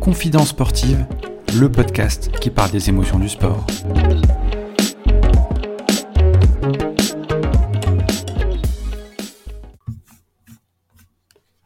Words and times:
Confidence 0.00 0.48
sportive, 0.48 1.06
le 1.58 1.70
podcast 1.72 2.30
qui 2.40 2.50
parle 2.50 2.70
des 2.70 2.88
émotions 2.88 3.18
du 3.18 3.28
sport. 3.28 3.66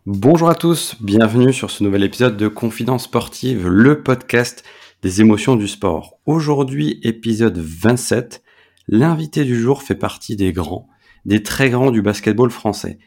Bonjour 0.07 0.49
à 0.49 0.55
tous, 0.55 0.97
bienvenue 1.01 1.53
sur 1.53 1.71
ce 1.71 1.83
nouvel 1.83 2.05
épisode 2.05 2.37
de 2.37 2.49
Confidence 2.49 3.05
sportive, 3.05 3.67
le 3.67 4.03
podcast 4.03 4.63
des 5.03 5.21
émotions 5.21 5.57
du 5.57 5.67
sport. 5.67 6.21
Aujourd'hui, 6.27 7.01
épisode 7.03 7.59
27, 7.59 8.43
l'invité 8.87 9.45
du 9.45 9.61
jour 9.61 9.83
fait 9.83 9.97
partie 9.97 10.37
des 10.37 10.53
grands, 10.53 10.89
des 11.25 11.43
très 11.43 11.71
grands 11.71 11.91
du 11.91 12.03
basketball 12.03 12.51
français. 12.51 12.99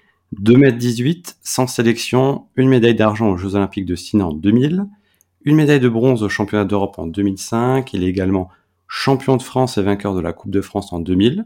2m18, 0.41 1.35
sans 1.41 1.67
sélection, 1.67 2.47
une 2.55 2.69
médaille 2.69 2.95
d'argent 2.95 3.29
aux 3.29 3.37
Jeux 3.37 3.55
Olympiques 3.55 3.85
de 3.85 3.95
Sydney 3.95 4.23
en 4.23 4.33
2000, 4.33 4.85
une 5.45 5.55
médaille 5.55 5.79
de 5.79 5.87
bronze 5.87 6.23
au 6.23 6.29
championnat 6.29 6.65
d'Europe 6.65 6.99
en 6.99 7.07
2005, 7.07 7.93
il 7.93 8.03
est 8.03 8.07
également 8.07 8.49
champion 8.87 9.37
de 9.37 9.41
France 9.41 9.77
et 9.77 9.81
vainqueur 9.81 10.13
de 10.13 10.19
la 10.19 10.33
Coupe 10.33 10.51
de 10.51 10.61
France 10.61 10.91
en 10.91 10.99
2000. 10.99 11.45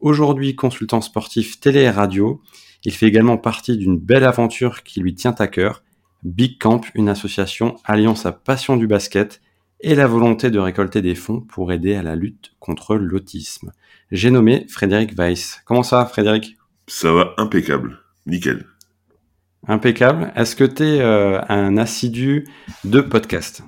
Aujourd'hui 0.00 0.56
consultant 0.56 1.00
sportif 1.00 1.60
télé 1.60 1.80
et 1.80 1.90
radio, 1.90 2.42
il 2.84 2.92
fait 2.92 3.06
également 3.06 3.38
partie 3.38 3.76
d'une 3.76 3.98
belle 3.98 4.24
aventure 4.24 4.82
qui 4.82 5.00
lui 5.00 5.14
tient 5.14 5.34
à 5.38 5.46
cœur, 5.46 5.82
Big 6.22 6.58
Camp, 6.58 6.82
une 6.94 7.08
association 7.08 7.76
alliant 7.84 8.14
sa 8.14 8.32
passion 8.32 8.76
du 8.76 8.86
basket 8.86 9.40
et 9.80 9.94
la 9.94 10.06
volonté 10.06 10.50
de 10.50 10.58
récolter 10.58 11.00
des 11.00 11.14
fonds 11.14 11.40
pour 11.40 11.72
aider 11.72 11.94
à 11.94 12.02
la 12.02 12.16
lutte 12.16 12.52
contre 12.58 12.96
l'autisme. 12.96 13.72
J'ai 14.12 14.32
nommé 14.32 14.66
Frédéric 14.68 15.16
Weiss. 15.16 15.60
Comment 15.64 15.84
ça 15.84 15.98
va 15.98 16.06
Frédéric? 16.06 16.56
Ça 16.88 17.12
va 17.12 17.32
impeccable, 17.38 18.00
nickel. 18.26 18.66
Impeccable. 19.68 20.32
Est-ce 20.34 20.56
que 20.56 20.64
tu 20.64 20.82
es 20.82 21.00
euh, 21.00 21.40
un 21.48 21.76
assidu 21.76 22.48
de 22.82 23.00
podcast? 23.00 23.62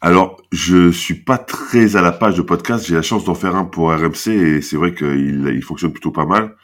Alors, 0.00 0.40
je 0.52 0.90
suis 0.90 1.16
pas 1.16 1.36
très 1.36 1.96
à 1.96 2.00
la 2.00 2.12
page 2.12 2.36
de 2.36 2.42
podcast. 2.42 2.86
J'ai 2.86 2.94
la 2.94 3.02
chance 3.02 3.24
d'en 3.24 3.34
faire 3.34 3.56
un 3.56 3.66
pour 3.66 3.92
RMC 3.92 4.28
et 4.28 4.62
c'est 4.62 4.76
vrai 4.76 4.94
qu'il 4.94 5.52
il 5.54 5.62
fonctionne 5.62 5.92
plutôt 5.92 6.12
pas 6.12 6.24
mal. 6.24 6.56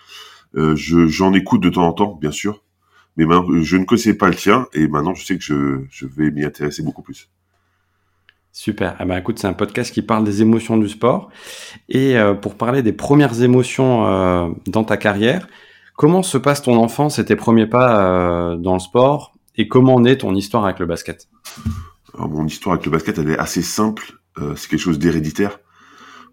Euh, 0.57 0.75
j'en 0.77 1.35
écoute 1.35 1.63
de 1.63 1.69
temps 1.69 1.87
en 1.87 1.93
temps, 1.93 2.19
bien 2.19 2.31
sûr, 2.31 2.65
mais 3.19 3.27
je 3.61 3.77
ne 3.77 3.85
connaissais 3.85 4.15
pas 4.15 4.29
le 4.29 4.35
tien 4.35 4.67
et 4.73 4.89
maintenant 4.89 5.15
je 5.15 5.27
sais 5.27 5.37
que 5.37 5.45
je, 5.45 5.85
je 5.91 6.07
vais 6.07 6.31
m'y 6.31 6.43
intéresser 6.43 6.83
beaucoup 6.83 7.03
plus. 7.03 7.29
Super. 8.57 8.97
Eh 9.01 9.05
ben, 9.05 9.19
écoute, 9.19 9.39
c'est 9.39 9.47
un 9.47 9.53
podcast 9.53 9.93
qui 9.93 10.01
parle 10.01 10.25
des 10.25 10.41
émotions 10.41 10.79
du 10.79 10.89
sport. 10.89 11.29
Et 11.91 12.17
euh, 12.17 12.33
pour 12.33 12.55
parler 12.55 12.83
des 12.83 12.95
premières 12.95 13.43
émotions 13.43 14.07
euh, 14.07 14.49
dans 14.67 14.83
ta 14.83 14.97
carrière, 14.97 15.47
comment 15.95 16.23
se 16.23 16.39
passe 16.39 16.63
ton 16.63 16.79
enfance 16.79 17.19
et 17.19 17.27
tes 17.27 17.37
premiers 17.37 17.67
pas 17.67 18.01
euh, 18.01 18.57
dans 18.57 18.73
le 18.73 18.79
sport? 18.79 19.35
Et 19.57 19.69
comment 19.69 20.01
naît 20.01 20.17
ton 20.17 20.35
histoire 20.35 20.65
avec 20.65 20.79
le 20.79 20.87
basket? 20.87 21.29
Mon 22.19 22.47
histoire 22.47 22.73
avec 22.73 22.87
le 22.87 22.93
basket, 22.93 23.19
elle 23.19 23.29
est 23.29 23.39
assez 23.39 23.61
simple. 23.61 24.15
c'est 24.57 24.71
quelque 24.71 24.81
chose 24.81 24.99
d'héréditaire. 24.99 25.59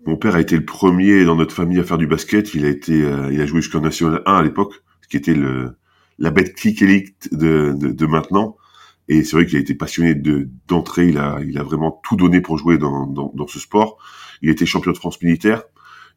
Mon 0.06 0.16
père 0.16 0.36
a 0.36 0.40
été 0.40 0.56
le 0.56 0.64
premier 0.64 1.26
dans 1.26 1.36
notre 1.36 1.54
famille 1.54 1.80
à 1.82 1.84
faire 1.84 1.98
du 1.98 2.08
basket. 2.08 2.54
Il 2.54 2.64
a 2.64 2.70
été, 2.70 3.00
il 3.32 3.42
a 3.42 3.46
joué 3.46 3.62
jusqu'en 3.62 3.82
National 3.82 4.22
1 4.26 4.34
à 4.34 4.44
l'époque, 4.44 4.76
ce 5.02 5.10
qui 5.10 5.18
était 5.18 5.36
la 6.20 6.32
bête 6.32 6.56
click 6.56 6.82
élite 6.82 7.34
de 7.34 8.06
maintenant. 8.06 8.56
Et 9.08 9.24
c'est 9.24 9.36
vrai 9.36 9.46
qu'il 9.46 9.58
a 9.58 9.60
été 9.60 9.76
passionné 9.76 10.16
de 10.16 10.50
d'entrée. 10.68 11.08
Il 11.10 11.18
a, 11.18 11.40
il 11.46 11.58
a 11.58 11.64
vraiment 11.64 12.00
tout 12.04 12.16
donné 12.16 12.42
pour 12.42 12.58
jouer 12.58 12.78
dans, 12.78 13.06
dans, 13.06 13.32
dans, 13.34 13.48
ce 13.48 13.60
sport. 13.60 13.98
Il 14.42 14.50
été 14.50 14.66
champion 14.66 14.92
de 14.92 14.98
France 14.98 15.22
militaire. 15.22 15.64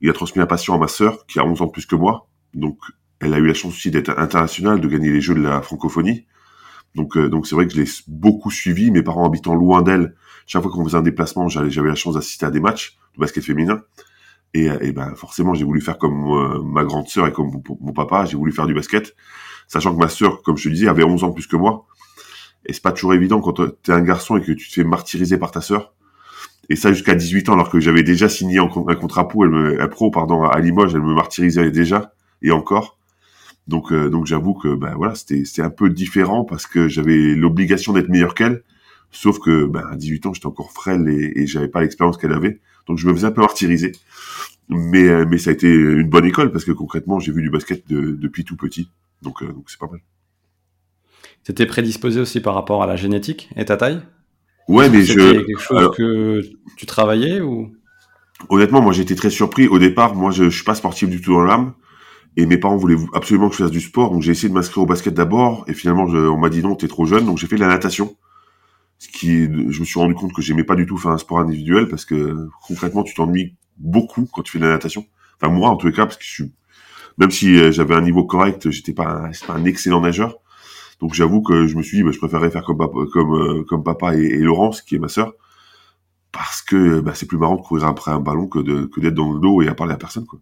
Il 0.01 0.11
a 0.11 0.13
transmis 0.13 0.41
la 0.41 0.47
passion 0.47 0.75
à 0.75 0.79
ma 0.79 0.89
sœur, 0.89 1.27
qui 1.27 1.39
a 1.39 1.45
11 1.45 1.63
ans 1.63 1.67
de 1.67 1.71
plus 1.71 1.87
que 1.87 1.97
moi. 1.97 2.29
Donc, 2.55 2.79
elle 3.21 3.35
a 3.35 3.39
eu 3.39 3.47
la 3.47 3.55
chance 3.55 3.75
aussi 3.75 3.91
d'être 3.91 4.11
internationale, 4.19 4.81
de 4.81 4.89
gagner 4.89 5.11
les 5.11 5.21
Jeux 5.21 5.35
de 5.35 5.41
la 5.41 5.63
francophonie. 5.63 6.27
Donc, 6.95 7.17
euh, 7.17 7.29
donc 7.29 7.47
c'est 7.47 7.55
vrai 7.55 7.67
que 7.67 7.75
je 7.75 7.81
l'ai 7.81 7.89
beaucoup 8.09 8.51
suivi. 8.51 8.91
Mes 8.91 9.03
parents 9.03 9.27
habitant 9.27 9.55
loin 9.55 9.83
d'elle, 9.83 10.15
chaque 10.47 10.63
fois 10.63 10.71
qu'on 10.71 10.85
faisait 10.85 10.97
un 10.97 11.03
déplacement, 11.03 11.49
j'avais 11.49 11.89
la 11.89 11.95
chance 11.95 12.15
d'assister 12.15 12.47
à 12.47 12.51
des 12.51 12.61
matchs 12.61 12.99
de 13.15 13.21
basket 13.21 13.45
féminin. 13.45 13.83
Et, 14.55 14.67
et 14.81 14.93
ben 14.93 15.15
forcément, 15.17 15.55
j'ai 15.55 15.65
voulu 15.65 15.81
faire 15.81 15.99
comme 15.99 16.27
euh, 16.33 16.63
ma 16.63 16.85
grande 16.85 17.09
sœur 17.09 17.27
et 17.27 17.33
comme 17.33 17.51
mon, 17.51 17.63
mon 17.81 17.93
papa. 17.93 18.25
J'ai 18.27 18.37
voulu 18.37 18.53
faire 18.53 18.67
du 18.67 18.75
basket, 18.75 19.15
sachant 19.67 19.95
que 19.95 19.99
ma 19.99 20.09
sœur, 20.09 20.43
comme 20.43 20.57
je 20.57 20.69
te 20.69 20.73
disais, 20.73 20.89
avait 20.89 21.05
11 21.05 21.25
ans 21.25 21.33
plus 21.33 21.47
que 21.47 21.57
moi. 21.57 21.87
Et 22.67 22.73
c'est 22.73 22.83
pas 22.83 22.93
toujours 22.93 23.15
évident 23.15 23.41
quand 23.41 23.61
t'es 23.83 23.93
un 23.93 24.03
garçon 24.03 24.37
et 24.37 24.43
que 24.43 24.53
tu 24.53 24.69
te 24.69 24.75
fais 24.75 24.85
martyriser 24.85 25.39
par 25.39 25.51
ta 25.51 25.61
sœur. 25.61 25.95
Et 26.69 26.77
ça 26.77 26.93
jusqu'à 26.93 27.15
18 27.15 27.49
ans, 27.49 27.53
alors 27.55 27.71
que 27.71 27.79
j'avais 27.79 28.03
déjà 28.03 28.29
signé 28.29 28.59
un 28.59 28.69
contrat 28.69 29.29
pro, 29.29 29.45
un 29.45 29.89
pro 29.89 30.11
pardon, 30.11 30.45
à 30.45 30.59
Limoges, 30.59 30.95
elle 30.95 31.03
me 31.03 31.15
martyrisait 31.15 31.71
déjà 31.71 32.13
et 32.43 32.51
encore. 32.51 32.99
Donc, 33.69 33.93
euh, 33.93 34.09
donc 34.11 34.27
j'avoue 34.27 34.55
que 34.55 34.75
ben 34.75 34.95
voilà, 34.97 35.15
c'était 35.15 35.45
c'était 35.45 35.63
un 35.63 35.71
peu 35.71 35.91
différent 35.91 36.45
parce 36.45 36.67
que 36.67 36.89
j'avais 36.89 37.35
l'obligation 37.35 37.93
d'être 37.93 38.09
meilleur 38.09 38.35
qu'elle. 38.35 38.63
Sauf 39.13 39.39
que 39.39 39.65
ben, 39.67 39.85
à 39.91 39.97
18 39.97 40.27
ans, 40.27 40.35
j'étais 40.35 40.47
encore 40.47 40.73
frêle 40.73 41.09
et, 41.09 41.33
et 41.43 41.47
j'avais 41.47 41.69
pas 41.69 41.81
l'expérience 41.81 42.17
qu'elle 42.19 42.33
avait. 42.33 42.61
Donc 42.87 42.99
je 42.99 43.09
me 43.09 43.15
faisais 43.15 43.27
un 43.27 43.33
peu 43.33 43.41
martyriser. 43.41 43.93
Mais 44.69 45.09
euh, 45.09 45.25
mais 45.29 45.39
ça 45.39 45.51
a 45.51 45.53
été 45.53 45.69
une 45.69 46.09
bonne 46.09 46.25
école 46.25 46.53
parce 46.53 46.65
que 46.65 46.73
concrètement, 46.73 47.19
j'ai 47.21 47.33
vu 47.33 47.43
du 47.43 47.51
basket 47.51 47.89
de, 47.89 48.13
depuis 48.13 48.45
tout 48.45 48.57
petit. 48.57 48.91
Donc 49.23 49.43
euh, 49.43 49.53
donc 49.53 49.65
c'est 49.69 49.79
pas 49.79 49.89
mal. 49.91 50.01
T'étais 51.47 51.67
prédisposé 51.67 52.21
aussi 52.21 52.41
par 52.41 52.55
rapport 52.55 52.83
à 52.83 52.89
la 52.89 52.97
génétique 52.97 53.49
et 53.55 53.65
ta 53.65 53.77
taille? 53.77 54.03
Ouais, 54.67 54.91
mais 54.91 55.03
je. 55.05 55.15
quelque 55.15 55.61
chose 55.61 55.91
que 55.97 56.41
tu 56.77 56.87
travaillais 56.87 57.41
ou? 57.41 57.73
Honnêtement, 58.49 58.83
moi 58.83 58.93
j'étais 58.93 59.15
très 59.15 59.31
surpris. 59.31 59.69
Au 59.69 59.79
départ, 59.79 60.17
moi 60.17 60.33
je, 60.33 60.51
je 60.51 60.57
suis 60.57 60.65
pas 60.65 60.75
sportif 60.75 61.09
du 61.09 61.21
tout 61.21 61.35
dans 61.35 61.45
l'âme. 61.45 61.75
Et 62.37 62.47
mes 62.47 62.59
parents 62.59 62.77
voulaient 62.77 62.97
absolument 63.15 63.49
que 63.49 63.55
je 63.55 63.63
fasse 63.63 63.71
du 63.71 63.81
sport, 63.81 64.11
donc 64.11 64.23
j'ai 64.23 64.33
essayé 64.33 64.49
de 64.49 64.55
m'inscrire 64.55 64.83
au 64.83 64.87
basket 64.87 65.15
d'abord, 65.15 65.65
et 65.69 65.73
finalement 65.73 66.09
je, 66.09 66.19
on 66.19 66.37
m'a 66.37 66.51
dit 66.51 66.63
non, 66.63 66.75
t'es 66.75 66.89
trop 66.89 67.07
jeune, 67.07 67.25
donc 67.25 67.39
j'ai 67.39 67.47
fait 67.47 67.55
de 67.55 67.61
la 67.61 67.69
natation. 67.69 68.17
Ce 68.99 69.09
qui, 69.09 69.45
je 69.45 69.81
me 69.81 69.85
suis 69.85 70.01
rendu 70.01 70.15
compte 70.15 70.33
que 70.33 70.43
j'aimais 70.43 70.65
pas 70.65 70.75
du 70.75 70.85
tout 70.85 70.99
faire 70.99 71.13
un 71.13 71.19
sport 71.19 71.39
individuel 71.39 71.87
parce 71.87 72.05
que 72.05 72.49
concrètement 72.67 73.05
tu 73.05 73.15
t'ennuies 73.15 73.55
beaucoup 73.79 74.29
quand 74.31 74.43
tu 74.43 74.51
fais 74.51 74.59
de 74.59 74.65
la 74.65 74.73
natation. 74.73 75.07
Enfin 75.41 75.53
moi 75.53 75.71
en 75.71 75.77
tous 75.77 75.87
les 75.87 75.93
cas, 75.93 76.07
parce 76.07 76.17
que 76.17 76.25
je 76.25 76.31
suis, 76.31 76.53
même 77.19 77.31
si 77.31 77.57
euh, 77.57 77.71
j'avais 77.71 77.95
un 77.95 78.03
niveau 78.03 78.25
correct, 78.25 78.69
j'étais 78.69 78.93
pas, 78.93 79.07
un, 79.07 79.31
pas 79.47 79.55
un 79.55 79.65
excellent 79.65 80.01
nageur. 80.01 80.41
Donc 81.01 81.15
j'avoue 81.15 81.43
que 81.43 81.67
je 81.67 81.77
me 81.77 81.83
suis 81.83 81.99
dit, 81.99 82.03
bah, 82.03 82.11
je 82.13 82.19
préférerais 82.19 82.51
faire 82.51 82.65
comme 82.65 82.79
papa, 82.79 82.99
comme, 83.13 83.35
euh, 83.35 83.65
comme 83.65 83.85
papa 83.85 84.17
et, 84.17 84.23
et, 84.23 84.39
Laurence, 84.39 84.81
qui 84.81 84.95
est 84.95 84.99
ma 84.99 85.09
sœur, 85.09 85.35
parce 86.33 86.63
que 86.63 87.01
bah, 87.01 87.13
c'est 87.15 87.27
plus 87.27 87.39
marrant 87.39 87.57
de 87.57 87.63
courir 87.63 87.87
après 87.87 88.11
un 88.11 88.21
ballon 88.21 88.47
que 88.47 88.59
de 88.59 88.87
que 88.87 89.01
d'être 89.01 89.15
dans 89.15 89.33
le 89.33 89.41
dos 89.41 89.63
et 89.63 89.69
à 89.69 89.75
parler 89.75 89.93
à 89.95 89.99
personne. 89.99 90.27
quoi. 90.27 90.39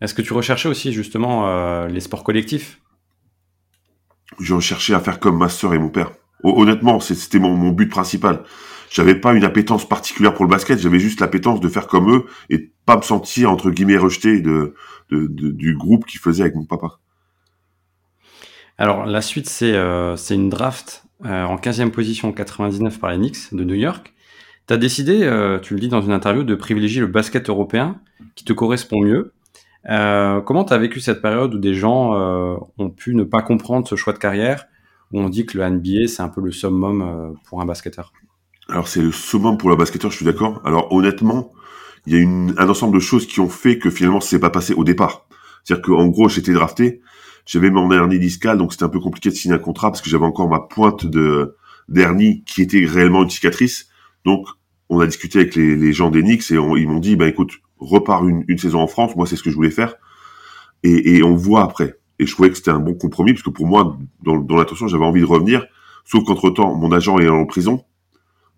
Est-ce 0.00 0.14
que 0.14 0.22
tu 0.22 0.32
recherchais 0.32 0.68
aussi 0.68 0.92
justement 0.92 1.48
euh, 1.48 1.88
les 1.88 2.00
sports 2.00 2.22
collectifs? 2.22 2.80
Je 4.38 4.54
recherchais 4.54 4.94
à 4.94 5.00
faire 5.00 5.18
comme 5.18 5.38
ma 5.38 5.48
sœur 5.48 5.74
et 5.74 5.78
mon 5.78 5.88
père. 5.88 6.10
Honnêtement, 6.42 7.00
c'était 7.00 7.38
mon, 7.38 7.56
mon 7.56 7.70
but 7.70 7.88
principal. 7.88 8.44
J'avais 8.90 9.14
pas 9.14 9.32
une 9.32 9.44
appétence 9.44 9.88
particulière 9.88 10.34
pour 10.34 10.44
le 10.44 10.50
basket, 10.50 10.78
j'avais 10.78 11.00
juste 11.00 11.20
l'appétence 11.20 11.60
de 11.60 11.68
faire 11.68 11.86
comme 11.86 12.14
eux 12.14 12.26
et 12.50 12.72
pas 12.84 12.96
me 12.96 13.02
sentir 13.02 13.50
entre 13.50 13.70
guillemets 13.70 13.96
rejeté 13.96 14.40
de, 14.40 14.74
de, 15.10 15.26
de 15.26 15.50
du 15.50 15.74
groupe 15.74 16.06
qui 16.06 16.18
faisait 16.18 16.42
avec 16.42 16.54
mon 16.54 16.66
papa. 16.66 17.00
Alors 18.78 19.06
la 19.06 19.22
suite, 19.22 19.48
c'est 19.48 19.72
euh, 19.74 20.16
une 20.30 20.50
draft 20.50 21.04
euh, 21.24 21.44
en 21.44 21.56
15e 21.56 21.90
position 21.90 22.32
99 22.32 22.98
par 22.98 23.10
les 23.10 23.16
Knicks 23.16 23.52
de 23.54 23.64
New 23.64 23.74
York. 23.74 24.12
Tu 24.68 24.74
as 24.74 24.76
décidé, 24.76 25.22
euh, 25.22 25.58
tu 25.58 25.74
le 25.74 25.80
dis 25.80 25.88
dans 25.88 26.02
une 26.02 26.12
interview, 26.12 26.42
de 26.42 26.54
privilégier 26.54 27.00
le 27.00 27.06
basket 27.06 27.48
européen 27.48 28.00
qui 28.34 28.44
te 28.44 28.52
correspond 28.52 29.00
mieux. 29.00 29.32
Comment 29.88 30.64
tu 30.64 30.72
as 30.72 30.78
vécu 30.78 30.98
cette 30.98 31.22
période 31.22 31.54
où 31.54 31.58
des 31.58 31.74
gens 31.74 32.10
ont 32.76 32.90
pu 32.90 33.14
ne 33.14 33.22
pas 33.22 33.40
comprendre 33.40 33.86
ce 33.86 33.94
choix 33.94 34.12
de 34.12 34.18
carrière, 34.18 34.66
où 35.12 35.20
on 35.20 35.28
dit 35.28 35.46
que 35.46 35.56
le 35.56 35.70
NBA 35.70 36.08
c'est 36.08 36.22
un 36.22 36.28
peu 36.28 36.40
le 36.40 36.50
summum 36.50 37.36
pour 37.44 37.60
un 37.60 37.66
basketteur? 37.66 38.12
Alors 38.68 38.88
c'est 38.88 39.00
le 39.00 39.12
summum 39.12 39.56
pour 39.56 39.70
le 39.70 39.76
basketteur, 39.76 40.10
je 40.10 40.16
suis 40.16 40.26
d'accord. 40.26 40.60
Alors 40.64 40.92
honnêtement, 40.92 41.52
il 42.04 42.18
y 42.18 42.20
a 42.20 42.28
un 42.60 42.68
ensemble 42.68 42.96
de 42.96 43.00
choses 43.00 43.28
qui 43.28 43.38
ont 43.38 43.48
fait 43.48 43.78
que 43.78 43.88
finalement 43.88 44.20
ça 44.20 44.30
s'est 44.30 44.40
pas 44.40 44.50
passé 44.50 44.74
au 44.74 44.82
départ. 44.82 45.28
C'est-à-dire 45.62 45.86
qu'en 45.86 46.08
gros 46.08 46.28
j'étais 46.28 46.52
drafté, 46.52 47.00
j'avais 47.46 47.70
mon 47.70 47.90
hernie 47.90 48.18
discale, 48.18 48.58
donc 48.58 48.72
c'était 48.72 48.84
un 48.84 48.88
peu 48.88 49.00
compliqué 49.00 49.30
de 49.30 49.34
signer 49.34 49.54
un 49.54 49.58
contrat 49.58 49.90
parce 49.90 50.02
que 50.02 50.10
j'avais 50.10 50.24
encore 50.24 50.48
ma 50.48 50.60
pointe 50.60 51.06
de 51.06 51.56
d'hernie 51.88 52.42
qui 52.44 52.62
était 52.62 52.84
réellement 52.84 53.22
une 53.22 53.30
cicatrice. 53.30 53.88
Donc 54.24 54.46
on 54.88 55.00
a 55.00 55.06
discuté 55.06 55.40
avec 55.40 55.54
les, 55.54 55.92
gens 55.92 56.10
Knicks 56.10 56.50
et 56.50 56.54
ils 56.54 56.88
m'ont 56.88 56.98
dit, 56.98 57.16
ben 57.16 57.28
écoute, 57.28 57.52
repars 57.78 58.26
une, 58.26 58.58
saison 58.58 58.80
en 58.80 58.86
France. 58.86 59.16
Moi, 59.16 59.26
c'est 59.26 59.36
ce 59.36 59.42
que 59.42 59.50
je 59.50 59.56
voulais 59.56 59.70
faire. 59.70 59.94
Et, 60.82 61.22
on 61.22 61.34
voit 61.34 61.62
après. 61.62 61.98
Et 62.18 62.26
je 62.26 62.32
trouvais 62.32 62.50
que 62.50 62.56
c'était 62.56 62.70
un 62.70 62.78
bon 62.78 62.94
compromis, 62.94 63.32
parce 63.32 63.42
que 63.42 63.50
pour 63.50 63.66
moi, 63.66 63.98
dans, 64.22 64.36
dans 64.36 64.56
l'intention, 64.56 64.86
j'avais 64.86 65.04
envie 65.04 65.20
de 65.20 65.26
revenir. 65.26 65.66
Sauf 66.04 66.24
qu'entre-temps, 66.24 66.74
mon 66.76 66.92
agent 66.92 67.18
est 67.18 67.28
en 67.28 67.44
prison. 67.44 67.84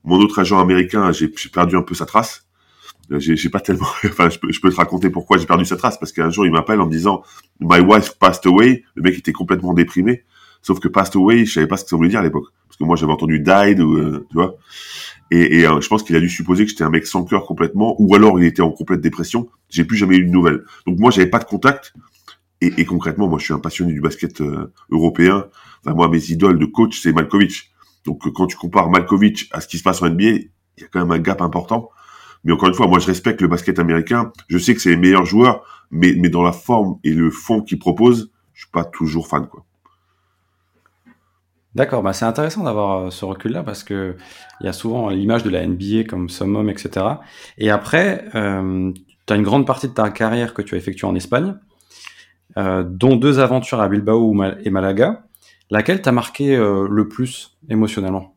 Mon 0.04 0.18
autre 0.18 0.38
agent 0.38 0.60
américain, 0.60 1.10
j'ai 1.12 1.28
perdu 1.28 1.76
un 1.76 1.82
peu 1.82 1.94
sa 1.94 2.04
trace. 2.04 2.47
J'ai 3.10 3.48
pas 3.48 3.60
tellement... 3.60 3.86
Enfin, 4.04 4.28
je 4.30 4.38
peux, 4.38 4.52
je 4.52 4.60
peux 4.60 4.70
te 4.70 4.76
raconter 4.76 5.10
pourquoi 5.10 5.38
j'ai 5.38 5.46
perdu 5.46 5.64
sa 5.64 5.76
trace. 5.76 5.98
Parce 5.98 6.12
qu'un 6.12 6.30
jour, 6.30 6.46
il 6.46 6.52
m'appelle 6.52 6.80
en 6.80 6.86
me 6.86 6.90
disant 6.90 7.22
«My 7.60 7.80
wife 7.80 8.18
passed 8.18 8.46
away». 8.46 8.84
Le 8.94 9.02
mec 9.02 9.18
était 9.18 9.32
complètement 9.32 9.74
déprimé. 9.74 10.24
Sauf 10.62 10.80
que 10.80 10.88
passed 10.88 11.16
away, 11.16 11.44
je 11.44 11.52
savais 11.52 11.66
pas 11.66 11.76
ce 11.76 11.84
que 11.84 11.90
ça 11.90 11.96
voulait 11.96 12.08
dire 12.08 12.20
à 12.20 12.24
l'époque. 12.24 12.46
Parce 12.66 12.76
que 12.76 12.84
moi, 12.84 12.96
j'avais 12.96 13.12
entendu 13.12 13.40
died, 13.40 13.80
euh, 13.80 14.26
tu 14.30 14.34
vois. 14.34 14.56
Et, 15.30 15.60
et 15.60 15.66
euh, 15.66 15.80
je 15.80 15.88
pense 15.88 16.02
qu'il 16.02 16.16
a 16.16 16.20
dû 16.20 16.28
supposer 16.28 16.64
que 16.64 16.70
j'étais 16.70 16.84
un 16.84 16.90
mec 16.90 17.06
sans 17.06 17.24
cœur 17.24 17.46
complètement, 17.46 17.94
ou 17.98 18.14
alors 18.14 18.40
il 18.40 18.46
était 18.46 18.62
en 18.62 18.70
complète 18.70 19.00
dépression. 19.00 19.48
J'ai 19.68 19.84
plus 19.84 19.96
jamais 19.96 20.16
eu 20.16 20.24
de 20.24 20.30
nouvelles. 20.30 20.64
Donc 20.86 20.98
moi, 20.98 21.10
j'avais 21.10 21.28
pas 21.28 21.38
de 21.38 21.44
contact. 21.44 21.92
Et, 22.60 22.84
concrètement, 22.84 23.28
moi, 23.28 23.38
je 23.38 23.44
suis 23.44 23.54
un 23.54 23.60
passionné 23.60 23.92
du 23.92 24.00
basket 24.00 24.40
euh, 24.40 24.72
européen. 24.90 25.46
Enfin, 25.84 25.94
moi, 25.94 26.08
mes 26.08 26.30
idoles 26.30 26.58
de 26.58 26.64
coach, 26.64 27.00
c'est 27.00 27.12
Malkovich. 27.12 27.70
Donc, 28.04 28.26
euh, 28.26 28.30
quand 28.34 28.46
tu 28.46 28.56
compares 28.56 28.90
Malkovich 28.90 29.48
à 29.52 29.60
ce 29.60 29.68
qui 29.68 29.78
se 29.78 29.84
passe 29.84 30.02
en 30.02 30.08
NBA, 30.08 30.24
il 30.24 30.50
y 30.78 30.84
a 30.84 30.88
quand 30.90 30.98
même 30.98 31.12
un 31.12 31.20
gap 31.20 31.40
important. 31.40 31.90
Mais 32.44 32.52
encore 32.52 32.68
une 32.68 32.74
fois, 32.74 32.86
moi, 32.86 32.98
je 32.98 33.06
respecte 33.06 33.40
le 33.40 33.48
basket 33.48 33.78
américain. 33.78 34.32
Je 34.48 34.58
sais 34.58 34.74
que 34.74 34.80
c'est 34.80 34.90
les 34.90 34.96
meilleurs 34.96 35.26
joueurs, 35.26 35.64
mais, 35.90 36.14
mais 36.16 36.28
dans 36.28 36.42
la 36.42 36.52
forme 36.52 36.98
et 37.04 37.12
le 37.12 37.30
fond 37.30 37.62
qu'ils 37.62 37.78
proposent, 37.78 38.30
je 38.54 38.62
suis 38.62 38.70
pas 38.70 38.84
toujours 38.84 39.28
fan, 39.28 39.46
quoi. 39.46 39.64
D'accord, 41.74 42.02
bah 42.02 42.12
c'est 42.12 42.24
intéressant 42.24 42.64
d'avoir 42.64 42.98
euh, 42.98 43.10
ce 43.10 43.24
recul-là 43.24 43.62
parce 43.62 43.84
que 43.84 44.16
il 44.60 44.66
y 44.66 44.68
a 44.68 44.72
souvent 44.72 45.10
l'image 45.10 45.44
de 45.44 45.50
la 45.50 45.64
NBA 45.64 46.04
comme 46.08 46.28
summum, 46.28 46.68
etc. 46.70 47.06
Et 47.58 47.70
après, 47.70 48.24
euh, 48.34 48.90
tu 49.26 49.32
as 49.32 49.36
une 49.36 49.42
grande 49.42 49.66
partie 49.66 49.86
de 49.86 49.92
ta 49.92 50.10
carrière 50.10 50.54
que 50.54 50.62
tu 50.62 50.74
as 50.74 50.78
effectuée 50.78 51.06
en 51.06 51.14
Espagne, 51.14 51.54
euh, 52.56 52.82
dont 52.82 53.14
deux 53.14 53.38
aventures 53.38 53.80
à 53.80 53.88
Bilbao 53.88 54.34
et 54.64 54.70
Malaga. 54.70 55.24
Laquelle 55.70 56.00
t'a 56.00 56.12
marqué 56.12 56.56
euh, 56.56 56.88
le 56.90 57.08
plus 57.08 57.58
émotionnellement? 57.68 58.34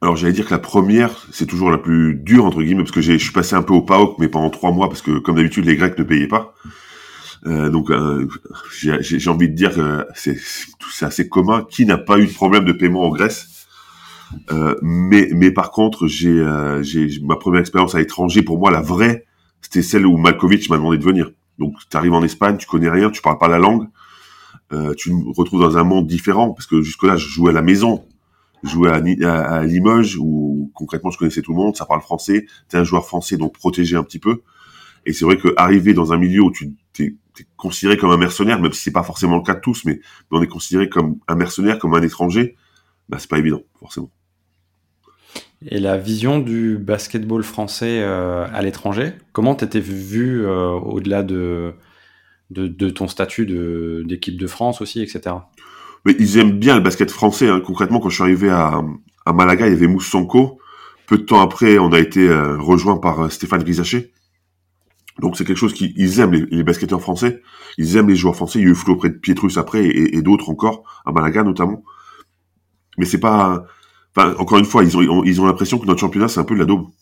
Alors 0.00 0.16
j'allais 0.16 0.32
dire 0.32 0.46
que 0.46 0.54
la 0.54 0.58
première, 0.58 1.26
c'est 1.32 1.46
toujours 1.46 1.70
la 1.70 1.78
plus 1.78 2.14
dure 2.14 2.44
entre 2.44 2.62
guillemets 2.62 2.82
parce 2.82 2.92
que 2.92 3.00
je 3.00 3.16
suis 3.16 3.32
passé 3.32 3.56
un 3.56 3.62
peu 3.62 3.74
au 3.74 3.82
PAOK 3.82 4.18
mais 4.18 4.28
pendant 4.28 4.50
trois 4.50 4.70
mois 4.70 4.88
parce 4.88 5.02
que 5.02 5.18
comme 5.18 5.36
d'habitude 5.36 5.64
les 5.64 5.76
Grecs 5.76 5.98
ne 5.98 6.04
payaient 6.04 6.28
pas. 6.28 6.54
Euh, 7.46 7.68
donc 7.68 7.90
euh, 7.90 8.28
j'ai 8.72 9.30
envie 9.30 9.48
de 9.48 9.54
dire 9.54 9.74
que 9.74 10.06
c'est 10.14 11.04
assez 11.04 11.28
commun. 11.28 11.66
Qui 11.70 11.86
n'a 11.86 11.98
pas 11.98 12.18
eu 12.18 12.26
de 12.26 12.32
problème 12.32 12.64
de 12.64 12.72
paiement 12.72 13.04
en 13.04 13.10
Grèce? 13.10 13.66
Euh, 14.52 14.74
mais, 14.82 15.30
mais 15.34 15.50
par 15.50 15.70
contre, 15.70 16.06
j'ai 16.06 16.44
ma 17.22 17.36
première 17.36 17.60
expérience 17.60 17.94
à 17.94 17.98
l'étranger, 17.98 18.42
pour 18.42 18.58
moi, 18.58 18.70
la 18.70 18.82
vraie, 18.82 19.24
c'était 19.62 19.82
celle 19.82 20.06
où 20.06 20.16
Malkovich 20.16 20.68
m'a 20.68 20.76
demandé 20.76 20.98
de 20.98 21.04
venir. 21.04 21.30
Donc, 21.58 21.74
tu 21.90 21.96
arrives 21.96 22.12
en 22.12 22.22
Espagne, 22.22 22.56
tu 22.56 22.66
connais 22.66 22.90
rien, 22.90 23.10
tu 23.10 23.22
parles 23.22 23.38
pas 23.38 23.48
la 23.48 23.58
langue, 23.58 23.88
tu 24.96 25.12
me 25.12 25.32
retrouves 25.34 25.60
dans 25.60 25.78
un 25.78 25.84
monde 25.84 26.06
différent, 26.06 26.50
parce 26.50 26.66
que 26.66 26.82
jusque-là, 26.82 27.16
je 27.16 27.26
jouais 27.26 27.50
à 27.50 27.54
la 27.54 27.62
maison, 27.62 28.04
jouais 28.62 28.90
à, 28.90 29.64
Limoges, 29.64 30.16
où 30.18 30.70
concrètement, 30.74 31.10
je 31.10 31.18
connaissais 31.18 31.42
tout 31.42 31.52
le 31.52 31.58
monde, 31.58 31.76
ça 31.76 31.86
parle 31.86 32.00
français, 32.00 32.46
tu 32.68 32.76
es 32.76 32.78
un 32.78 32.84
joueur 32.84 33.06
français, 33.06 33.36
donc 33.36 33.54
protégé 33.54 33.96
un 33.96 34.02
petit 34.02 34.18
peu. 34.18 34.42
Et 35.06 35.12
c'est 35.12 35.24
vrai 35.24 35.36
que 35.36 35.48
arriver 35.56 35.94
dans 35.94 36.12
un 36.12 36.18
milieu 36.18 36.42
où 36.42 36.52
tu 36.52 36.74
t'es 36.92 37.14
considéré 37.56 37.96
comme 37.96 38.10
un 38.10 38.16
mercenaire, 38.16 38.60
même 38.60 38.72
si 38.72 38.82
c'est 38.82 38.92
pas 38.92 39.02
forcément 39.02 39.36
le 39.36 39.42
cas 39.42 39.54
de 39.54 39.60
tous, 39.60 39.84
mais, 39.84 40.00
on 40.30 40.42
est 40.42 40.48
considéré 40.48 40.88
comme 40.88 41.18
un 41.28 41.36
mercenaire, 41.36 41.78
comme 41.78 41.94
un 41.94 42.02
étranger, 42.02 42.56
bah 43.08 43.18
c'est 43.20 43.30
pas 43.30 43.38
évident, 43.38 43.62
forcément. 43.78 44.10
Et 45.66 45.80
la 45.80 45.96
vision 45.96 46.38
du 46.38 46.78
basketball 46.78 47.42
français 47.42 48.00
euh, 48.00 48.46
à 48.52 48.62
l'étranger, 48.62 49.12
comment 49.32 49.54
t'étais 49.54 49.80
vu 49.80 50.46
euh, 50.46 50.70
au-delà 50.70 51.22
de, 51.22 51.74
de, 52.50 52.90
ton 52.90 53.08
statut 53.08 53.46
d'équipe 54.04 54.38
de, 54.38 54.46
France 54.46 54.80
aussi, 54.80 55.02
etc. 55.02 55.36
Mais 56.04 56.14
ils 56.18 56.38
aiment 56.38 56.58
bien 56.58 56.76
le 56.76 56.82
basket 56.82 57.10
français. 57.10 57.48
Hein. 57.48 57.60
Concrètement, 57.64 58.00
quand 58.00 58.08
je 58.08 58.14
suis 58.14 58.22
arrivé 58.22 58.50
à, 58.50 58.82
Malaga, 59.32 59.66
il 59.66 59.72
y 59.72 59.76
avait 59.76 59.86
Moussanko. 59.86 60.58
Peu 61.06 61.18
de 61.18 61.22
temps 61.22 61.40
après, 61.40 61.78
on 61.78 61.92
a 61.92 61.98
été 61.98 62.28
euh, 62.28 62.58
rejoint 62.58 62.98
par 62.98 63.32
Stéphane 63.32 63.62
Grisaché, 63.62 64.12
donc 65.20 65.36
c'est 65.36 65.44
quelque 65.44 65.56
chose 65.56 65.74
qu'ils 65.74 66.20
aiment, 66.20 66.32
les, 66.32 66.62
basketteurs 66.62 67.00
français. 67.00 67.42
Ils 67.76 67.96
aiment 67.96 68.08
les 68.08 68.16
joueurs 68.16 68.36
français. 68.36 68.60
Il 68.60 68.64
y 68.64 68.68
a 68.68 68.70
eu 68.70 68.74
Flo 68.74 68.94
auprès 68.94 69.10
de 69.10 69.14
Pietrus 69.14 69.56
après 69.58 69.84
et, 69.84 70.22
d'autres 70.22 70.48
encore, 70.48 70.84
à 71.04 71.12
Malaga 71.12 71.42
notamment. 71.42 71.82
Mais 72.96 73.04
c'est 73.04 73.18
pas... 73.18 73.64
Enfin, 74.16 74.34
encore 74.38 74.58
une 74.58 74.64
fois, 74.64 74.82
ils 74.84 74.96
ont, 74.96 75.46
l'impression 75.46 75.78
que 75.78 75.86
notre 75.86 76.00
championnat, 76.00 76.28
c'est 76.28 76.40
un 76.40 76.44
peu 76.44 76.54
de 76.54 76.60
la 76.60 76.66
daube. 76.66 76.86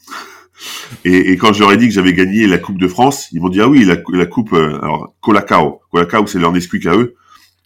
Et, 1.04 1.32
et, 1.32 1.36
quand 1.36 1.52
je 1.52 1.60
leur 1.60 1.70
ai 1.70 1.76
dit 1.76 1.86
que 1.86 1.92
j'avais 1.92 2.14
gagné 2.14 2.46
la 2.46 2.56
Coupe 2.56 2.78
de 2.78 2.88
France, 2.88 3.28
ils 3.32 3.42
m'ont 3.42 3.50
dit, 3.50 3.60
ah 3.60 3.68
oui, 3.68 3.84
la, 3.84 3.96
la 4.14 4.24
Coupe... 4.24 4.54
Euh, 4.54 4.78
alors, 4.80 5.14
Colacao. 5.20 5.82
Colacao, 5.90 6.26
c'est 6.26 6.38
leur 6.38 6.50
Nesquik 6.50 6.86
à 6.86 6.96
eux. 6.96 7.14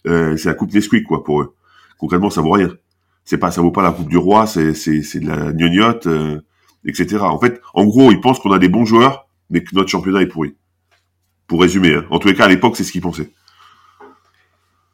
Euh, 0.07 0.35
c'est 0.37 0.49
la 0.49 0.55
Coupe 0.55 0.73
Nesquik, 0.73 1.05
quoi, 1.05 1.23
pour 1.23 1.41
eux. 1.41 1.55
Concrètement, 1.97 2.29
ça 2.29 2.41
vaut 2.41 2.51
rien. 2.51 2.69
C'est 3.23 3.37
pas, 3.37 3.51
ça 3.51 3.61
vaut 3.61 3.71
pas 3.71 3.83
la 3.83 3.91
Coupe 3.91 4.09
du 4.09 4.17
Roi, 4.17 4.47
c'est, 4.47 4.73
c'est, 4.73 5.03
c'est 5.03 5.19
de 5.19 5.27
la 5.27 5.53
gnognotte, 5.53 6.07
euh, 6.07 6.41
etc. 6.85 7.17
En 7.21 7.39
fait, 7.39 7.61
en 7.73 7.85
gros, 7.85 8.11
ils 8.11 8.19
pensent 8.19 8.39
qu'on 8.39 8.51
a 8.51 8.59
des 8.59 8.69
bons 8.69 8.85
joueurs, 8.85 9.27
mais 9.49 9.63
que 9.63 9.75
notre 9.75 9.89
championnat 9.89 10.21
est 10.21 10.27
pourri. 10.27 10.55
Pour 11.47 11.61
résumer, 11.61 11.93
hein. 11.95 12.05
en 12.09 12.19
tous 12.19 12.29
les 12.29 12.33
cas, 12.33 12.45
à 12.45 12.47
l'époque, 12.47 12.75
c'est 12.77 12.83
ce 12.83 12.91
qu'ils 12.91 13.01
pensaient. 13.01 13.31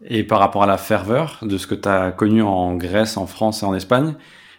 Et 0.05 0.23
par 0.23 0.39
rapport 0.39 0.63
à 0.63 0.67
la 0.67 0.77
ferveur 0.77 1.39
de 1.41 1.57
ce 1.57 1.67
que 1.67 1.75
tu 1.75 1.87
as 1.87 2.11
connu 2.11 2.41
en 2.41 2.75
Grèce, 2.75 3.17
en 3.17 3.27
France 3.27 3.63
et 3.63 3.65
en 3.65 3.73
Espagne, 3.73 4.15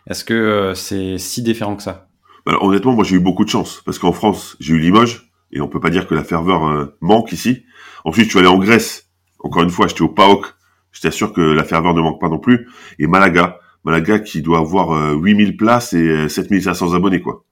est-ce 0.07 0.25
que 0.25 0.35
euh, 0.35 0.75
c'est 0.75 1.19
si 1.19 1.43
différent 1.43 1.77
que 1.77 1.83
ça? 1.83 2.09
Bah, 2.47 2.57
Honnêtement, 2.61 2.93
moi 2.93 3.05
j'ai 3.05 3.17
eu 3.17 3.21
beaucoup 3.21 3.45
de 3.45 3.51
chance, 3.51 3.83
parce 3.85 3.99
qu'en 3.99 4.13
France, 4.13 4.57
j'ai 4.59 4.75
eu 4.75 4.79
Limoges, 4.79 5.31
et 5.53 5.61
on 5.61 5.69
peut 5.69 5.81
pas 5.81 5.91
dire 5.91 6.07
que 6.07 6.15
la 6.15 6.25
ferveur 6.25 6.67
euh, 6.67 6.97
manque 7.01 7.33
ici. 7.33 7.65
Ensuite, 8.05 8.27
je 8.27 8.31
suis 8.31 8.39
allé 8.39 8.49
en 8.49 8.59
Grèce, 8.59 9.08
encore 9.41 9.63
une 9.63 9.71
fois, 9.71 9.87
j'étais 9.87 10.03
au 10.03 10.09
PAOK, 10.09 10.47
je 10.93 11.01
t'assure 11.01 11.33
que 11.33 11.41
la 11.41 11.65
ferveur 11.65 11.95
ne 11.95 12.01
manque 12.01 12.21
pas 12.21 12.29
non 12.29 12.39
plus, 12.39 12.69
et 12.99 13.07
Malaga, 13.07 13.59
Malaga 13.85 14.19
qui 14.19 14.43
doit 14.43 14.59
avoir 14.59 15.17
8000 15.17 15.49
euh, 15.49 15.57
places 15.57 15.93
et 15.93 16.29
7500 16.29 16.95
abonnés, 16.95 17.21
quoi. 17.21 17.45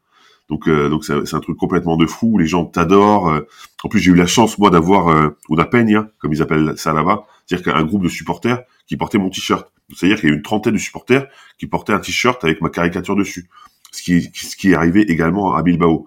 Donc 0.48 0.68
euh, 0.68 0.88
donc 0.88 1.04
c'est 1.04 1.34
un 1.34 1.40
truc 1.40 1.56
complètement 1.56 1.96
de 1.96 2.06
fou. 2.06 2.38
Les 2.38 2.46
gens 2.46 2.64
t'adorent. 2.64 3.30
Euh. 3.30 3.46
En 3.82 3.88
plus 3.88 4.00
j'ai 4.00 4.12
eu 4.12 4.14
la 4.14 4.26
chance 4.26 4.58
moi 4.58 4.70
d'avoir 4.70 5.08
euh, 5.08 5.36
una 5.50 5.64
peña 5.64 6.08
comme 6.18 6.32
ils 6.32 6.42
appellent 6.42 6.74
ça 6.76 6.92
là-bas, 6.92 7.26
c'est-à-dire 7.46 7.72
qu'un 7.72 7.84
groupe 7.84 8.02
de 8.02 8.08
supporters 8.08 8.62
qui 8.86 8.96
portait 8.96 9.18
mon 9.18 9.30
t-shirt. 9.30 9.72
C'est-à-dire 9.94 10.20
qu'il 10.20 10.28
y 10.28 10.32
a 10.32 10.34
une 10.34 10.42
trentaine 10.42 10.74
de 10.74 10.78
supporters 10.78 11.26
qui 11.58 11.66
portaient 11.66 11.92
un 11.92 11.98
t-shirt 11.98 12.42
avec 12.44 12.60
ma 12.60 12.70
caricature 12.70 13.16
dessus. 13.16 13.48
Ce 13.90 14.02
qui 14.02 14.30
ce 14.34 14.56
qui 14.56 14.72
est 14.72 14.74
arrivé 14.74 15.02
également 15.10 15.54
à 15.54 15.62
Bilbao. 15.62 16.06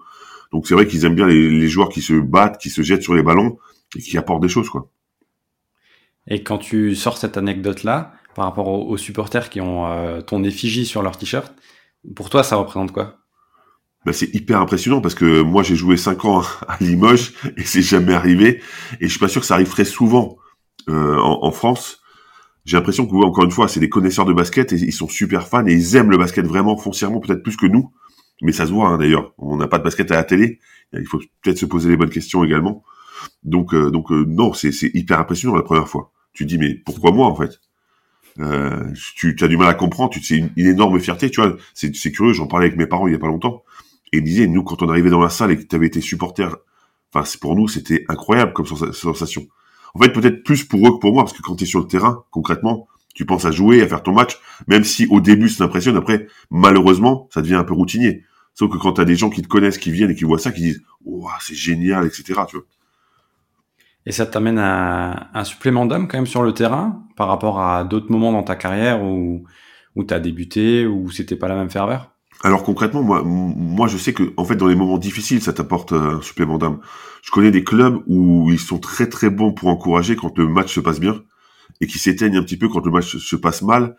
Donc 0.52 0.66
c'est 0.66 0.74
vrai 0.74 0.86
qu'ils 0.86 1.04
aiment 1.04 1.14
bien 1.14 1.26
les, 1.26 1.68
joueurs 1.68 1.90
qui 1.90 2.02
se 2.02 2.14
battent, 2.14 2.58
qui 2.58 2.70
se 2.70 2.82
jettent 2.82 3.02
sur 3.02 3.14
les 3.14 3.22
ballons 3.22 3.58
et 3.94 4.00
qui 4.00 4.16
apportent 4.18 4.42
des 4.42 4.48
choses 4.48 4.70
quoi. 4.70 4.88
Et 6.30 6.42
quand 6.42 6.58
tu 6.58 6.94
sors 6.94 7.18
cette 7.18 7.36
anecdote 7.36 7.82
là 7.84 8.12
par 8.34 8.44
rapport 8.44 8.68
aux, 8.68 8.96
supporters 8.96 9.50
qui 9.50 9.60
ont 9.60 10.22
ton 10.22 10.44
effigie 10.44 10.86
sur 10.86 11.02
leur 11.02 11.18
t-shirt, 11.18 11.52
pour 12.14 12.30
toi 12.30 12.44
ça 12.44 12.56
représente 12.56 12.92
quoi? 12.92 13.20
Bah, 14.06 14.14
c'est 14.14 14.34
hyper 14.34 14.60
impressionnant 14.60 15.02
parce 15.02 15.14
que 15.14 15.42
moi 15.42 15.62
j'ai 15.62 15.76
joué 15.76 15.98
5 15.98 16.24
ans 16.24 16.42
à 16.68 16.78
Limoges 16.80 17.34
et 17.56 17.64
c'est 17.64 17.82
jamais 17.82 18.14
arrivé 18.14 18.62
et 19.00 19.04
je 19.04 19.08
suis 19.08 19.18
pas 19.18 19.28
sûr 19.28 19.42
que 19.42 19.46
ça 19.46 19.54
arrive 19.54 19.68
très 19.68 19.84
souvent 19.84 20.38
euh, 20.88 21.18
en, 21.18 21.50
France. 21.50 22.00
J'ai 22.64 22.78
l'impression 22.78 23.06
que 23.06 23.14
encore 23.14 23.44
une 23.44 23.50
fois 23.50 23.68
c'est 23.68 23.80
des 23.80 23.90
connaisseurs 23.90 24.24
de 24.24 24.32
basket 24.32 24.72
et 24.72 24.76
ils 24.76 24.92
sont 24.92 25.08
super 25.08 25.46
fans 25.46 25.66
et 25.66 25.74
ils 25.74 25.96
aiment 25.96 26.10
le 26.10 26.16
basket 26.16 26.46
vraiment 26.46 26.78
foncièrement 26.78 27.20
peut-être 27.20 27.42
plus 27.42 27.58
que 27.58 27.66
nous, 27.66 27.92
mais 28.40 28.52
ça 28.52 28.66
se 28.66 28.72
voit 28.72 28.88
hein, 28.88 28.96
d'ailleurs. 28.96 29.34
On 29.36 29.56
n'a 29.56 29.68
pas 29.68 29.78
de 29.78 29.84
basket 29.84 30.10
à 30.12 30.14
la 30.14 30.24
télé, 30.24 30.60
il 30.94 31.06
faut 31.06 31.20
peut-être 31.42 31.58
se 31.58 31.66
poser 31.66 31.90
les 31.90 31.98
bonnes 31.98 32.10
questions 32.10 32.42
également. 32.42 32.82
Donc 33.42 33.74
euh, 33.74 33.90
donc 33.90 34.10
euh, 34.12 34.24
non 34.26 34.54
c'est 34.54 34.72
hyper 34.94 35.20
impressionnant 35.20 35.56
la 35.56 35.62
première 35.62 35.88
fois. 35.88 36.10
Tu 36.32 36.46
dis 36.46 36.58
mais 36.58 36.74
pourquoi 36.74 37.12
moi 37.12 37.26
en 37.26 37.34
fait? 37.34 37.60
Euh, 38.38 38.92
tu, 39.16 39.34
tu, 39.34 39.44
as 39.44 39.48
du 39.48 39.56
mal 39.56 39.68
à 39.68 39.74
comprendre, 39.74 40.10
tu 40.10 40.22
c'est 40.22 40.36
une, 40.36 40.50
énorme 40.56 40.98
fierté, 41.00 41.30
tu 41.30 41.40
vois, 41.40 41.56
c'est 41.74 42.12
curieux, 42.12 42.32
j'en 42.32 42.46
parlais 42.46 42.66
avec 42.66 42.78
mes 42.78 42.86
parents 42.86 43.06
il 43.08 43.12
y 43.12 43.16
a 43.16 43.18
pas 43.18 43.26
longtemps 43.26 43.64
et 44.12 44.18
il 44.18 44.24
disait, 44.24 44.46
nous, 44.46 44.62
quand 44.62 44.82
on 44.82 44.88
arrivait 44.88 45.10
dans 45.10 45.20
la 45.20 45.30
salle 45.30 45.50
et 45.50 45.56
que 45.56 45.62
tu 45.62 45.76
avais 45.76 45.86
été 45.86 46.00
supporter, 46.00 46.56
enfin, 47.12 47.28
pour 47.40 47.54
nous, 47.54 47.68
c'était 47.68 48.04
incroyable 48.08 48.52
comme 48.52 48.66
sensation. 48.66 49.46
En 49.94 50.00
fait, 50.00 50.10
peut-être 50.10 50.42
plus 50.42 50.64
pour 50.64 50.86
eux 50.86 50.92
que 50.92 50.98
pour 50.98 51.12
moi, 51.12 51.24
parce 51.24 51.36
que 51.36 51.42
quand 51.42 51.56
tu 51.56 51.64
es 51.64 51.66
sur 51.66 51.80
le 51.80 51.86
terrain, 51.86 52.24
concrètement, 52.30 52.88
tu 53.14 53.24
penses 53.24 53.44
à 53.44 53.50
jouer, 53.50 53.82
à 53.82 53.88
faire 53.88 54.02
ton 54.02 54.12
match, 54.12 54.38
même 54.66 54.84
si 54.84 55.06
au 55.10 55.20
début 55.20 55.48
ça 55.48 55.64
impressionne, 55.64 55.96
après, 55.96 56.26
malheureusement, 56.50 57.28
ça 57.32 57.42
devient 57.42 57.56
un 57.56 57.64
peu 57.64 57.74
routinier. 57.74 58.24
Sauf 58.54 58.70
que 58.70 58.78
quand 58.78 58.94
tu 58.94 59.00
as 59.00 59.04
des 59.04 59.16
gens 59.16 59.30
qui 59.30 59.42
te 59.42 59.48
connaissent, 59.48 59.78
qui 59.78 59.90
viennent 59.90 60.10
et 60.10 60.14
qui 60.14 60.24
voient 60.24 60.38
ça, 60.38 60.52
qui 60.52 60.62
disent, 60.62 60.82
oh, 61.04 61.28
c'est 61.40 61.54
génial, 61.54 62.06
etc., 62.06 62.40
tu 62.48 62.56
vois. 62.56 62.66
Et 64.10 64.12
ça 64.12 64.26
t'amène 64.26 64.58
à 64.58 65.28
un 65.34 65.44
supplément 65.44 65.86
d'âme 65.86 66.08
quand 66.08 66.18
même 66.18 66.26
sur 66.26 66.42
le 66.42 66.52
terrain 66.52 67.00
par 67.16 67.28
rapport 67.28 67.60
à 67.60 67.84
d'autres 67.84 68.10
moments 68.10 68.32
dans 68.32 68.42
ta 68.42 68.56
carrière 68.56 69.04
où, 69.04 69.44
où 69.94 70.02
tu 70.02 70.12
as 70.12 70.18
débuté, 70.18 70.84
où 70.84 71.12
c'était 71.12 71.36
pas 71.36 71.46
la 71.46 71.54
même 71.54 71.70
ferveur? 71.70 72.10
Alors 72.42 72.64
concrètement, 72.64 73.04
moi, 73.04 73.22
moi, 73.24 73.86
je 73.86 73.96
sais 73.96 74.12
que 74.12 74.32
en 74.36 74.44
fait, 74.44 74.56
dans 74.56 74.66
les 74.66 74.74
moments 74.74 74.98
difficiles, 74.98 75.40
ça 75.40 75.52
t'apporte 75.52 75.92
un 75.92 76.20
supplément 76.22 76.58
d'âme. 76.58 76.80
Je 77.22 77.30
connais 77.30 77.52
des 77.52 77.62
clubs 77.62 78.02
où 78.08 78.50
ils 78.50 78.58
sont 78.58 78.80
très 78.80 79.08
très 79.08 79.30
bons 79.30 79.52
pour 79.52 79.68
encourager 79.68 80.16
quand 80.16 80.36
le 80.36 80.48
match 80.48 80.74
se 80.74 80.80
passe 80.80 80.98
bien 80.98 81.22
et 81.80 81.86
qui 81.86 82.00
s'éteignent 82.00 82.36
un 82.36 82.42
petit 82.42 82.56
peu 82.56 82.68
quand 82.68 82.84
le 82.84 82.90
match 82.90 83.16
se 83.16 83.36
passe 83.36 83.62
mal. 83.62 83.94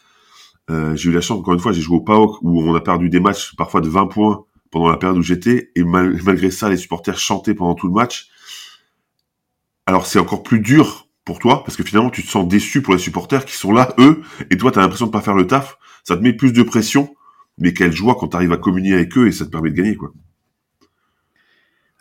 Euh, 0.70 0.94
j'ai 0.98 1.10
eu 1.10 1.14
la 1.14 1.22
chance, 1.22 1.40
encore 1.40 1.54
une 1.54 1.62
fois, 1.62 1.72
j'ai 1.72 1.80
joué 1.80 1.96
au 1.96 2.02
PAOK 2.02 2.42
où 2.42 2.62
on 2.62 2.76
a 2.76 2.82
perdu 2.82 3.10
des 3.10 3.22
matchs 3.22 3.56
parfois 3.56 3.80
de 3.80 3.88
20 3.88 4.08
points 4.08 4.44
pendant 4.72 4.90
la 4.90 4.98
période 4.98 5.18
où 5.18 5.24
j'étais 5.24 5.72
et 5.78 5.86
malgré 5.86 6.52
ça, 6.52 6.68
les 6.68 6.76
supporters 6.76 7.18
chantaient 7.18 7.54
pendant 7.54 7.76
tout 7.76 7.88
le 7.88 7.94
match. 7.94 8.28
Alors 9.86 10.06
c'est 10.06 10.20
encore 10.20 10.44
plus 10.44 10.60
dur 10.60 11.08
pour 11.26 11.40
toi 11.40 11.64
parce 11.64 11.78
que 11.78 11.84
finalement, 11.84 12.10
tu 12.10 12.24
te 12.24 12.30
sens 12.30 12.48
déçu 12.48 12.82
pour 12.82 12.94
les 12.94 13.00
supporters 13.00 13.46
qui 13.46 13.56
sont 13.56 13.72
là, 13.72 13.94
eux, 14.00 14.22
et 14.50 14.58
toi, 14.58 14.72
tu 14.72 14.80
as 14.80 14.82
l'impression 14.82 15.08
de 15.08 15.12
pas 15.12 15.22
faire 15.22 15.36
le 15.36 15.48
taf. 15.48 15.78
Ça 16.04 16.18
te 16.18 16.22
met 16.22 16.34
plus 16.34 16.54
de 16.54 16.64
pression 16.64 17.16
mais 17.58 17.74
quelle 17.74 17.92
joie 17.92 18.16
quand 18.20 18.30
tu 18.30 18.36
arrives 18.36 18.52
à 18.52 18.58
communier 18.58 18.94
avec 18.94 19.18
eux 19.18 19.28
et 19.28 19.32
ça 19.32 19.46
te 19.46 19.52
permet 19.52 19.70
de 19.70 19.76
gagner, 19.76 19.96
quoi. 19.96 20.12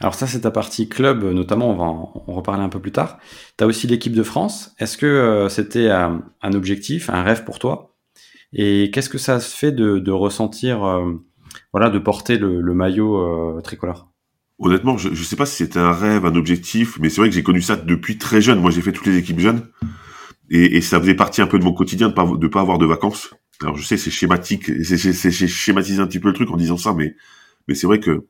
Alors 0.03 0.15
ça, 0.15 0.27
c'est 0.27 0.41
ta 0.41 0.51
partie 0.51 0.89
club, 0.89 1.25
notamment, 1.25 1.69
on 1.69 1.77
va 1.77 1.85
en, 1.85 2.05
reparler 2.27 2.63
un 2.63 2.71
peu 2.71 2.81
plus 2.81 2.93
tard. 2.93 3.19
Tu 3.59 3.65
as 3.65 3.67
aussi 3.67 3.87
l'équipe 3.87 4.15
de 4.15 4.23
France. 4.23 4.75
Est-ce 4.79 4.97
que 4.97 5.05
euh, 5.05 5.49
c'était 5.51 5.91
un, 5.91 6.23
objectif, 6.55 7.11
un 7.11 7.23
rêve 7.23 7.45
pour 7.45 7.59
toi? 7.59 7.95
Et 8.55 8.91
qu'est-ce 8.91 9.11
que 9.11 9.19
ça 9.19 9.41
se 9.41 9.55
fait 9.55 9.73
de, 9.73 10.11
ressentir, 10.11 10.85
euh, 10.85 11.23
voilà, 11.73 11.91
de 11.91 11.99
porter 11.99 12.39
le, 12.39 12.63
maillot 12.73 13.19
euh, 13.19 13.61
tricolore? 13.61 14.10
Honnêtement, 14.61 14.99
je, 14.99 15.15
je 15.15 15.25
sais 15.25 15.37
pas 15.37 15.47
si 15.47 15.57
c'était 15.57 15.79
un 15.79 15.93
rêve, 15.93 16.27
un 16.27 16.35
objectif, 16.37 16.99
mais 17.01 17.09
c'est 17.09 17.23
vrai 17.23 17.31
que 17.31 17.35
j'ai 17.35 17.43
connu 17.43 17.63
ça 17.63 17.77
depuis 17.77 18.19
très 18.19 18.43
jeune. 18.43 18.61
Moi, 18.61 18.71
j'ai 18.71 18.83
fait 18.83 18.93
toutes 18.93 19.07
les 19.07 19.17
équipes 19.17 19.41
jeunes, 19.41 19.67
et, 20.51 20.77
et, 20.77 20.81
ça 20.83 21.01
faisait 21.01 21.15
partie 21.15 21.41
un 21.41 21.47
peu 21.47 21.59
de 21.59 21.65
mon 21.65 21.73
quotidien 21.73 22.09
de 22.09 22.15
pas 22.15 22.27
de 22.27 22.47
pas 22.47 22.61
avoir 22.61 22.79
de 22.79 22.85
vacances. 22.85 23.31
Alors 23.63 23.77
je 23.77 23.85
sais, 23.85 23.97
c'est 23.97 24.11
schématique, 24.11 24.71
c'est 24.85 25.31
schématiser 25.49 26.01
un 26.01 26.07
petit 26.07 26.21
peu 26.21 26.29
le 26.29 26.35
truc 26.35 26.51
en 26.51 26.57
disant 26.57 26.77
ça, 26.77 26.93
mais 26.95 27.17
mais 27.69 27.75
c'est 27.75 27.87
vrai 27.87 28.01
que 28.01 28.27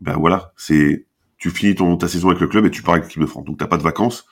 ben 0.00 0.16
voilà, 0.18 0.52
c'est 0.56 1.06
tu 1.38 1.50
finis 1.50 1.74
ton 1.74 1.96
ta 1.96 2.08
saison 2.08 2.28
avec 2.28 2.40
le 2.40 2.48
club 2.48 2.66
et 2.66 2.70
tu 2.70 2.82
pars 2.82 2.94
avec 2.94 3.06
l'équipe 3.06 3.22
de 3.22 3.26
France, 3.26 3.44
donc 3.44 3.58
t'as 3.58 3.66
pas 3.66 3.78
de 3.78 3.82
vacances 3.82 4.26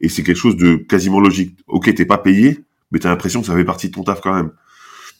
et 0.00 0.08
c'est 0.08 0.22
quelque 0.24 0.36
chose 0.36 0.56
de 0.56 0.76
quasiment 0.76 1.20
logique. 1.20 1.58
Ok, 1.68 1.94
t'es 1.94 2.06
pas 2.06 2.18
payé, 2.18 2.64
mais 2.90 2.98
t'as 2.98 3.10
l'impression 3.10 3.40
que 3.40 3.46
ça 3.46 3.54
fait 3.54 3.64
partie 3.64 3.88
de 3.88 3.94
ton 3.94 4.04
taf 4.04 4.20
quand 4.20 4.34
même. 4.34 4.52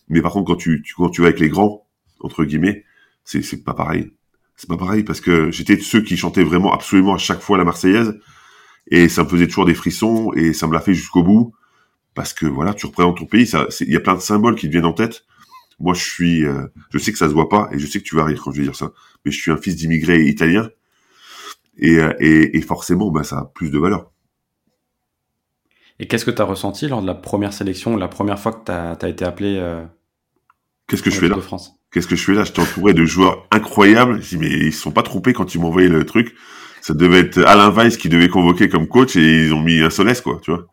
Mais 0.09 0.23
par 0.23 0.33
contre, 0.33 0.49
quand 0.49 0.57
tu, 0.57 0.83
tu 0.83 0.95
quand 0.95 1.11
tu 1.11 1.21
vas 1.23 1.29
avec 1.29 1.41
les 1.41 1.49
grands 1.49 1.87
entre 2.21 2.45
guillemets, 2.45 2.85
c'est 3.25 3.65
pas 3.65 3.75
pareil 3.75 4.13
c'est 4.63 4.69
pas 4.69 4.77
pareil 4.77 5.03
parce 5.03 5.21
que 5.21 5.51
j'étais 5.51 5.77
de 5.77 5.83
ceux 5.83 6.03
qui 6.03 6.17
chantaient 6.17 6.45
vraiment 6.45 6.73
absolument 6.73 7.15
à 7.15 7.19
chaque 7.19 7.41
fois 7.41 7.59
la 7.59 7.65
Marseillaise 7.65 8.21
et 8.93 9.09
ça 9.09 9.25
me 9.25 9.29
faisait 9.29 9.49
toujours 9.49 9.65
des 9.65 9.75
frissons 9.75 10.33
et 10.37 10.53
ça 10.53 10.69
me 10.69 10.73
l'a 10.73 10.81
fait 10.81 10.95
jusqu'au 10.95 11.25
bout 11.25 11.53
parce 12.15 12.33
que 12.33 12.47
voilà, 12.47 12.73
tu 12.73 12.87
représentes 12.87 13.17
ton 13.17 13.27
pays, 13.27 13.45
ça, 13.45 13.67
il 13.81 13.91
y 13.91 13.97
a 13.97 14.01
plein 14.01 14.15
de 14.15 14.21
symboles 14.21 14.55
qui 14.55 14.69
te 14.69 14.71
viennent 14.71 14.85
en 14.85 14.93
tête. 14.93 15.25
Moi, 15.81 15.95
je 15.95 16.05
suis, 16.05 16.45
euh, 16.45 16.69
je 16.91 16.99
sais 16.99 17.11
que 17.11 17.19
ça 17.19 17.29
se 17.29 17.33
voit 17.33 17.49
pas 17.49 17.71
et 17.73 17.81
je 17.81 17.87
sais 17.89 17.99
que 17.99 18.05
tu 18.05 18.15
vas 18.15 18.25
rire 18.25 18.41
quand 18.41 18.53
je 18.53 18.59
vais 18.59 18.63
dire 18.63 18.77
ça, 18.77 18.93
mais 19.25 19.33
je 19.33 19.41
suis 19.41 19.51
un 19.51 19.57
fils 19.57 19.75
d'immigrés 19.75 20.23
italiens 20.27 20.71
et, 21.79 21.99
euh, 21.99 22.15
et, 22.21 22.57
et, 22.57 22.63
forcément, 22.63 23.11
bah, 23.11 23.25
ça 23.25 23.39
a 23.39 23.45
plus 23.47 23.73
de 23.73 23.81
valeur. 23.81 24.13
Et 25.99 26.07
qu'est-ce 26.07 26.25
que 26.25 26.31
tu 26.31 26.41
as 26.41 26.45
ressenti 26.45 26.87
lors 26.87 27.03
de 27.03 27.07
la 27.09 27.17
première 27.17 27.53
sélection, 27.53 27.97
la 27.97 28.07
première 28.07 28.39
fois 28.39 28.53
que 28.53 28.67
tu 28.67 28.71
as, 28.71 28.93
as, 28.93 29.09
été 29.09 29.25
appelé 29.25 29.57
euh, 29.59 29.85
Qu'est-ce 30.87 31.03
que 31.03 31.11
je 31.11 31.19
fais 31.19 31.29
là? 31.29 31.37
Qu'est-ce 31.93 32.07
que 32.07 32.17
je 32.17 32.25
fais 32.25 32.35
là? 32.35 32.45
J'étais 32.45 32.61
entouré 32.61 32.95
de 32.95 33.05
joueurs 33.05 33.47
incroyables. 33.51 34.23
Je 34.23 34.31
dis 34.31 34.37
mais 34.39 34.49
ils 34.49 34.73
se 34.73 34.81
sont 34.81 34.91
pas 34.91 35.03
trompés 35.03 35.33
quand 35.33 35.55
ils 35.55 35.61
m'ont 35.61 35.69
envoyé 35.69 35.89
le 35.89 36.05
truc. 36.05 36.35
Ça 36.81 36.95
devait 36.95 37.21
être 37.21 37.39
Alain 37.45 37.71
Weiss 37.71 37.97
qui 37.97 38.09
devait 38.09 38.29
convoquer 38.29 38.69
comme 38.69 38.89
coach 38.89 39.15
et 39.15 39.45
ils 39.45 39.53
ont 39.53 39.61
mis 39.61 39.81
un 39.81 39.91
Solès 39.91 40.21
quoi, 40.21 40.41
tu 40.43 40.51
vois. 40.51 40.67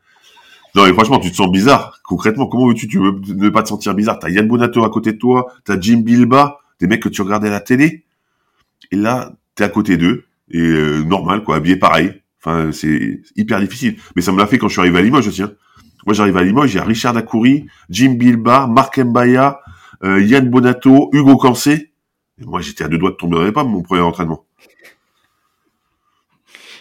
Non 0.75 0.85
mais 0.85 0.93
franchement, 0.93 1.19
tu 1.19 1.29
te 1.29 1.35
sens 1.35 1.51
bizarre. 1.51 1.99
Concrètement, 2.03 2.47
comment 2.47 2.67
veux-tu? 2.67 2.87
Tu 2.87 2.99
ne 2.99 3.49
pas 3.49 3.63
te 3.63 3.67
sentir 3.67 3.93
bizarre? 3.93 4.17
T'as 4.19 4.29
Yann 4.29 4.47
Bonato 4.47 4.83
à 4.83 4.89
côté 4.89 5.13
de 5.13 5.17
toi, 5.17 5.47
t'as 5.65 5.79
Jim 5.79 6.01
Bilba, 6.03 6.59
des 6.79 6.87
mecs 6.87 7.01
que 7.01 7.09
tu 7.09 7.21
regardais 7.21 7.49
à 7.49 7.51
la 7.51 7.59
télé. 7.59 8.05
Et 8.91 8.95
là, 8.95 9.33
t'es 9.55 9.63
à 9.63 9.69
côté 9.69 9.97
d'eux 9.97 10.25
et 10.49 10.59
euh, 10.59 11.03
normal 11.03 11.43
quoi, 11.43 11.57
habillé 11.57 11.75
pareil. 11.75 12.13
Enfin, 12.41 12.71
c'est 12.71 13.21
hyper 13.35 13.59
difficile. 13.59 13.97
Mais 14.15 14.21
ça 14.21 14.31
me 14.31 14.37
l'a 14.37 14.47
fait 14.47 14.57
quand 14.57 14.69
je 14.69 14.73
suis 14.73 14.81
arrivé 14.81 14.97
à 14.97 15.01
Limoges 15.01 15.27
aussi. 15.27 15.43
Hein. 15.43 15.51
Moi, 16.05 16.13
j'arrive 16.13 16.37
à 16.37 16.43
Limoges, 16.43 16.73
il 16.73 16.77
y 16.77 16.79
a 16.79 16.85
Richard 16.85 17.13
Dacoury, 17.13 17.67
Jim 17.89 18.13
Bilba, 18.13 18.65
Marc 18.67 18.97
Mbaya, 18.97 19.59
euh, 20.03 20.21
Yann 20.21 20.49
Bonato, 20.49 21.09
Hugo 21.13 21.37
Cancé. 21.37 21.91
Et 22.41 22.45
moi, 22.45 22.61
j'étais 22.61 22.83
à 22.83 22.87
deux 22.87 22.97
doigts 22.97 23.11
de 23.11 23.15
tomber 23.15 23.35
dans 23.35 23.43
les 23.43 23.51
pommes, 23.51 23.69
mon 23.69 23.81
premier 23.81 24.01
entraînement. 24.01 24.45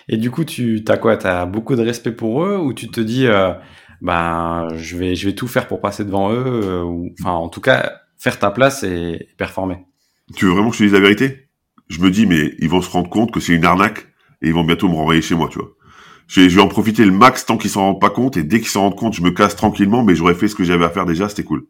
Et 0.09 0.17
du 0.17 0.31
coup, 0.31 0.45
tu 0.45 0.83
as 0.89 0.97
quoi? 0.97 1.17
Tu 1.17 1.27
as 1.27 1.45
beaucoup 1.47 1.77
de 1.77 1.83
respect 1.83 2.13
pour 2.13 2.45
eux 2.45 2.57
ou 2.57 2.73
tu 2.73 2.89
te 2.89 3.01
dis, 3.01 3.27
euh, 3.27 3.53
bah, 4.01 4.69
je 4.77 4.97
vais, 4.97 5.15
je 5.15 5.29
vais 5.29 5.35
tout 5.35 5.49
faire 5.49 5.69
pour 5.69 5.81
passer 5.81 6.05
devant 6.05 6.33
eux 6.33 6.61
euh, 6.65 6.83
ou, 6.83 7.11
Enfin, 7.21 7.33
en 7.33 7.49
tout 7.49 7.61
cas, 7.61 8.01
faire 8.17 8.39
ta 8.39 8.51
place 8.51 8.83
et 8.85 9.29
performer? 9.37 9.85
Tu 10.35 10.47
veux 10.47 10.53
vraiment 10.53 10.71
que 10.71 10.77
je 10.77 10.81
te 10.81 10.85
dise 10.85 10.93
la 10.93 11.01
vérité? 11.01 11.49
Je 11.89 12.01
me 12.01 12.11
dis, 12.11 12.27
mais 12.27 12.55
ils 12.59 12.69
vont 12.69 12.83
se 12.83 12.91
rendre 12.91 13.11
compte 13.11 13.33
que 13.33 13.41
c'est 13.41 13.55
une 13.55 13.65
arnaque 13.65 14.07
et 14.43 14.49
ils 14.49 14.55
vont 14.55 14.65
bientôt 14.65 14.89
me 14.89 14.95
renvoyer 14.95 15.23
chez 15.23 15.35
moi, 15.35 15.49
tu 15.51 15.59
vois. 15.59 15.71
Je 16.27 16.43
vais, 16.43 16.51
je 16.51 16.57
vais 16.57 16.63
en 16.63 16.69
profiter 16.69 17.05
le 17.05 17.11
max 17.11 17.47
tant 17.47 17.57
qu'ils 17.57 17.71
s'en 17.71 17.81
rendent 17.81 18.01
pas 18.01 18.11
compte 18.11 18.37
et 18.37 18.45
dès 18.45 18.61
qu'ils 18.61 18.69
s'en 18.69 18.83
rendent 18.83 18.97
compte, 18.97 19.15
je 19.15 19.23
me 19.23 19.31
casse 19.31 19.57
tranquillement, 19.57 20.05
mais 20.05 20.15
j'aurais 20.15 20.35
fait 20.35 20.49
ce 20.49 20.55
que 20.55 20.65
j'avais 20.65 20.85
à 20.85 20.91
faire 20.91 21.07
déjà, 21.07 21.29
c'était 21.29 21.45
cool. 21.45 21.67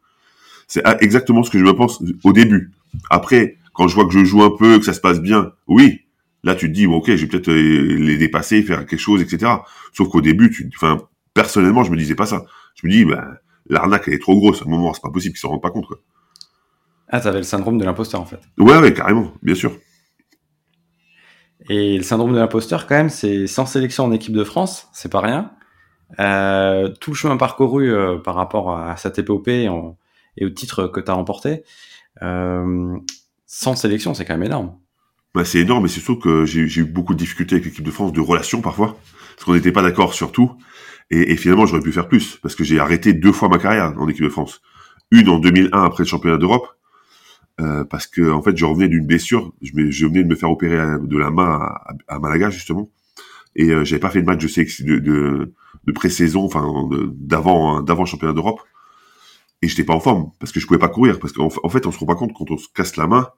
C'est 0.69 0.83
exactement 1.01 1.43
ce 1.43 1.51
que 1.51 1.59
je 1.59 1.65
me 1.65 1.73
pense 1.73 2.03
au 2.23 2.33
début. 2.33 2.71
Après, 3.11 3.57
quand 3.73 3.89
je 3.89 3.95
vois 3.95 4.07
que 4.07 4.13
je 4.13 4.23
joue 4.23 4.43
un 4.43 4.55
peu, 4.57 4.79
que 4.79 4.85
ça 4.85 4.93
se 4.93 5.01
passe 5.01 5.21
bien, 5.21 5.53
oui, 5.67 6.03
là 6.45 6.55
tu 6.55 6.69
te 6.69 6.73
dis, 6.73 6.87
bon, 6.87 6.97
ok, 6.97 7.07
je 7.07 7.23
vais 7.23 7.27
peut-être 7.27 7.49
euh, 7.49 7.97
les 7.97 8.19
dépasser, 8.19 8.63
faire 8.63 8.85
quelque 8.85 9.01
chose, 9.01 9.23
etc. 9.23 9.51
Sauf 9.93 10.09
qu'au 10.09 10.21
début, 10.21 10.51
tu, 10.51 10.71
enfin, 10.77 10.99
personnellement, 11.33 11.85
je 11.85 11.91
me 11.91 11.97
disais 11.97 12.15
pas 12.15 12.27
ça. 12.27 12.45
Je 12.75 12.87
me 12.87 12.93
dis, 12.93 13.05
bah, 13.07 13.25
l'arnaque 13.71 14.05
elle 14.09 14.15
est 14.15 14.19
trop 14.19 14.37
grosse. 14.37 14.61
À 14.61 14.67
un 14.67 14.69
moment, 14.69 14.93
c'est 14.93 15.01
pas 15.01 15.11
possible 15.11 15.33
qu'ils 15.33 15.41
s'en 15.41 15.49
rendent 15.49 15.63
pas 15.63 15.71
compte, 15.71 15.87
quoi. 15.87 15.99
Ah, 17.09 17.21
t'avais 17.21 17.39
le 17.39 17.45
syndrome 17.45 17.79
de 17.79 17.85
l'imposteur, 17.87 18.21
en 18.21 18.27
fait. 18.27 18.41
Ouais, 18.59 18.79
ouais, 18.79 18.93
carrément, 18.93 19.33
bien 19.43 19.55
sûr. 19.55 19.73
Et 21.71 21.97
le 21.97 22.03
syndrome 22.03 22.35
de 22.35 22.39
l'imposteur, 22.39 22.87
quand 22.87 22.97
même, 22.97 23.09
c'est 23.09 23.47
sans 23.47 23.65
sélection 23.65 24.05
en 24.05 24.13
équipe 24.13 24.35
de 24.35 24.45
France, 24.45 24.89
c'est 24.93 25.11
pas 25.11 25.21
rien. 25.21 25.51
Euh, 26.21 26.89
tout 27.01 27.13
le 27.13 27.17
chemin 27.17 27.39
parcouru 27.39 27.91
euh, 27.91 28.19
par 28.19 28.35
rapport 28.35 28.77
à 28.77 28.97
cette 28.99 29.19
épopée, 29.19 29.69
en, 29.71 29.97
et 30.41 30.47
au 30.47 30.51
titre 30.51 30.87
que 30.89 31.01
tu 31.01 31.11
as 31.11 31.15
remporté. 31.15 31.63
Euh, 32.23 32.97
sans 33.47 33.77
sélection, 33.77 34.15
c'est 34.15 34.25
quand 34.25 34.35
même 34.35 34.45
énorme. 34.45 34.77
Bah, 35.35 35.45
c'est 35.45 35.61
énorme, 35.61 35.85
mais 35.85 35.89
c'est 35.89 36.01
surtout 36.01 36.21
que 36.21 36.45
j'ai 36.45 36.63
eu 36.63 36.85
beaucoup 36.85 37.15
de 37.15 37.19
difficultés 37.19 37.57
avec 37.57 37.67
l'équipe 37.67 37.85
de 37.85 37.91
France, 37.91 38.13
de 38.13 38.21
relations 38.21 38.61
parfois, 38.61 38.97
parce 39.35 39.45
qu'on 39.45 39.55
n'était 39.55 39.73
pas 39.73 39.83
d'accord 39.83 40.15
sur 40.15 40.33
tout. 40.33 40.53
Et, 41.11 41.37
finalement, 41.37 41.65
j'aurais 41.65 41.83
pu 41.83 41.93
faire 41.93 42.09
plus, 42.09 42.37
parce 42.43 42.55
que 42.55 42.65
j'ai 42.65 42.79
arrêté 42.79 43.15
deux 43.15 43.33
fois 43.33 43.49
ma 43.49 43.59
carrière 43.59 43.95
en 43.97 44.09
équipe 44.09 44.25
de 44.25 44.29
France. 44.29 44.61
Une 45.11 45.31
en 45.31 45.39
2001 45.39 45.85
après 45.85 46.03
le 46.03 46.09
championnat 46.09 46.37
d'Europe, 46.37 46.67
euh, 47.61 47.85
parce 47.85 48.07
que 48.07 48.41
fait, 48.43 48.57
je 48.57 48.65
revenais 48.67 48.89
d'une 48.89 49.07
blessure. 49.07 49.53
Je, 49.63 49.91
je, 49.91 50.07
venais 50.07 50.23
de 50.23 50.29
me 50.29 50.35
faire 50.35 50.51
opérer 50.51 50.99
de 51.03 51.17
la 51.17 51.31
main 51.31 51.67
à, 52.09 52.19
Malaga 52.19 52.51
justement, 52.51 52.91
et 53.57 53.71
euh, 53.71 53.85
j'avais 53.85 54.01
pas 54.01 54.11
fait 54.11 54.21
de 54.21 54.27
match 54.27 54.39
de, 54.45 54.99
de, 54.99 55.55
de, 55.85 55.93
pré-saison, 55.93 56.45
enfin 56.45 56.67
d'avant 57.15 57.81
d'avant 57.81 58.05
championnat 58.05 58.35
d'Europe 58.35 58.61
et 59.63 59.69
j'étais 59.69 59.85
pas 59.85 59.95
en 59.95 60.01
forme 60.01 60.31
parce 60.39 60.53
que 60.53 60.61
je 60.61 60.67
pouvais 60.67 60.79
pas 60.79 60.89
courir 60.89 61.19
parce 61.19 61.33
qu'en 61.33 61.49
en 61.63 61.69
fait 61.69 61.87
on 61.87 61.93
se 61.93 61.99
rend 61.99 62.07
pas 62.07 62.15
compte 62.15 62.33
quand 62.33 62.51
on 62.51 62.59
se 62.59 62.69
casse 62.75 62.97
la 62.97 63.07
main 63.07 63.29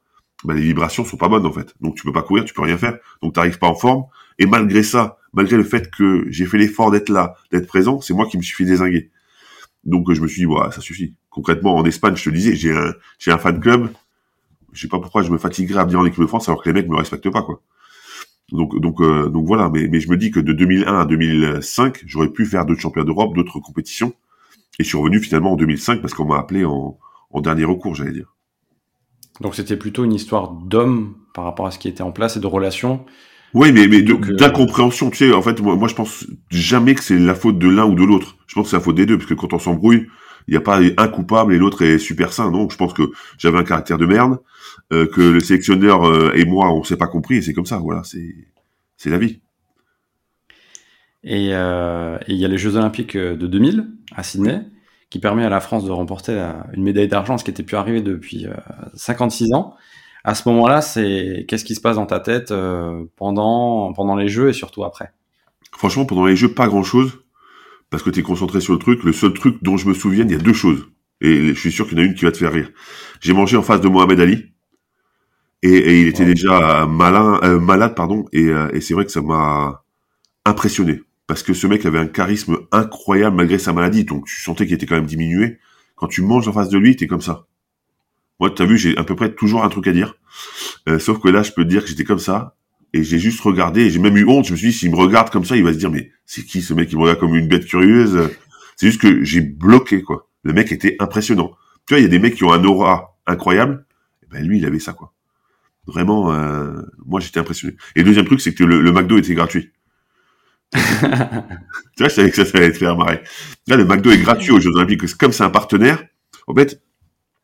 bah, 0.45 0.55
les 0.55 0.63
vibrations 0.63 1.05
sont 1.05 1.17
pas 1.17 1.29
bonnes 1.29 1.47
en 1.47 1.53
fait. 1.53 1.75
Donc 1.81 1.97
tu 1.97 2.03
peux 2.05 2.13
pas 2.13 2.23
courir 2.23 2.45
tu 2.45 2.55
peux 2.55 2.63
rien 2.63 2.79
faire. 2.79 2.99
Donc 3.23 3.35
t'arrives 3.35 3.59
pas 3.59 3.67
en 3.67 3.75
forme. 3.75 4.05
Et 4.39 4.47
malgré 4.47 4.83
ça 4.83 5.19
malgré 5.33 5.57
le 5.57 5.65
fait 5.65 5.91
que 5.91 6.27
j'ai 6.29 6.47
fait 6.47 6.59
l'effort 6.59 6.91
d'être 6.91 7.09
là 7.09 7.35
d'être 7.53 7.67
présent 7.67 8.01
c'est 8.01 8.15
moi 8.15 8.27
qui 8.27 8.37
me 8.37 8.43
suis 8.43 8.55
fait 8.55 8.65
désinguer 8.65 9.11
donc 9.85 10.13
je 10.13 10.21
me 10.21 10.29
suis 10.29 10.41
dit 10.41 10.47
voilà 10.47 10.71
ça 10.71 10.81
suffit. 10.81 11.15
Concrètement 11.31 11.77
en 11.77 11.85
Espagne 11.85 12.17
je 12.17 12.25
te 12.25 12.31
disais 12.31 12.55
j'ai 12.57 12.73
un 12.73 12.93
j'ai 13.19 13.31
un 13.31 13.39
fan 13.39 13.61
club. 13.61 13.91
Je 14.73 14.83
sais 14.83 14.89
pas 14.89 15.01
pourquoi 15.01 15.23
je 15.23 15.31
me 15.31 15.39
fatiguerais 15.39 15.81
à 15.81 15.85
venir 15.85 16.01
en 16.01 16.07
équipe 16.07 16.21
de 16.21 16.27
France 16.27 16.49
alors 16.49 16.63
que 16.63 16.69
les 16.69 16.75
mecs 16.75 16.89
me 16.89 16.97
respectent 16.97 17.31
pas 17.31 17.43
quoi. 17.43 17.61
Donc 18.53 18.79
donc 18.81 19.01
euh, 19.01 19.29
donc 19.29 19.47
voilà 19.47 19.71
mais 19.71 19.89
mais 19.89 20.01
je 20.01 20.11
me 20.11 20.17
dis 20.17 20.31
que 20.31 20.41
de 20.41 20.53
2001 20.53 21.01
à 21.01 21.05
2005 21.07 22.03
j'aurais 22.07 22.29
pu 22.29 22.47
faire 22.47 22.67
d'autres 22.67 22.81
championnats 22.81 23.07
d'Europe 23.07 23.35
d'autres 23.35 23.61
compétitions 23.61 24.13
et 24.81 24.83
je 24.83 24.89
suis 24.89 24.97
revenu 24.97 25.21
finalement 25.21 25.53
en 25.53 25.57
2005 25.57 26.01
parce 26.01 26.15
qu'on 26.15 26.25
m'a 26.25 26.39
appelé 26.39 26.65
en, 26.65 26.99
dernier 27.43 27.65
recours, 27.65 27.95
j'allais 27.95 28.13
dire. 28.13 28.35
Donc 29.43 29.55
c'était 29.55 29.77
plutôt 29.77 30.05
une 30.05 30.15
histoire 30.15 30.53
d'homme 30.53 31.17
par 31.35 31.45
rapport 31.45 31.67
à 31.67 31.71
ce 31.71 31.79
qui 31.79 31.87
était 31.87 32.03
en 32.03 32.13
place 32.13 32.39
et 32.39 32.41
de 32.41 32.47
relations. 32.47 33.05
Oui, 33.53 33.73
mais, 33.73 33.87
mais 33.89 34.03
euh, 34.03 34.37
d'incompréhension, 34.37 35.11
tu 35.11 35.19
sais, 35.19 35.33
en 35.35 35.43
fait, 35.43 35.61
moi, 35.61 35.77
moi 35.77 35.87
je 35.87 35.95
pense 35.95 36.27
jamais 36.49 36.95
que 36.95 37.05
c'est 37.05 37.19
la 37.19 37.35
faute 37.35 37.59
de 37.59 37.69
l'un 37.69 37.85
ou 37.85 37.95
de 37.95 38.05
l'autre. 38.05 38.39
Je 38.47 38.55
pense 38.55 38.65
que 38.65 38.71
c'est 38.71 38.77
la 38.77 38.83
faute 38.83 38.97
des 38.97 39.05
deux, 39.05 39.19
parce 39.19 39.29
que 39.29 39.35
quand 39.35 39.53
on 39.53 39.59
s'embrouille, 39.59 40.07
il 40.49 40.53
n'y 40.53 40.57
a 40.57 40.63
pas 40.63 40.81
un 40.81 41.09
coupable 41.09 41.53
et 41.53 41.59
l'autre 41.59 41.83
est 41.83 41.99
super 41.99 42.33
sain. 42.33 42.51
Donc 42.51 42.73
je 42.73 42.79
pense 42.79 42.95
que 42.95 43.03
j'avais 43.37 43.59
un 43.59 43.65
caractère 43.65 43.99
de 43.99 44.07
merde, 44.07 44.39
euh, 44.95 45.07
que 45.07 45.21
le 45.21 45.41
sélectionneur 45.41 46.05
euh, 46.05 46.33
et 46.35 46.47
moi, 46.47 46.73
on 46.73 46.85
s'est 46.85 46.97
pas 46.97 47.07
compris, 47.07 47.37
et 47.37 47.43
c'est 47.43 47.53
comme 47.53 47.67
ça, 47.67 47.77
voilà, 47.77 48.03
c'est 48.05 48.35
c'est 48.97 49.11
la 49.11 49.19
vie. 49.19 49.43
Euh, 51.27 52.19
et 52.27 52.33
il 52.33 52.39
y 52.39 52.45
a 52.45 52.49
les 52.49 52.59
Jeux 52.59 52.77
Olympiques 52.77 53.17
euh, 53.17 53.37
de 53.37 53.47
2000 53.47 53.91
à 54.15 54.23
Sydney, 54.23 54.63
qui 55.11 55.19
permet 55.19 55.45
à 55.45 55.49
la 55.49 55.61
France 55.61 55.85
de 55.85 55.91
remporter 55.91 56.33
une 56.73 56.83
médaille 56.83 57.09
d'argent, 57.09 57.37
ce 57.37 57.45
qui 57.45 57.51
n'était 57.51 57.63
plus 57.63 57.77
arrivé 57.77 58.01
depuis 58.01 58.47
56 58.95 59.53
euh, 59.53 59.57
ans. 59.57 59.75
À 60.23 60.35
ce 60.35 60.49
moment-là, 60.49 60.83
c'est 60.83 61.47
qu'est-ce 61.49 61.65
qui 61.65 61.75
se 61.75 61.81
passe 61.81 61.97
dans 61.97 62.07
ta 62.07 62.21
tête 62.21 62.55
pendant 63.17 63.93
pendant 63.95 64.17
les 64.17 64.29
Jeux 64.29 64.51
et 64.51 64.53
surtout 64.53 64.85
après? 64.85 65.13
Franchement, 65.73 66.05
pendant 66.05 66.27
les 66.27 66.37
Jeux, 66.37 66.53
pas 66.53 66.69
grand-chose, 66.69 67.21
parce 67.89 68.03
que 68.03 68.11
tu 68.11 68.21
es 68.21 68.23
concentré 68.23 68.61
sur 68.61 68.75
le 68.75 68.79
truc. 68.79 69.03
Le 69.03 69.13
seul 69.13 69.33
truc 69.33 69.63
dont 69.63 69.77
je 69.77 69.89
me 69.89 69.95
souviens, 69.95 70.25
il 70.25 70.31
y 70.31 70.35
a 70.35 70.39
deux 70.39 70.53
choses, 70.53 70.87
et 71.21 71.49
je 71.49 71.59
suis 71.59 71.73
sûr 71.73 71.89
qu'il 71.89 71.99
y 71.99 72.01
en 72.01 72.05
a 72.05 72.07
une 72.07 72.15
qui 72.15 72.25
va 72.25 72.33
te 72.33 72.37
faire 72.37 72.53
rire. 72.53 72.71
J'ai 73.21 73.33
mangé 73.33 73.57
en 73.57 73.63
face 73.63 73.81
de 73.81 73.89
Mohamed 73.89 74.21
Ali. 74.21 74.53
Et, 75.63 76.03
il 76.03 76.09
était 76.09 76.25
déjà 76.25 76.87
malin, 76.87 77.59
malade, 77.59 77.95
pardon, 77.95 78.25
et, 78.33 78.49
et 78.73 78.81
c'est 78.81 78.95
vrai 78.95 79.05
que 79.05 79.11
ça 79.11 79.21
m'a 79.21 79.83
impressionné 80.47 81.03
parce 81.31 81.45
que 81.45 81.55
ce 81.55 81.69
mec 81.69 81.87
avait 81.87 82.01
un 82.01 82.09
charisme 82.09 82.59
incroyable 82.73 83.37
malgré 83.37 83.57
sa 83.61 83.73
maladie, 83.73 84.03
donc 84.03 84.27
tu 84.27 84.43
sentais 84.43 84.67
qu'il 84.67 84.75
était 84.75 84.85
quand 84.85 84.97
même 84.97 85.07
diminué. 85.07 85.61
Quand 85.95 86.09
tu 86.09 86.23
manges 86.23 86.49
en 86.49 86.53
face 86.53 86.71
de 86.71 86.77
lui, 86.77 86.97
t'es 86.97 87.07
comme 87.07 87.21
ça. 87.21 87.47
Moi, 88.41 88.51
t'as 88.51 88.65
vu, 88.65 88.77
j'ai 88.77 88.97
à 88.97 89.05
peu 89.05 89.15
près 89.15 89.33
toujours 89.33 89.63
un 89.63 89.69
truc 89.69 89.87
à 89.87 89.93
dire. 89.93 90.17
Euh, 90.89 90.99
sauf 90.99 91.21
que 91.21 91.29
là, 91.29 91.45
je 91.45 91.53
peux 91.53 91.63
te 91.63 91.69
dire 91.69 91.85
que 91.85 91.89
j'étais 91.89 92.03
comme 92.03 92.19
ça, 92.19 92.57
et 92.93 93.05
j'ai 93.05 93.21
juste 93.21 93.41
regardé, 93.43 93.83
et 93.83 93.91
j'ai 93.91 94.01
même 94.01 94.17
eu 94.17 94.25
honte. 94.27 94.47
Je 94.47 94.51
me 94.51 94.57
suis 94.57 94.71
dit, 94.71 94.73
s'il 94.73 94.91
me 94.91 94.97
regarde 94.97 95.31
comme 95.31 95.45
ça, 95.45 95.57
il 95.57 95.63
va 95.63 95.73
se 95.73 95.79
dire, 95.79 95.93
mais 95.93 96.11
c'est 96.27 96.43
qui 96.43 96.63
ce 96.63 96.75
mec 96.75 96.89
qui 96.89 96.97
me 96.97 97.03
regarde 97.03 97.21
comme 97.21 97.37
une 97.37 97.47
bête 97.47 97.67
curieuse? 97.67 98.29
C'est 98.75 98.89
juste 98.89 99.01
que 99.01 99.23
j'ai 99.23 99.41
bloqué, 99.41 100.03
quoi. 100.03 100.29
Le 100.43 100.53
mec 100.53 100.73
était 100.73 100.97
impressionnant. 100.99 101.53
Tu 101.87 101.95
vois, 101.95 102.01
il 102.01 102.03
y 102.03 102.07
a 102.07 102.11
des 102.11 102.19
mecs 102.19 102.35
qui 102.35 102.43
ont 102.43 102.53
un 102.53 102.65
aura 102.65 103.17
incroyable. 103.29 103.87
Et 104.25 104.27
ben 104.33 104.45
lui, 104.45 104.59
il 104.59 104.67
avait 104.67 104.81
ça, 104.81 104.95
quoi. 104.95 105.13
Vraiment, 105.87 106.33
euh, 106.33 106.83
moi, 107.07 107.21
j'étais 107.21 107.39
impressionné. 107.39 107.77
Et 107.95 108.03
deuxième 108.03 108.27
truc, 108.27 108.41
c'est 108.41 108.53
que 108.53 108.65
le, 108.65 108.81
le 108.81 108.91
McDo 108.91 109.17
était 109.17 109.35
gratuit. 109.35 109.71
tu 110.73 110.79
vois, 111.99 112.09
je 112.09 112.15
savais 112.15 112.31
que 112.31 112.37
ça, 112.37 112.45
ça 112.45 112.59
allait 112.59 112.73
te 112.73 112.79
faire 112.79 112.97
marrer. 112.97 113.21
Là, 113.67 113.77
le 113.77 113.85
McDo 113.85 114.11
est 114.11 114.19
gratuit 114.19 114.53
aux 114.53 114.61
Jeux 114.61 114.71
Olympiques. 114.71 115.17
Comme 115.17 115.33
c'est 115.33 115.43
un 115.43 115.51
partenaire, 115.51 116.05
en 116.47 116.55
fait, 116.55 116.81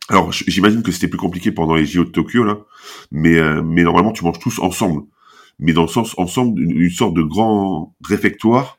alors 0.08 0.30
j'imagine 0.32 0.82
que 0.82 0.92
c'était 0.92 1.08
plus 1.08 1.18
compliqué 1.18 1.50
pendant 1.50 1.74
les 1.74 1.84
JO 1.84 2.04
de 2.04 2.10
Tokyo, 2.10 2.44
là, 2.44 2.58
mais, 3.10 3.36
euh, 3.36 3.62
mais 3.62 3.82
normalement, 3.82 4.12
tu 4.12 4.24
manges 4.24 4.38
tous 4.38 4.58
ensemble. 4.60 5.02
mais 5.58 5.72
dans 5.72 5.82
le 5.82 5.88
sens 5.88 6.14
ensemble, 6.18 6.60
une, 6.60 6.90
sorte 6.90 7.14
de 7.14 7.22
grand 7.22 7.94
réfectoire 8.04 8.78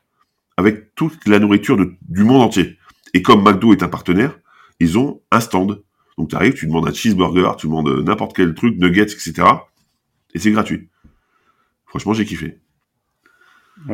avec 0.56 0.94
toute 0.94 1.26
la 1.26 1.38
nourriture 1.38 1.76
du 1.76 2.24
monde 2.24 2.42
entier. 2.42 2.78
Et 3.14 3.22
comme 3.22 3.42
McDo 3.42 3.72
est 3.72 3.82
un 3.82 3.88
partenaire, 3.88 4.38
ils 4.80 4.98
ont 4.98 5.22
un 5.30 5.40
stand. 5.40 5.82
Donc 6.16 6.30
tu 6.30 6.36
arrives, 6.36 6.54
tu 6.54 6.66
demandes 6.66 6.88
un 6.88 6.92
cheeseburger, 6.92 7.56
tu 7.58 7.66
demandes 7.66 8.04
n'importe 8.04 8.34
quel 8.34 8.54
truc, 8.54 8.78
nuggets, 8.78 9.02
etc. 9.02 9.34
Et 10.34 10.38
c'est 10.38 10.50
gratuit. 10.50 10.88
Franchement, 11.86 12.12
j'ai 12.12 12.24
kiffé. 12.24 12.58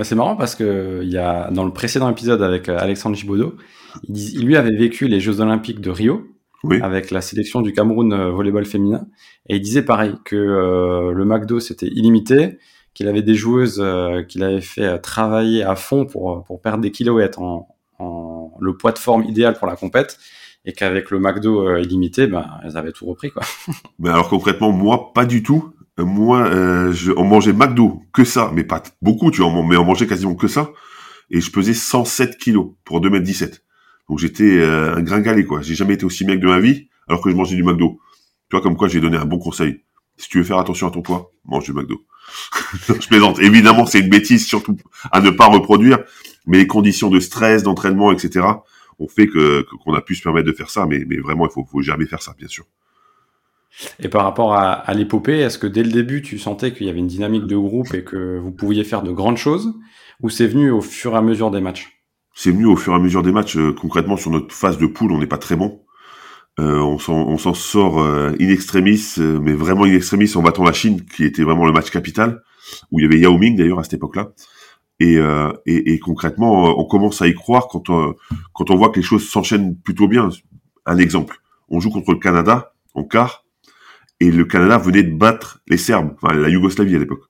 C'est 0.03 0.15
marrant 0.15 0.37
parce 0.37 0.55
que 0.55 1.01
il 1.03 1.11
y 1.11 1.19
a 1.19 1.51
dans 1.51 1.65
le 1.65 1.73
précédent 1.73 2.11
épisode 2.11 2.43
avec 2.43 2.69
euh, 2.69 2.79
Alexandre 2.79 3.17
Gibaudot, 3.17 3.57
il, 4.09 4.17
il, 4.17 4.47
lui 4.47 4.57
avait 4.57 4.75
vécu 4.75 5.09
les 5.09 5.21
Jeux 5.21 5.41
Olympiques 5.41 5.81
de 5.81 5.91
Rio 5.91 6.27
avec 6.81 7.11
la 7.11 7.21
sélection 7.21 7.61
du 7.61 7.75
Cameroun 7.75 8.13
euh, 8.13 8.31
volleyball 8.31 8.65
féminin 8.65 9.07
et 9.49 9.57
il 9.57 9.61
disait 9.61 9.83
pareil 9.83 10.15
que 10.25 10.35
euh, 10.35 11.13
le 11.13 11.25
McDo 11.25 11.61
c'était 11.61 11.89
illimité, 11.89 12.59
qu'il 12.95 13.07
avait 13.07 13.23
des 13.23 13.35
joueuses 13.35 13.85
qu'il 14.29 14.43
avait 14.43 14.63
fait 14.63 14.99
travailler 15.01 15.63
à 15.63 15.77
fond 15.77 16.07
pour 16.07 16.45
pour 16.45 16.63
perdre 16.63 16.81
des 16.81 16.91
kilos 16.91 17.21
et 17.21 17.25
être 17.25 17.43
en, 17.43 17.69
en 17.99 18.53
le 18.61 18.77
poids 18.77 18.93
de 18.93 18.99
forme 18.99 19.25
idéal 19.25 19.55
pour 19.55 19.67
la 19.67 19.77
compète 19.77 20.19
et 20.65 20.73
qu'avec 20.73 21.11
le 21.11 21.19
McDo 21.19 21.77
illimité, 21.77 22.27
ben, 22.27 22.47
elles 22.65 22.79
avaient 22.79 22.93
tout 22.93 23.05
repris. 23.05 23.31
Quoi. 23.31 23.43
Mais 23.99 24.09
alors 24.09 24.31
concrètement, 24.31 24.73
moi, 24.73 25.13
pas 25.13 25.27
du 25.27 25.43
tout. 25.43 25.74
Euh, 26.01 26.05
moi, 26.05 26.47
euh, 26.47 26.93
je, 26.93 27.13
on 27.17 27.25
mangeait 27.25 27.53
McDo, 27.53 28.03
que 28.13 28.25
ça, 28.25 28.51
mais 28.55 28.65
pas 28.65 28.83
beaucoup, 29.01 29.31
tu 29.31 29.43
vois, 29.43 29.53
mais 29.65 29.77
on 29.77 29.85
mangeait 29.85 30.07
quasiment 30.07 30.35
que 30.35 30.49
ça. 30.49 30.73
Et 31.31 31.41
je 31.41 31.51
pesais 31.51 31.75
107 31.75 32.37
kilos 32.37 32.73
pour 32.85 33.01
2m17. 33.01 33.61
Donc 34.09 34.19
j'étais 34.19 34.59
euh, 34.59 34.97
un 34.97 35.03
gringalet, 35.03 35.45
quoi. 35.45 35.63
J'ai 35.63 35.75
jamais 35.75 35.95
été 35.95 36.05
aussi 36.05 36.25
mec 36.25 36.41
de 36.41 36.47
ma 36.47 36.59
vie, 36.59 36.89
alors 37.09 37.23
que 37.23 37.31
je 37.31 37.37
mangeais 37.37 37.57
du 37.57 37.63
McDo. 37.63 38.01
Tu 38.51 38.57
vois, 38.57 38.61
comme 38.61 38.77
quoi 38.77 38.89
j'ai 38.89 39.01
donné 39.01 39.17
un 39.17 39.25
bon 39.25 39.39
conseil. 39.39 39.83
Si 40.17 40.29
tu 40.29 40.39
veux 40.39 40.45
faire 40.45 40.59
attention 40.59 40.89
à 40.89 40.91
ton 40.91 41.03
poids, 41.03 41.33
mange 41.45 41.65
du 41.65 41.73
McDo. 41.73 42.05
je 42.89 43.09
plaisante. 43.09 43.39
Évidemment, 43.39 43.87
c'est 43.87 44.01
une 44.01 44.11
bêtise, 44.11 44.47
surtout 44.47 44.77
à 45.11 45.21
ne 45.21 45.31
pas 45.31 45.47
reproduire. 45.47 46.01
Mais 46.47 46.59
les 46.59 46.67
conditions 46.67 47.09
de 47.09 47.21
stress, 47.21 47.63
d'entraînement, 47.63 48.13
etc., 48.13 48.47
ont 48.99 49.09
fait 49.09 49.27
que 49.27 49.67
qu'on 49.85 49.95
a 49.95 50.01
pu 50.01 50.15
se 50.15 50.23
permettre 50.23 50.47
de 50.47 50.53
faire 50.53 50.71
ça. 50.71 50.87
Mais, 50.87 51.05
mais 51.07 51.17
vraiment, 51.17 51.47
il 51.47 51.53
faut, 51.53 51.65
faut 51.65 51.83
jamais 51.83 52.07
faire 52.07 52.23
ça, 52.23 52.35
bien 52.39 52.49
sûr. 52.49 52.67
Et 54.01 54.09
par 54.09 54.25
rapport 54.25 54.55
à, 54.55 54.93
l'épopée, 54.95 55.39
est-ce 55.39 55.59
que 55.59 55.67
dès 55.67 55.83
le 55.83 55.91
début, 55.91 56.23
tu 56.23 56.39
sentais 56.39 56.73
qu'il 56.73 56.87
y 56.87 56.91
avait 56.91 56.99
une 56.99 57.07
dynamique 57.07 57.47
de 57.47 57.57
groupe 57.57 57.93
et 57.95 58.05
que 58.05 58.39
vous 58.39 58.53
pouviez 58.53 58.85
faire 58.85 59.03
de 59.03 59.11
grandes 59.11 59.37
choses 59.37 59.75
Ou 60.23 60.31
c'est 60.31 60.47
venu 60.47 60.71
au 60.71 60.81
fur 60.81 61.15
et 61.15 61.17
à 61.17 61.23
mesure 61.23 61.51
des 61.51 61.61
matchs? 61.61 61.95
C'est 62.35 62.51
venu 62.51 62.67
au 62.67 62.77
fur 62.77 62.93
et 62.93 62.97
à 62.97 62.99
mesure 62.99 63.23
des 63.23 63.33
matchs. 63.33 63.57
Euh, 63.57 63.73
concrètement, 63.73 64.17
sur 64.17 64.31
notre 64.31 64.53
phase 64.53 64.79
de 64.79 64.87
poule, 64.87 65.13
on 65.13 65.19
n'est 65.19 65.27
pas 65.27 65.39
très 65.39 65.57
bon. 65.57 65.83
Euh, 66.61 66.79
on 66.79 66.99
s'en 67.39 67.55
sort 67.55 68.01
euh, 68.01 68.33
in 68.41 68.49
extremis, 68.49 69.17
mais 69.19 69.55
vraiment 69.55 69.85
in 69.85 69.93
extremis 69.93 70.37
en 70.37 70.43
battant 70.43 70.63
la 70.63 70.73
Chine, 70.73 71.05
qui 71.05 71.25
était 71.25 71.43
vraiment 71.43 71.65
le 71.65 71.73
match 71.73 71.91
capital, 71.91 72.43
où 72.93 73.01
il 73.01 73.03
y 73.03 73.07
avait 73.07 73.19
Yao 73.19 73.37
Ming 73.39 73.57
d'ailleurs 73.57 73.81
à 73.81 73.83
cette 73.83 73.95
époque-là. 73.95 74.31
Et, 75.01 75.19
et, 75.67 75.99
concrètement, 75.99 76.79
on 76.79 76.85
commence 76.85 77.21
à 77.21 77.27
y 77.27 77.35
croire 77.35 77.67
quand 77.67 77.91
on, 77.91 78.15
quand 78.55 78.71
on 78.71 78.77
voit 78.77 78.91
que 78.91 78.97
les 78.97 79.03
choses 79.03 79.29
s'enchaînent 79.29 79.77
plutôt 79.77 80.07
bien. 80.07 80.29
Un 80.87 80.99
exemple, 80.99 81.41
on 81.69 81.81
joue 81.81 81.91
contre 81.91 82.13
le 82.13 82.21
Canada 82.21 82.73
en 82.95 83.03
quart, 83.03 83.44
et 84.21 84.31
le 84.31 84.45
Canada 84.45 84.79
venait 84.79 85.03
de 85.03 85.15
battre 85.15 85.61
les 85.67 85.77
Serbes, 85.77 86.15
enfin 86.15 86.35
la 86.35 86.49
Yougoslavie 86.49 86.97
à 86.97 86.99
l'époque. 86.99 87.25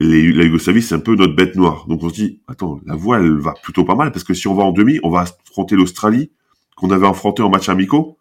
la 0.00 0.44
Yougoslavie, 0.44 0.82
c'est 0.82 0.94
un 0.94 1.00
peu 1.00 1.14
notre 1.14 1.34
bête 1.34 1.56
noire. 1.56 1.86
Donc 1.88 2.02
on 2.02 2.08
se 2.08 2.14
dit, 2.14 2.42
attends, 2.48 2.80
la 2.86 2.94
voie, 2.94 3.18
elle 3.18 3.38
va 3.38 3.54
plutôt 3.62 3.84
pas 3.84 3.94
mal, 3.94 4.12
parce 4.12 4.24
que 4.24 4.34
si 4.34 4.48
on 4.48 4.54
va 4.54 4.64
en 4.64 4.72
demi, 4.72 5.00
on 5.02 5.10
va 5.10 5.22
affronter 5.22 5.76
l'Australie, 5.76 6.30
qu'on 6.76 6.90
avait 6.90 7.06
affronté 7.06 7.42
en 7.42 7.50
match 7.50 7.68
amicaux, 7.68 8.18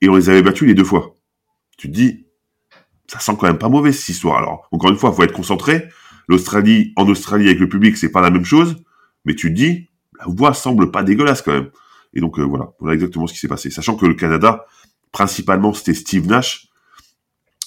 et 0.00 0.08
on 0.08 0.16
les 0.16 0.28
avait 0.28 0.42
battus 0.42 0.68
les 0.68 0.74
deux 0.74 0.84
fois. 0.84 1.16
Tu 1.78 1.88
te 1.88 1.94
dis, 1.94 2.26
ça 3.06 3.18
sent 3.20 3.32
quand 3.38 3.46
même 3.46 3.58
pas 3.58 3.68
mauvais 3.68 3.92
cette 3.92 4.08
histoire. 4.08 4.38
Alors, 4.38 4.68
encore 4.72 4.90
une 4.90 4.96
fois, 4.96 5.12
faut 5.12 5.22
être 5.22 5.32
concentré. 5.32 5.88
L'Australie, 6.28 6.92
en 6.96 7.06
Australie 7.08 7.46
avec 7.46 7.58
le 7.58 7.68
public, 7.68 7.96
c'est 7.96 8.10
pas 8.10 8.20
la 8.20 8.30
même 8.30 8.44
chose, 8.44 8.76
mais 9.24 9.34
tu 9.34 9.48
te 9.48 9.54
dis, 9.54 9.88
la 10.18 10.26
voie 10.26 10.54
semble 10.54 10.90
pas 10.90 11.02
dégueulasse 11.02 11.42
quand 11.42 11.52
même. 11.52 11.70
Et 12.14 12.20
donc 12.20 12.38
euh, 12.38 12.42
voilà, 12.42 12.72
voilà 12.78 12.94
exactement 12.94 13.26
ce 13.26 13.32
qui 13.34 13.40
s'est 13.40 13.48
passé. 13.48 13.70
Sachant 13.70 13.96
que 13.96 14.06
le 14.06 14.14
Canada, 14.14 14.66
principalement, 15.10 15.72
c'était 15.72 15.94
Steve 15.94 16.26
Nash, 16.26 16.68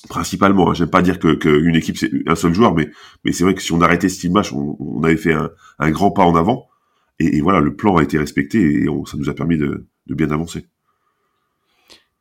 principalement. 0.07 0.69
Hein. 0.69 0.73
J'aime 0.73 0.89
pas 0.89 1.01
dire 1.01 1.19
que 1.19 1.33
qu'une 1.33 1.75
équipe 1.75 1.97
c'est 1.97 2.11
un 2.27 2.35
seul 2.35 2.53
joueur, 2.53 2.73
mais 2.73 2.89
mais 3.23 3.31
c'est 3.31 3.43
vrai 3.43 3.53
que 3.53 3.61
si 3.61 3.71
on 3.71 3.81
arrêtait 3.81 4.09
ce 4.09 4.27
match, 4.27 4.53
on, 4.53 4.77
on 4.79 5.03
avait 5.03 5.17
fait 5.17 5.33
un, 5.33 5.49
un, 5.79 5.91
grand 5.91 6.11
pas 6.11 6.23
en 6.23 6.35
avant. 6.35 6.67
Et, 7.19 7.39
voilà, 7.39 7.61
le 7.61 7.75
plan 7.75 7.95
a 7.95 8.03
été 8.03 8.17
respecté 8.17 8.59
et 8.59 8.87
ça 9.05 9.17
nous 9.17 9.29
a 9.29 9.33
permis 9.33 9.57
de, 9.57 9.87
de, 10.07 10.15
bien 10.15 10.31
avancer. 10.31 10.65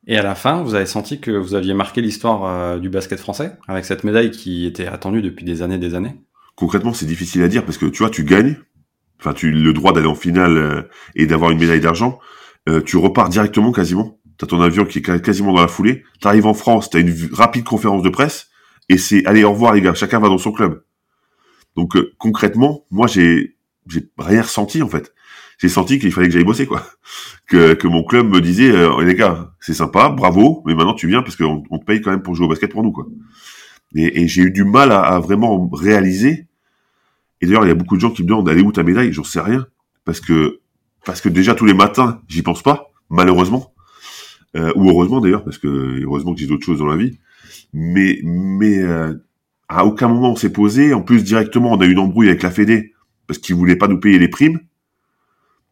Et 0.07 0.16
à 0.16 0.23
la 0.23 0.37
fin, 0.37 0.62
vous 0.62 0.75
avez 0.75 0.87
senti 0.87 1.20
que 1.20 1.33
vous 1.33 1.55
aviez 1.55 1.75
marqué 1.75 2.01
l'histoire 2.01 2.44
euh, 2.44 2.79
du 2.79 2.90
basket 2.90 3.18
français 3.18 3.57
avec 3.66 3.85
cette 3.85 4.05
médaille 4.05 4.31
qui 4.31 4.66
était 4.66 4.87
attendue 4.87 5.23
depuis 5.23 5.44
des 5.44 5.62
années, 5.62 5.79
des 5.79 5.94
années? 5.94 6.14
Concrètement, 6.55 6.92
c'est 6.92 7.07
difficile 7.07 7.42
à 7.42 7.49
dire 7.49 7.64
parce 7.64 7.79
que 7.79 7.87
tu 7.87 7.99
vois, 8.05 8.11
tu 8.11 8.23
gagnes, 8.23 8.57
enfin, 9.18 9.33
tu 9.33 9.51
le 9.51 9.73
droit 9.73 9.92
d'aller 9.92 10.07
en 10.07 10.14
finale 10.14 10.57
euh, 10.57 10.83
et 11.16 11.27
d'avoir 11.27 11.51
une 11.51 11.59
médaille 11.59 11.81
d'argent, 11.81 12.20
euh, 12.68 12.81
tu 12.81 12.97
repars 12.97 13.29
directement 13.29 13.73
quasiment 13.73 14.20
ton 14.46 14.61
avion 14.61 14.85
qui 14.85 14.98
est 14.98 15.22
quasiment 15.22 15.52
dans 15.52 15.61
la 15.61 15.68
foulée, 15.68 16.04
t'arrives 16.20 16.46
en 16.46 16.54
France, 16.54 16.90
t'as 16.90 17.00
une 17.00 17.14
rapide 17.33 17.64
conférence 17.64 18.02
de 18.02 18.09
presse, 18.09 18.48
et 18.88 18.98
c'est 18.98 19.24
allez 19.26 19.44
au 19.44 19.52
revoir 19.52 19.74
les 19.74 19.80
gars, 19.80 19.94
chacun 19.94 20.20
va 20.20 20.28
dans 20.28 20.38
son 20.38 20.52
club. 20.52 20.85
Donc 21.76 21.96
euh, 21.96 22.12
concrètement, 22.18 22.85
moi 22.90 23.07
j'ai 23.07 23.57
j'ai 23.88 24.09
rien 24.18 24.42
ressenti 24.42 24.83
en 24.83 24.88
fait. 24.88 25.12
J'ai 25.59 25.68
senti 25.68 25.98
qu'il 25.98 26.12
fallait 26.12 26.26
que 26.26 26.35
j'aille 26.35 26.44
bosser 26.44 26.66
quoi, 26.66 26.83
que 27.46 27.87
mon 27.87 28.02
club 28.04 28.28
me 28.28 28.40
disait 28.40 28.70
euh, 28.70 29.02
les 29.04 29.14
gars 29.14 29.52
c'est 29.61 29.74
sympa, 29.74 30.09
bravo, 30.09 30.62
mais 30.66 30.74
maintenant 30.74 30.94
tu 30.94 31.09
viens 31.09 31.22
parce 31.22 31.37
qu'on 31.37 31.62
on 31.70 31.78
te 31.78 31.85
paye 31.85 32.00
quand 32.00 32.11
même 32.11 32.22
pour 32.22 32.35
jouer 32.35 32.46
au 32.46 32.48
basket 32.48 32.72
pour 32.72 32.83
nous 32.83 32.92
quoi. 32.92 33.07
Et, 33.96 34.26
j'ai 34.26 34.42
eu 34.42 34.50
du 34.50 34.64
mal 34.64 34.90
à, 34.90 35.20
vraiment 35.20 35.70
réaliser. 35.72 36.48
Et 37.40 37.46
d'ailleurs 37.46 37.64
il 37.64 37.68
y 37.68 37.70
a 37.70 37.76
beaucoup 37.76 37.94
de 37.94 38.00
gens 38.00 38.11
qui 38.11 38.22
me 38.22 38.28
demandent 38.28 38.48
allez 38.48 38.62
où 38.62 38.72
ta 38.72 38.83
médaille, 38.83 39.12
j'en 39.12 39.24
sais 39.24 39.40
rien 39.40 39.66
parce 40.04 40.20
que 40.20 40.61
parce 41.04 41.20
que 41.20 41.28
déjà 41.28 41.54
tous 41.54 41.66
les 41.66 41.74
matins 41.74 42.20
j'y 42.28 42.42
pense 42.42 42.62
pas 42.62 42.90
malheureusement 43.11 43.73
euh, 44.56 44.72
ou 44.76 44.88
heureusement 44.88 45.20
d'ailleurs, 45.20 45.44
parce 45.44 45.58
que 45.58 46.02
heureusement 46.02 46.34
que 46.34 46.40
j'ai 46.40 46.46
d'autres 46.46 46.64
choses 46.64 46.78
dans 46.78 46.86
la 46.86 46.96
vie. 46.96 47.18
Mais, 47.72 48.20
mais 48.22 48.78
euh, 48.78 49.14
à 49.68 49.84
aucun 49.84 50.08
moment 50.08 50.32
on 50.32 50.36
s'est 50.36 50.52
posé. 50.52 50.94
En 50.94 51.02
plus, 51.02 51.24
directement, 51.24 51.72
on 51.72 51.80
a 51.80 51.86
eu 51.86 51.92
une 51.92 51.98
embrouille 51.98 52.28
avec 52.28 52.42
la 52.42 52.50
Fédé 52.50 52.94
parce 53.26 53.38
qu'ils 53.38 53.56
voulaient 53.56 53.76
pas 53.76 53.88
nous 53.88 53.98
payer 53.98 54.18
les 54.18 54.28
primes. 54.28 54.60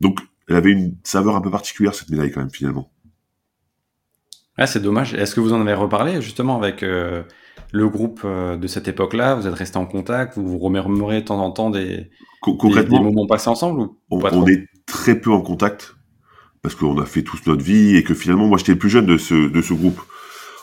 Donc, 0.00 0.20
elle 0.48 0.56
avait 0.56 0.72
une 0.72 0.96
saveur 1.04 1.36
un 1.36 1.40
peu 1.40 1.50
particulière 1.50 1.94
cette 1.94 2.10
médaille 2.10 2.32
quand 2.32 2.40
même 2.40 2.50
finalement. 2.50 2.90
Ah, 4.56 4.66
c'est 4.66 4.80
dommage. 4.80 5.14
Est-ce 5.14 5.34
que 5.34 5.40
vous 5.40 5.52
en 5.52 5.60
avez 5.60 5.74
reparlé 5.74 6.20
justement 6.20 6.56
avec 6.58 6.82
euh, 6.82 7.22
le 7.72 7.88
groupe 7.88 8.26
de 8.26 8.66
cette 8.66 8.88
époque-là? 8.88 9.34
Vous 9.34 9.46
êtes 9.46 9.54
resté 9.54 9.78
en 9.78 9.86
contact? 9.86 10.36
Vous 10.36 10.46
vous 10.46 10.58
remémorez 10.58 11.20
de 11.20 11.26
temps 11.26 11.38
en 11.38 11.52
temps 11.52 11.70
des, 11.70 12.10
Concrètement, 12.42 12.98
des, 12.98 13.04
moments 13.04 13.26
passés 13.26 13.48
ensemble 13.48 13.82
ou, 13.82 13.96
on 14.10 14.46
est 14.48 14.66
très 14.84 15.18
peu 15.18 15.30
en 15.30 15.40
contact 15.40 15.94
parce 16.62 16.76
qu'on 16.76 16.98
a 16.98 17.06
fait 17.06 17.22
tous 17.22 17.40
notre 17.46 17.62
vie 17.62 17.96
et 17.96 18.04
que 18.04 18.14
finalement 18.14 18.46
moi 18.46 18.56
j'étais 18.56 18.72
le 18.72 18.78
plus 18.78 18.90
jeune 18.90 19.06
de 19.06 19.18
ce 19.18 19.34
de 19.34 19.62
ce 19.62 19.74
groupe. 19.74 20.00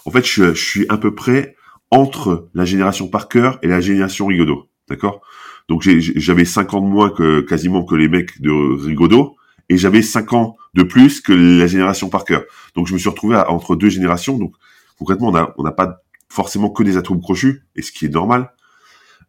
En 0.06 0.12
fait, 0.12 0.26
je, 0.26 0.54
je 0.54 0.66
suis 0.66 0.86
à 0.90 0.98
peu 0.98 1.14
près 1.14 1.56
entre 1.92 2.50
la 2.54 2.66
génération 2.66 3.08
Parker 3.10 3.52
et 3.62 3.68
la 3.68 3.82
génération 3.82 4.28
Rigaudot, 4.28 4.70
d'accord? 4.88 5.22
Donc 5.68 5.84
j'avais 5.84 6.46
5 6.46 6.74
ans 6.74 6.82
de 6.82 6.88
moins 6.88 7.12
que 7.12 7.42
quasiment 7.42 7.84
que 7.84 7.96
les 7.96 8.08
mecs 8.08 8.42
de 8.42 8.50
Rigaudot 8.50 9.36
et 9.68 9.78
j'avais 9.78 10.02
5 10.02 10.34
ans 10.34 10.58
de 10.74 10.84
plus 10.84 11.22
que 11.22 11.34
la 11.34 11.68
génération 11.68 12.10
Parker. 12.10 12.40
Donc 12.76 12.88
je 12.88 12.94
me 12.94 12.98
suis 12.98 13.10
retrouvé 13.10 13.36
entre 13.36 13.76
deux 13.76 13.90
générations. 13.90 14.38
Donc 14.38 14.54
concrètement, 14.98 15.28
on 15.28 15.36
a 15.36 15.54
on 15.58 15.64
n'a 15.64 15.72
pas 15.72 16.02
forcément 16.30 16.70
que 16.70 16.82
des 16.84 16.98
atomes 16.98 17.22
crochus 17.22 17.64
et 17.76 17.82
ce 17.82 17.92
qui 17.92 18.06
est 18.06 18.14
normal. 18.14 18.52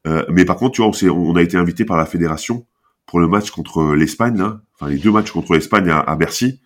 Euh, 0.07 0.25
mais 0.31 0.45
par 0.45 0.57
contre, 0.57 0.77
tu 0.77 0.83
vois, 0.83 0.91
on, 0.91 1.13
on 1.13 1.37
a 1.37 1.43
été 1.43 1.57
invité 1.57 1.85
par 1.85 1.97
la 1.99 2.07
fédération 2.07 2.67
pour 3.11 3.19
le 3.19 3.27
match 3.27 3.51
contre 3.51 3.95
l'Espagne, 3.95 4.41
enfin 4.75 4.89
les 4.89 4.97
deux 4.97 5.11
matchs 5.11 5.33
contre 5.33 5.55
l'Espagne 5.55 5.91
à, 5.91 6.15
Bercy, 6.15 6.61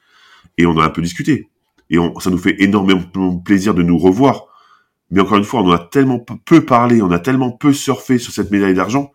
et 0.59 0.67
on 0.67 0.79
a 0.79 0.85
un 0.85 0.91
peu 0.91 1.01
discuté. 1.01 1.49
Et 1.89 1.99
on, 1.99 2.21
ça 2.21 2.29
nous 2.29 2.39
fait 2.39 2.57
énormément 2.59 3.39
plaisir 3.39 3.73
de 3.73 3.83
nous 3.83 3.97
revoir. 3.97 4.45
Mais 5.11 5.21
encore 5.21 5.39
une 5.39 5.45
fois, 5.45 5.63
on 5.63 5.69
en 5.69 5.73
a 5.73 5.79
tellement 5.79 6.19
peu 6.19 6.63
parlé, 6.65 7.01
on 7.01 7.11
a 7.11 7.19
tellement 7.19 7.51
peu 7.51 7.73
surfé 7.73 8.19
sur 8.19 8.33
cette 8.33 8.51
médaille 8.51 8.75
d'argent 8.75 9.11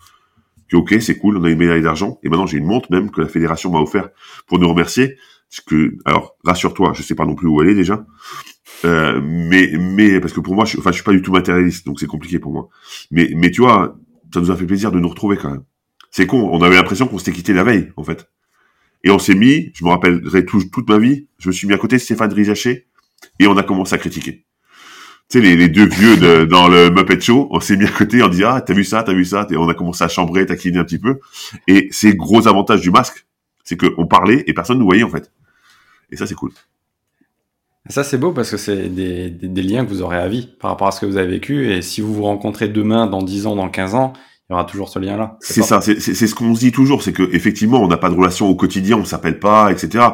que 0.70 0.78
ok, 0.78 0.96
c'est 1.02 1.18
cool, 1.18 1.38
on 1.38 1.44
a 1.44 1.50
une 1.50 1.58
médaille 1.58 1.84
d'argent. 1.84 2.20
Et 2.24 2.30
maintenant, 2.30 2.48
j'ai 2.48 2.58
une 2.58 2.66
montre 2.66 2.92
même 2.92 3.12
que 3.12 3.22
la 3.22 3.28
fédération 3.28 3.72
m'a 3.72 3.80
offert 3.80 4.10
pour 4.48 4.58
nous 4.60 4.70
remercier. 4.70 5.16
Parce 5.50 5.62
que, 5.62 5.98
alors, 6.06 6.36
rassure-toi, 6.44 6.94
je 6.96 7.04
sais 7.04 7.16
pas 7.16 7.26
non 7.26 7.36
plus 7.36 7.48
où 7.48 7.62
elle 7.62 7.70
est 7.70 7.76
déjà. 7.76 8.06
Euh, 8.86 9.20
mais, 9.24 9.72
mais 9.80 10.20
parce 10.20 10.34
que 10.34 10.40
pour 10.40 10.56
moi, 10.56 10.66
je, 10.66 10.78
enfin, 10.78 10.92
je 10.92 10.96
suis 10.96 11.04
pas 11.04 11.12
du 11.12 11.22
tout 11.22 11.32
matérialiste, 11.32 11.86
donc 11.86 12.00
c'est 12.00 12.08
compliqué 12.08 12.38
pour 12.38 12.52
moi. 12.52 12.70
Mais, 13.12 13.32
mais 13.36 13.50
tu 13.50 13.62
vois, 13.62 13.98
ça 14.32 14.42
nous 14.42 14.52
a 14.52 14.56
fait 14.56 14.66
plaisir 14.66 14.92
de 14.92 15.00
nous 15.00 15.10
retrouver 15.10 15.38
quand 15.38 15.50
même. 15.50 15.64
C'est 16.12 16.26
con, 16.26 16.50
on 16.52 16.62
avait 16.62 16.76
l'impression 16.76 17.08
qu'on 17.08 17.18
s'était 17.18 17.32
quitté 17.32 17.54
la 17.54 17.64
veille, 17.64 17.92
en 17.96 18.04
fait. 18.04 18.30
Et 19.04 19.12
on 19.12 19.20
s'est 19.20 19.36
mis, 19.36 19.72
je 19.74 19.84
me 19.86 19.90
rappellerai 19.90 20.46
toute 20.46 20.90
ma 20.90 20.98
vie, 20.98 21.28
je 21.38 21.48
me 21.48 21.54
suis 21.54 21.68
mis 21.68 21.74
à 21.74 21.78
côté 21.78 21.96
de 21.96 22.02
Stéphane 22.02 22.34
Rizaché 22.34 22.88
et 23.40 23.48
on 23.48 23.56
a 23.58 23.64
commencé 23.64 23.96
à 23.96 23.98
critiquer. 23.98 24.46
Tu 25.30 25.40
sais, 25.40 25.56
les, 25.56 25.70
deux 25.70 25.88
vieux 25.88 26.48
dans 26.48 26.68
le 26.68 26.90
Muppet 26.90 27.22
Show, 27.22 27.48
on 27.52 27.60
s'est 27.60 27.78
mis 27.78 27.86
à 27.86 27.92
côté, 27.92 28.24
on 28.24 28.30
dit 28.30 28.44
ah 28.44 28.62
t'as 28.62 28.74
vu 28.74 28.84
ça, 28.84 29.04
t'as 29.04 29.14
vu 29.14 29.24
ça, 29.24 29.48
et 29.52 29.58
on 29.58 29.70
a 29.70 29.76
commencé 29.76 30.04
à 30.04 30.08
chambrer, 30.08 30.46
taquiner 30.46 30.80
un 30.80 30.84
petit 30.84 30.98
peu. 30.98 31.20
Et 31.68 31.88
c'est 31.92 32.16
gros 32.16 32.48
avantage 32.48 32.82
du 32.82 32.90
masque, 32.90 33.28
c'est 33.64 33.78
qu'on 33.78 34.08
parlait 34.08 34.44
et 34.48 34.54
personne 34.54 34.78
ne 34.78 34.82
nous 34.82 34.88
voyait 34.88 35.04
en 35.04 35.10
fait. 35.10 35.32
Et 36.12 36.18
ça 36.18 36.26
c'est 36.26 36.36
cool. 36.36 36.52
Ça, 37.88 38.04
c'est 38.04 38.18
beau 38.18 38.34
parce 38.34 38.52
que 38.52 38.58
c'est 38.58 38.90
des, 38.90 39.32
des, 39.32 39.64
liens 39.64 39.84
que 39.84 39.90
vous 39.90 40.04
aurez 40.04 40.18
à 40.18 40.28
vie 40.28 40.48
par 40.60 40.72
rapport 40.72 40.88
à 40.88 40.92
ce 40.92 41.00
que 41.00 41.08
vous 41.08 41.18
avez 41.18 41.28
vécu. 41.28 41.72
Et 41.72 41.82
si 41.82 42.02
vous 42.02 42.14
vous 42.14 42.24
rencontrez 42.24 42.68
demain, 42.68 43.08
dans 43.08 43.24
10 43.24 43.48
ans, 43.48 43.56
dans 43.56 43.70
15 43.70 43.96
ans, 43.96 44.14
il 44.50 44.54
y 44.54 44.56
aura 44.56 44.66
toujours 44.66 44.90
ce 44.90 44.98
lien-là. 44.98 45.38
C'est 45.42 45.62
ça, 45.62 45.80
c'est 45.82 46.00
ce 46.00 46.36
qu'on 46.36 46.56
se 46.56 46.60
dit 46.60 46.72
toujours, 46.72 47.04
c'est 47.04 47.14
que 47.14 47.24
effectivement, 47.34 47.82
on 47.82 47.88
n'a 47.88 47.98
pas 47.98 48.10
de 48.10 48.16
relation 48.16 48.48
au 48.48 48.56
quotidien, 48.56 48.98
on 48.98 49.06
s'appelle 49.06 49.40
pas, 49.40 49.72
etc. 49.72 50.06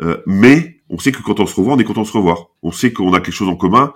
Euh, 0.00 0.18
mais 0.26 0.80
on 0.90 0.98
sait 0.98 1.12
que 1.12 1.22
quand 1.22 1.38
on 1.40 1.46
se 1.46 1.54
revoit, 1.54 1.74
on 1.74 1.78
est 1.78 1.84
content 1.84 2.02
de 2.02 2.06
se 2.06 2.12
revoir. 2.12 2.48
On 2.62 2.72
sait 2.72 2.92
qu'on 2.92 3.12
a 3.12 3.20
quelque 3.20 3.34
chose 3.34 3.48
en 3.48 3.56
commun, 3.56 3.92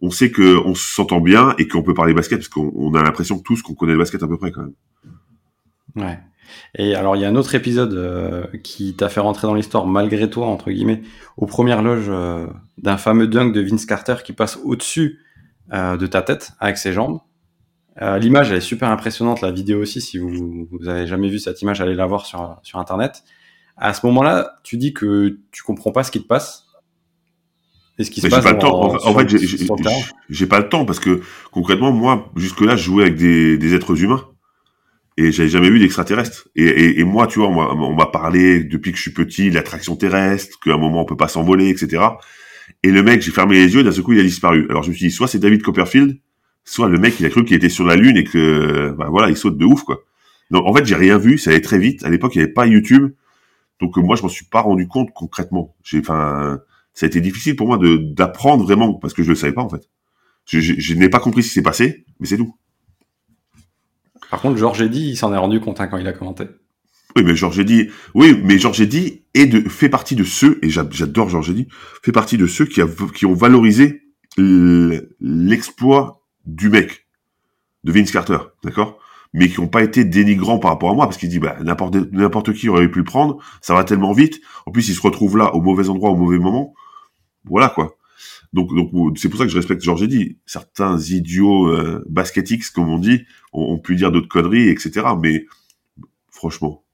on 0.00 0.10
sait 0.10 0.30
qu'on 0.30 0.74
s'entend 0.74 1.20
bien 1.20 1.54
et 1.58 1.68
qu'on 1.68 1.82
peut 1.82 1.94
parler 1.94 2.14
basket 2.14 2.38
parce 2.38 2.48
qu'on 2.48 2.94
a 2.94 3.02
l'impression 3.02 3.38
tous 3.38 3.62
qu'on 3.62 3.74
connaît 3.74 3.92
le 3.92 3.98
basket 3.98 4.22
à 4.22 4.28
peu 4.28 4.38
près 4.38 4.50
quand 4.50 4.62
même. 4.62 4.74
Ouais. 5.96 6.18
Et 6.76 6.94
alors, 6.94 7.16
il 7.16 7.22
y 7.22 7.24
a 7.24 7.28
un 7.28 7.36
autre 7.36 7.54
épisode 7.54 7.94
euh, 7.94 8.46
qui 8.62 8.94
t'a 8.94 9.08
fait 9.08 9.20
rentrer 9.20 9.46
dans 9.46 9.54
l'histoire, 9.54 9.86
malgré 9.86 10.28
toi, 10.28 10.46
entre 10.46 10.70
guillemets, 10.70 11.02
aux 11.36 11.46
premières 11.46 11.82
loges 11.82 12.08
euh, 12.08 12.46
d'un 12.78 12.96
fameux 12.96 13.26
dunk 13.26 13.52
de 13.52 13.60
Vince 13.60 13.86
Carter 13.86 14.16
qui 14.24 14.32
passe 14.32 14.58
au-dessus 14.64 15.20
euh, 15.72 15.96
de 15.96 16.06
ta 16.06 16.22
tête 16.22 16.52
avec 16.60 16.78
ses 16.78 16.92
jambes. 16.92 17.20
L'image, 18.00 18.50
elle 18.50 18.56
est 18.56 18.60
super 18.60 18.88
impressionnante, 18.90 19.40
la 19.40 19.52
vidéo 19.52 19.80
aussi, 19.80 20.00
si 20.00 20.18
vous, 20.18 20.66
vous 20.70 20.88
avez 20.88 21.06
jamais 21.06 21.28
vu 21.28 21.38
cette 21.38 21.62
image, 21.62 21.80
allez 21.80 21.94
la 21.94 22.06
voir 22.06 22.26
sur, 22.26 22.58
sur 22.62 22.78
Internet. 22.78 23.22
À 23.76 23.94
ce 23.94 24.04
moment-là, 24.06 24.56
tu 24.62 24.76
dis 24.76 24.92
que 24.92 25.38
tu 25.52 25.62
comprends 25.62 25.92
pas 25.92 26.02
ce 26.02 26.10
qui 26.10 26.22
te 26.22 26.26
passe. 26.26 26.66
Et 27.98 28.04
ce 28.04 28.10
qui 28.10 28.20
se 28.20 28.26
passe 28.26 28.42
pas 28.42 28.52
le 28.52 28.58
temps. 28.58 28.96
En, 29.06 29.14
fait, 29.18 29.28
j'ai 30.28 30.46
pas 30.46 30.58
le 30.58 30.68
temps 30.68 30.84
parce 30.84 30.98
que 30.98 31.20
concrètement, 31.52 31.92
moi, 31.92 32.32
jusque-là, 32.34 32.74
je 32.74 32.82
jouais 32.82 33.04
avec 33.04 33.16
des, 33.16 33.56
des 33.56 33.74
êtres 33.74 34.02
humains 34.02 34.24
et 35.16 35.30
j'avais 35.30 35.48
jamais 35.48 35.70
vu 35.70 35.78
d'extraterrestres. 35.78 36.48
Et, 36.56 36.64
et, 36.64 37.00
et, 37.00 37.04
moi, 37.04 37.28
tu 37.28 37.38
vois, 37.38 37.48
on 37.48 37.94
m'a 37.94 38.06
parlé 38.06 38.64
depuis 38.64 38.90
que 38.90 38.96
je 38.96 39.02
suis 39.02 39.12
petit, 39.12 39.50
l'attraction 39.50 39.94
terrestre, 39.94 40.58
qu'à 40.58 40.74
un 40.74 40.78
moment 40.78 41.02
on 41.02 41.04
peut 41.04 41.16
pas 41.16 41.28
s'envoler, 41.28 41.68
etc. 41.68 42.02
Et 42.82 42.90
le 42.90 43.02
mec, 43.02 43.22
j'ai 43.22 43.30
fermé 43.30 43.54
les 43.54 43.74
yeux, 43.74 43.84
d'un 43.84 43.92
seul 43.92 44.02
coup, 44.02 44.12
il 44.12 44.20
a 44.20 44.24
disparu. 44.24 44.66
Alors 44.70 44.82
je 44.82 44.90
me 44.90 44.94
suis 44.94 45.06
dit, 45.06 45.12
soit 45.12 45.28
c'est 45.28 45.38
David 45.38 45.62
Copperfield, 45.62 46.18
soit 46.64 46.88
le 46.88 46.98
mec, 46.98 47.18
il 47.20 47.26
a 47.26 47.30
cru 47.30 47.44
qu'il 47.44 47.56
était 47.56 47.68
sur 47.68 47.86
la 47.86 47.96
lune 47.96 48.16
et 48.16 48.24
que, 48.24 48.94
bah, 48.98 49.08
voilà, 49.10 49.30
il 49.30 49.36
saute 49.36 49.58
de 49.58 49.64
ouf, 49.64 49.82
quoi. 49.82 50.04
Donc 50.50 50.66
en 50.66 50.74
fait, 50.74 50.84
j'ai 50.84 50.94
rien 50.94 51.18
vu, 51.18 51.38
ça 51.38 51.50
allait 51.50 51.60
très 51.60 51.78
vite. 51.78 52.04
À 52.04 52.10
l'époque, 52.10 52.34
il 52.34 52.38
n'y 52.38 52.44
avait 52.44 52.52
pas 52.52 52.66
YouTube, 52.66 53.12
donc 53.80 53.96
moi, 53.96 54.16
je 54.16 54.22
m'en 54.22 54.28
suis 54.28 54.44
pas 54.44 54.60
rendu 54.60 54.86
compte 54.86 55.10
concrètement. 55.14 55.74
J'ai, 55.82 56.00
enfin, 56.00 56.60
ça 56.92 57.06
a 57.06 57.08
été 57.08 57.20
difficile 57.20 57.56
pour 57.56 57.66
moi 57.66 57.78
de 57.78 57.96
d'apprendre 57.96 58.64
vraiment 58.64 58.94
parce 58.94 59.14
que 59.14 59.22
je 59.22 59.30
le 59.30 59.34
savais 59.34 59.52
pas 59.52 59.62
en 59.62 59.68
fait. 59.68 59.88
Je, 60.46 60.60
je, 60.60 60.74
je 60.78 60.94
n'ai 60.94 61.08
pas 61.08 61.20
compris 61.20 61.42
ce 61.42 61.48
qui 61.48 61.54
s'est 61.54 61.62
passé, 61.62 62.04
mais 62.20 62.26
c'est 62.26 62.36
tout. 62.36 62.54
Par 64.30 64.40
contre, 64.40 64.58
Georges 64.58 64.82
Eddy, 64.82 65.10
il 65.10 65.16
s'en 65.16 65.32
est 65.32 65.38
rendu 65.38 65.60
compte 65.60 65.80
hein, 65.80 65.86
quand 65.86 65.98
il 65.98 66.06
a 66.06 66.12
commenté. 66.12 66.44
Oui, 67.16 67.22
mais 67.24 67.36
Georges 67.36 67.60
Eddy, 67.60 67.90
oui, 68.14 68.38
mais 68.42 68.58
Georges 68.58 68.80
Eddy 68.80 69.22
est 69.34 69.46
de, 69.46 69.68
fait 69.68 69.88
partie 69.88 70.16
de 70.16 70.24
ceux, 70.24 70.58
et 70.62 70.68
j'adore 70.68 71.28
Georges 71.28 71.50
Eddy, 71.50 71.68
fait 72.02 72.10
partie 72.10 72.36
de 72.36 72.46
ceux 72.46 72.64
qui, 72.64 72.82
a, 72.82 72.88
qui 73.14 73.26
ont 73.26 73.34
valorisé 73.34 74.02
l'exploit 74.36 76.23
du 76.46 76.68
mec, 76.70 77.06
de 77.84 77.92
Vince 77.92 78.10
Carter, 78.10 78.38
d'accord? 78.62 78.98
Mais 79.32 79.48
qui 79.48 79.60
n'ont 79.60 79.68
pas 79.68 79.82
été 79.82 80.04
dénigrants 80.04 80.58
par 80.58 80.70
rapport 80.70 80.90
à 80.90 80.94
moi, 80.94 81.06
parce 81.06 81.16
qu'il 81.16 81.28
dit, 81.28 81.40
bah, 81.40 81.56
n'importe, 81.62 81.96
n'importe 82.12 82.52
qui 82.52 82.68
aurait 82.68 82.90
pu 82.90 83.00
le 83.00 83.04
prendre, 83.04 83.38
ça 83.60 83.74
va 83.74 83.84
tellement 83.84 84.12
vite, 84.12 84.40
en 84.66 84.70
plus 84.70 84.88
il 84.88 84.94
se 84.94 85.00
retrouve 85.00 85.36
là, 85.36 85.54
au 85.54 85.60
mauvais 85.60 85.88
endroit, 85.88 86.10
au 86.10 86.16
mauvais 86.16 86.38
moment, 86.38 86.74
voilà 87.44 87.68
quoi. 87.68 87.96
Donc, 88.54 88.72
donc 88.72 89.18
c'est 89.18 89.28
pour 89.28 89.38
ça 89.38 89.44
que 89.44 89.50
je 89.50 89.56
respecte 89.56 89.82
Georges 89.82 90.04
Eddy. 90.04 90.38
Certains 90.46 90.96
idiots 90.98 91.66
euh, 91.66 92.04
basketix, 92.08 92.70
comme 92.70 92.88
on 92.88 92.98
dit, 92.98 93.24
ont, 93.52 93.78
pu 93.78 93.96
dire 93.96 94.12
d'autres 94.12 94.28
conneries, 94.28 94.68
etc. 94.68 95.06
Mais 95.20 95.46
franchement, 96.30 96.84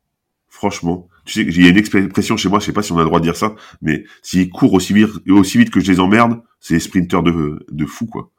franchement, 0.49 1.07
tu 1.27 1.35
sais, 1.35 1.43
il 1.43 1.63
y 1.63 1.67
a 1.67 1.69
une 1.69 1.77
expression 1.77 2.39
chez 2.39 2.49
moi, 2.49 2.61
je 2.61 2.65
sais 2.65 2.73
pas 2.73 2.83
si 2.83 2.93
on 2.93 2.97
a 2.97 3.03
le 3.03 3.07
droit 3.07 3.21
de 3.21 3.25
dire 3.25 3.37
ça, 3.37 3.55
mais 3.83 4.05
s'ils 4.23 4.49
courent 4.49 4.73
aussi 4.73 4.95
vite, 4.95 5.11
aussi 5.29 5.59
vite 5.59 5.71
que 5.71 5.81
je 5.81 5.93
les 5.93 6.01
emmerde, 6.01 6.41
c'est 6.61 6.75
les 6.75 6.81
sprinteurs 6.81 7.23
de, 7.23 7.67
de 7.71 7.87
fou, 7.87 8.07
quoi. 8.07 8.31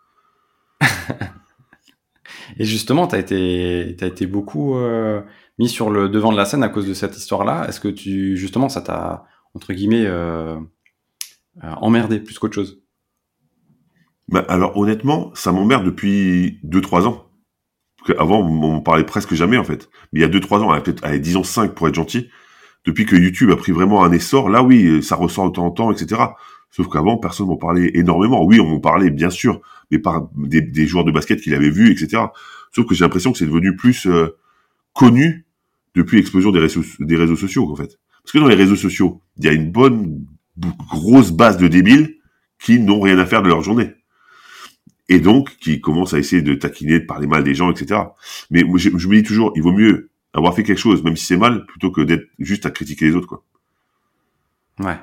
Et 2.57 2.65
justement, 2.65 3.07
tu 3.07 3.15
as 3.15 3.19
été, 3.19 3.89
été 3.89 4.25
beaucoup 4.25 4.75
euh, 4.75 5.21
mis 5.59 5.69
sur 5.69 5.89
le 5.89 6.09
devant 6.09 6.31
de 6.31 6.37
la 6.37 6.45
scène 6.45 6.63
à 6.63 6.69
cause 6.69 6.87
de 6.87 6.93
cette 6.93 7.15
histoire-là. 7.17 7.65
Est-ce 7.67 7.79
que 7.79 7.87
tu, 7.87 8.37
justement, 8.37 8.69
ça 8.69 8.81
t'a, 8.81 9.25
entre 9.53 9.73
guillemets, 9.73 10.05
euh, 10.05 10.55
euh 11.63 11.73
emmerdé 11.81 12.19
plus 12.19 12.39
qu'autre 12.39 12.55
chose? 12.55 12.81
Bah, 14.27 14.45
alors 14.47 14.77
honnêtement, 14.77 15.31
ça 15.35 15.51
m'emmerde 15.51 15.85
depuis 15.85 16.59
2-3 16.63 17.05
ans. 17.07 17.27
Avant, 18.17 18.39
on 18.39 18.81
parlait 18.81 19.03
presque 19.03 19.33
jamais 19.35 19.57
en 19.57 19.63
fait. 19.63 19.89
Mais 20.11 20.19
il 20.19 20.23
y 20.23 20.25
a 20.25 20.29
2-3 20.29 20.61
ans, 20.61 20.81
peut-être, 20.81 21.07
disons 21.17 21.43
5 21.43 21.75
pour 21.75 21.87
être 21.87 21.95
gentil, 21.95 22.29
depuis 22.85 23.05
que 23.05 23.15
YouTube 23.15 23.51
a 23.51 23.55
pris 23.55 23.71
vraiment 23.71 24.03
un 24.03 24.11
essor, 24.11 24.49
là 24.49 24.63
oui, 24.63 25.03
ça 25.03 25.15
ressort 25.15 25.49
de 25.49 25.55
temps 25.55 25.65
en 25.65 25.71
temps, 25.71 25.91
etc. 25.91 26.21
Sauf 26.71 26.87
qu'avant, 26.87 27.17
personne 27.17 27.47
m'en 27.47 27.57
parlait 27.57 27.91
énormément. 27.93 28.43
Oui, 28.43 28.59
on 28.59 28.65
m'en 28.65 28.79
parlait, 28.79 29.11
bien 29.11 29.29
sûr, 29.29 29.61
mais 29.91 29.99
par 29.99 30.29
des, 30.35 30.87
joueurs 30.87 31.05
de 31.05 31.11
basket 31.11 31.41
qu'il 31.41 31.53
avait 31.53 31.69
vus, 31.69 31.91
etc. 31.91 32.23
Sauf 32.73 32.85
que 32.87 32.95
j'ai 32.95 33.03
l'impression 33.03 33.31
que 33.31 33.37
c'est 33.37 33.45
devenu 33.45 33.75
plus 33.75 34.07
euh, 34.07 34.37
connu 34.93 35.45
depuis 35.95 36.17
l'explosion 36.17 36.51
des 36.51 36.59
réseaux, 36.59 36.83
des 36.99 37.17
réseaux 37.17 37.35
sociaux, 37.35 37.69
en 37.69 37.75
fait. 37.75 37.99
Parce 38.23 38.31
que 38.33 38.39
dans 38.39 38.47
les 38.47 38.55
réseaux 38.55 38.75
sociaux, 38.75 39.21
il 39.37 39.45
y 39.45 39.49
a 39.49 39.51
une 39.51 39.71
bonne 39.71 40.25
grosse 40.57 41.31
base 41.31 41.57
de 41.57 41.67
débiles 41.67 42.17
qui 42.59 42.79
n'ont 42.79 43.01
rien 43.01 43.17
à 43.19 43.25
faire 43.25 43.41
de 43.41 43.47
leur 43.47 43.61
journée 43.61 43.91
et 45.09 45.19
donc 45.19 45.57
qui 45.57 45.81
commence 45.81 46.13
à 46.13 46.19
essayer 46.19 46.41
de 46.41 46.53
taquiner, 46.53 46.99
de 46.99 47.05
parler 47.05 47.27
mal 47.27 47.43
des 47.43 47.53
gens, 47.53 47.69
etc. 47.69 47.99
Mais 48.49 48.63
je, 48.77 48.97
je 48.97 49.07
me 49.09 49.15
dis 49.15 49.23
toujours, 49.23 49.51
il 49.55 49.61
vaut 49.61 49.73
mieux 49.73 50.09
avoir 50.33 50.55
fait 50.55 50.63
quelque 50.63 50.79
chose, 50.79 51.03
même 51.03 51.17
si 51.17 51.25
c'est 51.25 51.37
mal, 51.37 51.65
plutôt 51.65 51.91
que 51.91 51.99
d'être 51.99 52.27
juste 52.39 52.65
à 52.65 52.71
critiquer 52.71 53.05
les 53.05 53.15
autres, 53.15 53.27
quoi. 53.27 53.43
Ouais. 54.79 54.97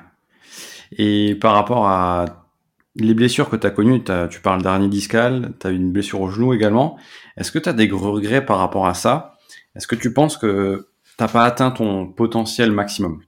Et 0.97 1.35
par 1.35 1.53
rapport 1.53 1.87
à 1.87 2.48
les 2.95 3.13
blessures 3.13 3.49
que 3.49 3.55
tu 3.55 3.67
as 3.67 3.71
connues, 3.71 4.03
tu 4.29 4.41
parles 4.41 4.61
dernier 4.61 4.87
discal, 4.87 5.53
tu 5.59 5.67
as 5.67 5.71
eu 5.71 5.75
une 5.75 5.91
blessure 5.91 6.21
au 6.21 6.29
genou 6.29 6.53
également. 6.53 6.97
Est-ce 7.37 7.51
que 7.51 7.59
tu 7.59 7.69
as 7.69 7.73
des 7.73 7.89
regrets 7.89 8.45
par 8.45 8.57
rapport 8.57 8.87
à 8.87 8.93
ça? 8.93 9.37
Est-ce 9.75 9.87
que 9.87 9.95
tu 9.95 10.13
penses 10.13 10.37
que 10.37 10.87
t'as 11.17 11.27
pas 11.27 11.45
atteint 11.45 11.71
ton 11.71 12.07
potentiel 12.07 12.71
maximum? 12.71 13.21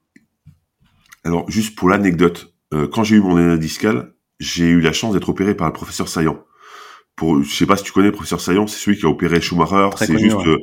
Alors, 1.24 1.50
juste 1.50 1.78
pour 1.78 1.89
l'anecdote, 1.89 2.54
euh, 2.74 2.88
quand 2.88 3.04
j'ai 3.04 3.17
eu 3.17 3.21
mon 3.21 3.38
hernie 3.38 3.60
discal, 3.60 4.13
j'ai 4.39 4.65
eu 4.65 4.82
la 4.82 4.91
chance 4.91 5.13
d'être 5.13 5.30
opéré 5.30 5.56
par 5.56 5.67
le 5.67 5.74
professeur 5.74 6.08
Saillant 6.08 6.39
pour, 7.15 7.43
je 7.43 7.54
sais 7.54 7.67
pas 7.67 7.78
si 7.78 7.84
tu 7.84 7.91
connais 7.91 8.08
le 8.08 8.13
professeur 8.13 8.41
Saillant, 8.41 8.65
c'est 8.65 8.80
celui 8.80 8.97
qui 8.97 9.06
a 9.06 9.10
opéré 9.10 9.39
Schumacher. 9.41 9.89
C'est 9.95 10.17
juste, 10.17 10.38
euh, 10.47 10.58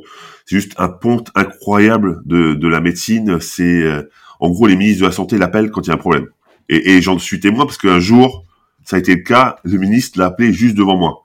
c'est 0.45 0.57
juste 0.57 0.73
un 0.77 0.89
pont 0.89 1.23
incroyable 1.33 2.21
de, 2.25 2.53
de 2.53 2.67
la 2.67 2.81
médecine. 2.81 3.39
C'est, 3.39 3.83
euh, 3.83 4.09
en 4.41 4.49
gros, 4.49 4.67
les 4.67 4.75
ministres 4.75 5.01
de 5.01 5.05
la 5.05 5.13
santé 5.13 5.37
l'appellent 5.37 5.71
quand 5.71 5.87
il 5.87 5.87
y 5.87 5.91
a 5.91 5.93
un 5.93 5.97
problème. 5.97 6.27
Et, 6.67 6.97
et 6.97 7.01
j'en 7.01 7.17
suis 7.17 7.39
témoin 7.39 7.65
parce 7.65 7.77
qu'un 7.77 8.01
jour, 8.01 8.45
ça 8.89 8.95
a 8.95 8.99
été 8.99 9.13
le 9.13 9.21
cas, 9.21 9.57
le 9.65 9.77
ministre 9.77 10.17
l'a 10.17 10.25
appelé 10.25 10.51
juste 10.51 10.73
devant 10.73 10.97
moi. 10.97 11.21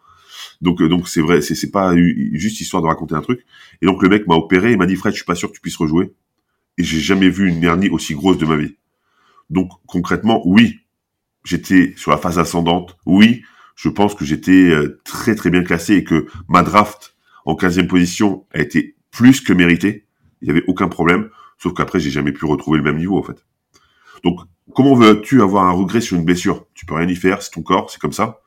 Donc, 0.60 0.82
euh, 0.82 0.88
donc 0.90 1.08
c'est 1.08 1.22
vrai, 1.22 1.40
c'est, 1.40 1.70
pas 1.70 1.94
juste 1.96 2.60
histoire 2.60 2.82
de 2.82 2.88
raconter 2.88 3.14
un 3.14 3.22
truc. 3.22 3.40
Et 3.80 3.86
donc 3.86 4.02
le 4.02 4.10
mec 4.10 4.26
m'a 4.26 4.34
opéré, 4.34 4.72
il 4.72 4.76
m'a 4.76 4.84
dit 4.84 4.96
Fred, 4.96 5.14
je 5.14 5.20
suis 5.20 5.24
pas 5.24 5.34
sûr 5.34 5.48
que 5.48 5.54
tu 5.54 5.62
puisses 5.62 5.78
rejouer. 5.78 6.12
Et 6.76 6.84
j'ai 6.84 7.00
jamais 7.00 7.30
vu 7.30 7.48
une 7.48 7.64
hernie 7.64 7.88
aussi 7.88 8.14
grosse 8.14 8.36
de 8.36 8.44
ma 8.44 8.56
vie. 8.56 8.76
Donc 9.48 9.70
concrètement, 9.86 10.42
oui, 10.44 10.80
j'étais 11.42 11.94
sur 11.96 12.10
la 12.10 12.18
phase 12.18 12.38
ascendante. 12.38 12.98
Oui, 13.06 13.44
je 13.76 13.88
pense 13.88 14.14
que 14.14 14.26
j'étais 14.26 14.68
euh, 14.68 15.00
très 15.02 15.34
très 15.34 15.48
bien 15.48 15.64
classé 15.64 15.94
et 15.94 16.04
que 16.04 16.26
ma 16.48 16.62
draft 16.62 17.16
en 17.46 17.54
15e 17.54 17.86
position 17.86 18.44
a 18.52 18.60
été 18.60 18.94
plus 19.10 19.40
que 19.40 19.54
méritée. 19.54 20.04
Il 20.42 20.48
n'y 20.48 20.50
avait 20.50 20.64
aucun 20.66 20.88
problème, 20.88 21.30
sauf 21.56 21.72
qu'après 21.72 21.98
j'ai 21.98 22.10
jamais 22.10 22.32
pu 22.32 22.44
retrouver 22.44 22.76
le 22.76 22.84
même 22.84 22.98
niveau 22.98 23.18
en 23.18 23.22
fait. 23.22 23.42
Donc 24.22 24.40
comment 24.74 24.94
veux-tu 24.94 25.42
avoir 25.42 25.64
un 25.64 25.72
regret 25.72 26.00
sur 26.00 26.16
une 26.16 26.24
blessure? 26.24 26.66
Tu 26.74 26.86
peux 26.86 26.94
rien 26.94 27.08
y 27.08 27.16
faire, 27.16 27.42
c'est 27.42 27.50
ton 27.50 27.62
corps, 27.62 27.90
c'est 27.90 28.00
comme 28.00 28.12
ça. 28.12 28.40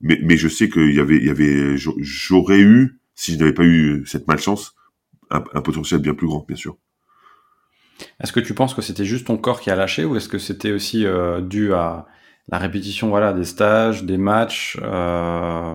Mais, 0.00 0.36
je 0.36 0.48
sais 0.48 0.68
qu'il 0.68 0.94
j'aurais 2.02 2.60
eu, 2.60 3.00
si 3.16 3.34
je 3.34 3.38
n'avais 3.38 3.52
pas 3.52 3.64
eu 3.64 4.06
cette 4.06 4.28
malchance, 4.28 4.76
un, 5.30 5.40
potentiel 5.40 6.00
bien 6.00 6.14
plus 6.14 6.28
grand, 6.28 6.44
bien 6.46 6.56
sûr. 6.56 6.76
Est-ce 8.22 8.32
que 8.32 8.40
tu 8.40 8.54
penses 8.54 8.74
que 8.74 8.82
c'était 8.82 9.04
juste 9.04 9.26
ton 9.26 9.36
corps 9.36 9.60
qui 9.60 9.70
a 9.70 9.76
lâché 9.76 10.04
ou 10.04 10.14
est-ce 10.16 10.28
que 10.28 10.38
c'était 10.38 10.70
aussi 10.70 11.04
euh, 11.04 11.40
dû 11.40 11.74
à 11.74 12.06
la 12.46 12.58
répétition 12.58 13.08
voilà 13.08 13.32
des 13.32 13.44
stages, 13.44 14.04
des 14.04 14.18
matchs, 14.18 14.78
euh, 14.82 15.74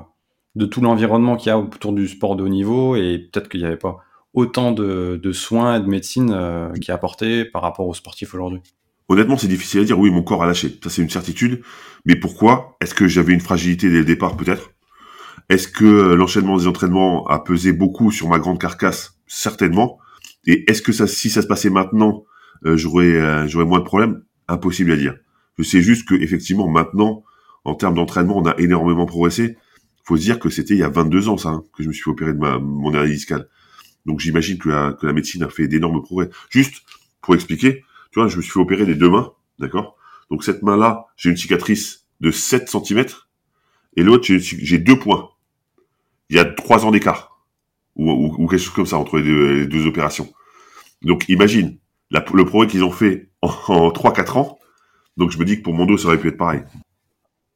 de 0.56 0.66
tout 0.66 0.80
l'environnement 0.80 1.36
qu'il 1.36 1.50
y 1.50 1.52
a 1.52 1.60
autour 1.60 1.92
du 1.92 2.08
sport 2.08 2.38
de 2.38 2.44
haut 2.44 2.50
niveau 2.50 2.96
et 2.96 3.30
peut-être 3.32 3.50
qu'il 3.50 3.60
n'y 3.60 3.66
avait 3.66 3.76
pas 3.76 3.98
autant 4.34 4.72
de, 4.72 5.32
soins 5.34 5.76
et 5.76 5.80
de 5.82 5.86
médecine 5.86 6.32
euh, 6.34 6.72
qui 6.74 6.92
apportaient 6.92 7.44
par 7.46 7.62
rapport 7.62 7.88
aux 7.88 7.94
sportifs 7.94 8.34
aujourd'hui? 8.34 8.62
Honnêtement, 9.14 9.38
c'est 9.38 9.48
difficile 9.48 9.82
à 9.82 9.84
dire. 9.84 10.00
Oui, 10.00 10.10
mon 10.10 10.24
corps 10.24 10.42
a 10.42 10.48
lâché. 10.48 10.80
Ça, 10.84 10.90
c'est 10.90 11.04
une 11.04 11.10
certitude. 11.10 11.62
Mais 12.04 12.16
pourquoi? 12.16 12.78
Est-ce 12.82 12.96
que 12.96 13.08
j'avais 13.08 13.32
une 13.34 13.42
fragilité 13.42 13.88
dès 13.88 14.00
le 14.00 14.06
départ, 14.06 14.36
peut-être 14.36 14.72
Est-ce 15.50 15.68
que 15.68 16.16
l'enchaînement 16.16 16.58
des 16.58 16.66
entraînements 16.66 17.28
a 17.28 17.38
pesé 17.38 17.74
beaucoup 17.74 18.10
sur 18.10 18.28
ma 18.28 18.40
grande 18.40 18.60
carcasse? 18.60 19.20
Certainement. 19.28 20.00
Et 20.48 20.68
est-ce 20.68 20.82
que 20.82 20.92
si 20.92 21.30
ça 21.30 21.44
se 21.44 21.48
passait 21.48 21.70
maintenant, 21.70 22.26
euh, 22.66 22.76
j'aurais, 22.76 23.14
euh, 23.14 23.48
j'aurais 23.48 23.66
moins 23.66 23.78
de 23.78 23.84
problèmes? 23.84 24.24
Impossible 24.48 24.92
à 24.94 24.98
dire. 24.98 25.16
Je 25.60 25.64
sais 25.64 25.84
juste 25.84 26.08
que 26.08 26.16
effectivement 26.16 26.68
maintenant, 26.68 27.24
en 27.66 27.76
termes 27.76 27.94
d'entraînement, 27.94 28.40
on 28.40 28.48
a 28.48 28.56
énormément 28.58 29.06
progressé. 29.06 29.58
Faut 30.06 30.18
se 30.18 30.24
dire 30.24 30.40
que 30.40 30.50
c'était 30.50 30.74
il 30.74 30.80
y 30.80 30.84
a 30.84 30.90
22 30.90 31.30
ans 31.30 31.38
ça 31.38 31.50
hein, 31.50 31.64
que 31.78 31.84
je 31.84 31.88
me 31.88 31.94
suis 31.94 32.02
fait 32.02 32.10
opérer 32.10 32.34
de 32.34 32.40
mon 32.40 32.92
hernie 32.96 33.12
discale. 33.12 33.48
Donc 34.08 34.22
j'imagine 34.22 34.58
que 34.58 34.70
la 34.70 35.14
médecine 35.14 35.44
a 35.44 35.50
fait 35.50 35.68
d'énormes 35.68 36.02
progrès. 36.02 36.30
Juste 36.50 36.82
pour 37.22 37.36
expliquer, 37.36 37.84
tu 38.14 38.20
vois, 38.20 38.28
je 38.28 38.38
me 38.38 38.42
suis 38.42 38.52
fait 38.52 38.60
opérer 38.60 38.86
des 38.86 38.96
deux 38.96 39.10
mains, 39.10 39.34
d'accord? 39.58 39.98
Donc 40.30 40.44
cette 40.44 40.62
main-là, 40.62 41.08
j'ai 41.18 41.30
une 41.30 41.38
cicatrice 41.38 42.06
de 42.22 42.30
7 42.32 42.70
cm 42.70 43.06
et 43.98 44.04
l'autre, 44.04 44.26
j'ai 44.28 44.78
deux 44.78 44.98
points. 44.98 45.30
Il 46.30 46.38
y 46.38 46.40
a 46.40 46.46
trois 46.46 46.86
ans 46.86 46.92
d'écart. 46.92 47.42
Ou, 47.96 48.48
quelque 48.48 48.60
chose 48.60 48.74
comme 48.74 48.86
ça 48.86 48.98
entre 48.98 49.20
les 49.20 49.68
deux, 49.68 49.86
opérations. 49.86 50.32
Donc 51.02 51.28
imagine, 51.28 51.78
le 52.12 52.46
progrès 52.46 52.68
qu'ils 52.68 52.84
ont 52.84 52.92
fait 52.92 53.30
en, 53.42 53.50
en 53.68 53.90
3-4 53.90 54.38
ans. 54.38 54.60
Donc 55.18 55.32
je 55.32 55.38
me 55.38 55.46
dis 55.46 55.58
que 55.58 55.64
pour 55.64 55.74
mon 55.74 55.86
dos, 55.86 55.98
ça 55.98 56.08
aurait 56.08 56.18
pu 56.18 56.30
être 56.30 56.38
pareil. 56.38 56.64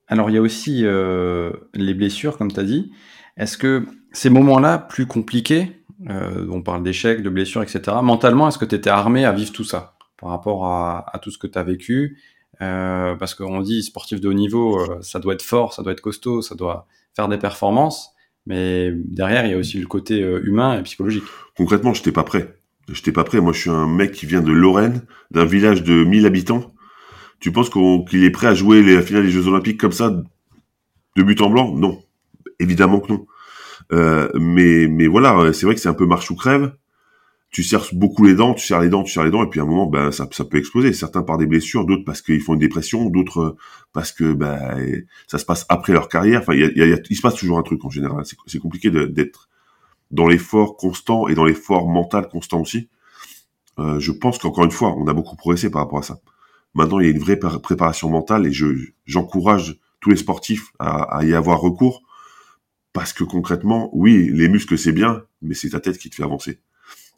Alors 0.07 0.29
il 0.29 0.33
y 0.33 0.37
a 0.37 0.41
aussi 0.41 0.81
euh, 0.85 1.51
les 1.73 1.93
blessures, 1.93 2.37
comme 2.37 2.51
tu 2.51 2.59
as 2.59 2.63
dit. 2.63 2.91
Est-ce 3.35 3.57
que 3.57 3.85
ces 4.11 4.29
moments-là, 4.29 4.77
plus 4.77 5.05
compliqués, 5.05 5.83
euh, 6.09 6.47
on 6.49 6.61
parle 6.61 6.83
d'échecs, 6.83 7.21
de 7.21 7.29
blessures, 7.29 7.61
etc., 7.63 7.97
mentalement, 8.01 8.47
est-ce 8.47 8.57
que 8.57 8.65
tu 8.65 8.75
étais 8.75 8.89
armé 8.89 9.25
à 9.25 9.31
vivre 9.31 9.51
tout 9.51 9.63
ça? 9.63 9.96
Par 10.19 10.29
rapport 10.29 10.65
à, 10.65 11.19
tout 11.21 11.31
ce 11.31 11.37
que 11.37 11.47
tu 11.47 11.57
as 11.57 11.63
vécu 11.63 12.17
euh, 12.61 13.15
Parce 13.15 13.35
qu'on 13.35 13.61
dit 13.61 13.83
sportif 13.83 14.19
de 14.19 14.27
haut 14.27 14.33
niveau, 14.33 14.79
ça 15.01 15.19
doit 15.19 15.33
être 15.33 15.41
fort, 15.41 15.73
ça 15.73 15.83
doit 15.83 15.91
être 15.91 16.01
costaud, 16.01 16.41
ça 16.41 16.55
doit 16.55 16.87
faire 17.15 17.27
des 17.27 17.37
performances, 17.37 18.11
mais 18.45 18.91
derrière, 18.93 19.45
il 19.45 19.51
y 19.51 19.55
a 19.55 19.57
aussi 19.57 19.79
le 19.79 19.87
côté 19.87 20.19
humain 20.19 20.79
et 20.79 20.83
psychologique. 20.83 21.23
Concrètement, 21.55 21.93
je 21.93 21.99
n'étais 21.99 22.11
pas 22.11 22.23
prêt. 22.23 22.55
Je 22.87 22.93
n'étais 22.93 23.11
pas 23.11 23.23
prêt. 23.23 23.41
Moi, 23.41 23.53
je 23.53 23.59
suis 23.59 23.69
un 23.69 23.87
mec 23.87 24.11
qui 24.11 24.25
vient 24.25 24.41
de 24.41 24.51
Lorraine, 24.51 25.01
d'un 25.31 25.45
village 25.45 25.83
de 25.83 26.03
1000 26.03 26.25
habitants 26.25 26.71
tu 27.39 27.51
penses 27.51 27.69
qu'il 27.69 28.23
est 28.23 28.31
prêt 28.31 28.47
à 28.47 28.53
jouer 28.53 28.81
la 28.81 29.01
finale 29.01 29.23
des 29.23 29.31
Jeux 29.31 29.47
Olympiques 29.47 29.79
comme 29.79 29.91
ça, 29.91 30.09
de 31.15 31.23
but 31.23 31.41
en 31.41 31.49
blanc? 31.49 31.73
Non, 31.75 32.01
évidemment 32.59 32.99
que 32.99 33.11
non. 33.11 33.27
Euh, 33.93 34.29
mais, 34.35 34.87
mais 34.87 35.07
voilà, 35.07 35.53
c'est 35.53 35.65
vrai 35.65 35.75
que 35.75 35.81
c'est 35.81 35.89
un 35.89 35.93
peu 35.93 36.05
marche 36.05 36.29
ou 36.31 36.35
crève. 36.35 36.73
Tu 37.49 37.63
serres 37.63 37.85
beaucoup 37.93 38.25
les 38.25 38.35
dents, 38.35 38.53
tu 38.53 38.65
serres 38.65 38.81
les 38.81 38.89
dents, 38.89 39.03
tu 39.03 39.11
serres 39.13 39.23
les 39.23 39.31
dents, 39.31 39.43
et 39.43 39.49
puis 39.49 39.59
à 39.59 39.63
un 39.63 39.65
moment, 39.65 39.87
ben 39.87 40.11
ça, 40.11 40.27
peut 40.27 40.57
exploser. 40.57 40.91
Certains 40.93 41.23
par 41.23 41.37
des 41.37 41.45
blessures, 41.45 41.85
d'autres 41.85 42.03
parce 42.05 42.21
qu'ils 42.21 42.41
font 42.41 42.53
une 42.53 42.59
dépression, 42.59 43.09
d'autres 43.09 43.55
parce 43.93 44.11
que 44.11 44.33
ben 44.33 45.03
ça 45.27 45.37
se 45.37 45.45
passe 45.45 45.65
après 45.69 45.93
leur 45.93 46.09
carrière. 46.09 46.41
Enfin, 46.41 46.53
il, 46.53 47.15
se 47.15 47.21
passe 47.21 47.35
toujours 47.35 47.57
un 47.57 47.63
truc 47.63 47.83
en 47.85 47.89
général. 47.89 48.23
C'est 48.47 48.59
compliqué 48.59 48.91
d'être 48.91 49.49
dans 50.11 50.27
l'effort 50.27 50.77
constant 50.77 51.27
et 51.27 51.35
dans 51.35 51.45
l'effort 51.45 51.87
mental 51.87 52.27
constant 52.27 52.61
aussi. 52.61 52.89
Euh, 53.79 53.99
je 53.99 54.11
pense 54.11 54.37
qu'encore 54.39 54.65
une 54.65 54.71
fois, 54.71 54.95
on 54.97 55.07
a 55.07 55.13
beaucoup 55.13 55.35
progressé 55.35 55.69
par 55.69 55.81
rapport 55.83 55.99
à 55.99 56.03
ça. 56.03 56.19
Maintenant, 56.73 56.99
il 56.99 57.05
y 57.05 57.09
a 57.09 57.11
une 57.11 57.19
vraie 57.19 57.39
préparation 57.39 58.09
mentale 58.09 58.47
et 58.47 58.51
je 58.51 58.67
j'encourage 59.05 59.79
tous 59.99 60.09
les 60.09 60.15
sportifs 60.15 60.71
à, 60.79 61.23
y 61.23 61.33
avoir 61.33 61.59
recours 61.59 62.03
parce 62.93 63.13
que 63.13 63.23
concrètement, 63.23 63.89
oui, 63.93 64.29
les 64.31 64.49
muscles 64.49 64.77
c'est 64.77 64.91
bien, 64.91 65.23
mais 65.41 65.53
c'est 65.53 65.69
ta 65.69 65.79
tête 65.79 65.97
qui 65.97 66.09
te 66.09 66.15
fait 66.15 66.23
avancer. 66.23 66.59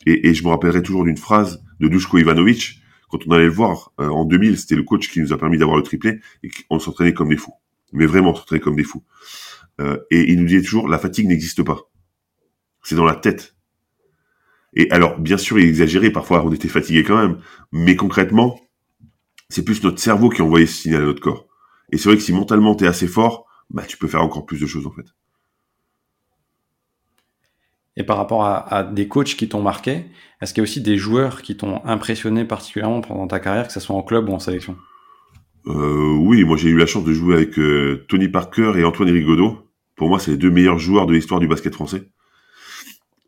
Et, 0.05 0.33
je 0.33 0.43
me 0.43 0.49
rappellerai 0.49 0.81
toujours 0.81 1.03
d'une 1.03 1.17
phrase 1.17 1.63
de 1.79 1.87
Dushko 1.87 2.19
Ivanovic 2.19 2.81
quand 3.09 3.19
on 3.27 3.31
allait 3.31 3.45
le 3.45 3.51
voir 3.51 3.91
euh, 3.99 4.07
en 4.07 4.23
2000, 4.23 4.57
c'était 4.57 4.75
le 4.75 4.83
coach 4.83 5.09
qui 5.09 5.19
nous 5.19 5.33
a 5.33 5.37
permis 5.37 5.57
d'avoir 5.57 5.77
le 5.77 5.83
triplé 5.83 6.19
et 6.43 6.51
on 6.69 6.79
s'entraînait 6.79 7.13
comme 7.13 7.29
des 7.29 7.37
fous. 7.37 7.53
Mais 7.91 8.05
vraiment, 8.05 8.31
on 8.31 8.35
s'entraînait 8.35 8.61
comme 8.61 8.75
des 8.75 8.83
fous. 8.83 9.03
Euh, 9.81 9.97
et 10.11 10.31
il 10.31 10.39
nous 10.39 10.45
disait 10.45 10.61
toujours, 10.61 10.87
la 10.87 10.99
fatigue 10.99 11.27
n'existe 11.27 11.63
pas. 11.63 11.79
C'est 12.83 12.95
dans 12.95 13.05
la 13.05 13.15
tête. 13.15 13.55
Et 14.75 14.89
alors, 14.91 15.19
bien 15.19 15.37
sûr, 15.37 15.59
il 15.59 15.67
exagérait, 15.67 16.11
parfois 16.11 16.45
on 16.45 16.53
était 16.53 16.67
fatigué 16.67 17.03
quand 17.03 17.17
même, 17.17 17.39
mais 17.71 17.95
concrètement, 17.95 18.59
c'est 19.49 19.65
plus 19.65 19.83
notre 19.83 19.99
cerveau 19.99 20.29
qui 20.29 20.43
envoie 20.43 20.59
ce 20.61 20.67
signal 20.67 21.01
à 21.01 21.05
notre 21.05 21.21
corps. 21.21 21.47
Et 21.91 21.97
c'est 21.97 22.07
vrai 22.09 22.17
que 22.17 22.23
si 22.23 22.31
mentalement 22.31 22.75
tu 22.75 22.83
es 22.83 22.87
assez 22.87 23.07
fort, 23.07 23.47
bah, 23.71 23.83
tu 23.87 23.97
peux 23.97 24.07
faire 24.07 24.21
encore 24.21 24.45
plus 24.45 24.59
de 24.59 24.67
choses 24.67 24.85
en 24.85 24.91
fait. 24.91 25.05
Et 27.99 28.03
par 28.03 28.15
rapport 28.15 28.45
à, 28.45 28.83
des 28.83 29.09
coachs 29.09 29.35
qui 29.35 29.49
t'ont 29.49 29.61
marqué, 29.61 30.05
est-ce 30.41 30.53
qu'il 30.53 30.61
y 30.61 30.63
a 30.63 30.67
aussi 30.67 30.79
des 30.79 30.95
joueurs 30.95 31.41
qui 31.41 31.57
t'ont 31.57 31.83
impressionné 31.83 32.45
particulièrement 32.45 33.01
pendant 33.01 33.27
ta 33.27 33.41
carrière, 33.41 33.67
que 33.67 33.73
ce 33.73 33.81
soit 33.81 33.95
en 33.95 34.03
club 34.03 34.29
ou 34.29 34.31
en 34.31 34.39
sélection? 34.39 34.77
Euh, 35.67 36.15
Oui, 36.17 36.45
moi 36.45 36.55
j'ai 36.55 36.69
eu 36.69 36.77
la 36.77 36.85
chance 36.85 37.03
de 37.03 37.11
jouer 37.11 37.35
avec 37.35 37.59
euh, 37.59 38.05
Tony 38.07 38.29
Parker 38.29 38.71
et 38.77 38.85
Antoine 38.85 39.09
Rigaudot. 39.09 39.69
Pour 39.97 40.07
moi, 40.07 40.17
c'est 40.17 40.31
les 40.31 40.37
deux 40.37 40.49
meilleurs 40.49 40.79
joueurs 40.79 41.07
de 41.07 41.13
l'histoire 41.13 41.41
du 41.41 41.47
basket 41.49 41.73
français. 41.73 42.09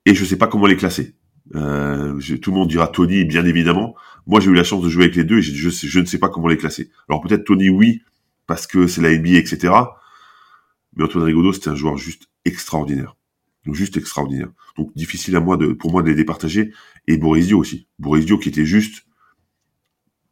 Et 0.06 0.16
je 0.16 0.24
sais 0.24 0.38
pas 0.38 0.48
comment 0.48 0.68
les 0.68 0.78
classer. 0.78 1.16
Euh, 1.54 2.18
tout 2.42 2.52
le 2.52 2.58
monde 2.58 2.70
dira 2.70 2.88
Tony, 2.88 3.26
bien 3.26 3.46
évidemment. 3.46 3.94
Moi, 4.26 4.40
j'ai 4.40 4.52
eu 4.52 4.54
la 4.54 4.64
chance 4.64 4.82
de 4.82 4.88
jouer 4.88 5.04
avec 5.04 5.18
les 5.18 5.26
deux 5.26 5.40
et 5.40 5.42
je, 5.42 5.70
je, 5.70 6.00
ne 6.00 6.06
sais 6.06 6.18
pas 6.18 6.30
comment 6.30 6.48
les 6.48 6.56
classer. 6.56 6.92
Alors 7.10 7.20
peut-être 7.20 7.44
Tony, 7.44 7.68
oui, 7.68 8.04
parce 8.48 8.68
que 8.68 8.88
c'est 8.88 9.02
la 9.02 9.14
NBA, 9.14 9.32
etc. 9.32 9.74
Mais 10.96 11.04
Antoine 11.04 11.26
Rigaudot, 11.26 11.52
c'était 11.52 11.72
un 11.72 11.76
joueur 11.76 11.98
juste 11.98 12.30
extraordinaire. 12.46 13.18
Juste 13.66 13.98
extraordinaire. 13.98 14.50
Donc 14.78 14.92
difficile 14.96 15.36
à 15.36 15.40
moi 15.40 15.58
de, 15.58 15.68
pour 15.68 15.92
moi 15.92 16.02
de 16.04 16.10
les 16.10 16.16
départager. 16.16 16.72
Et 17.08 17.18
Borisio 17.18 17.60
aussi. 17.60 17.88
Borisio 18.00 18.38
qui 18.38 18.50
était 18.50 18.66
juste, 18.66 19.06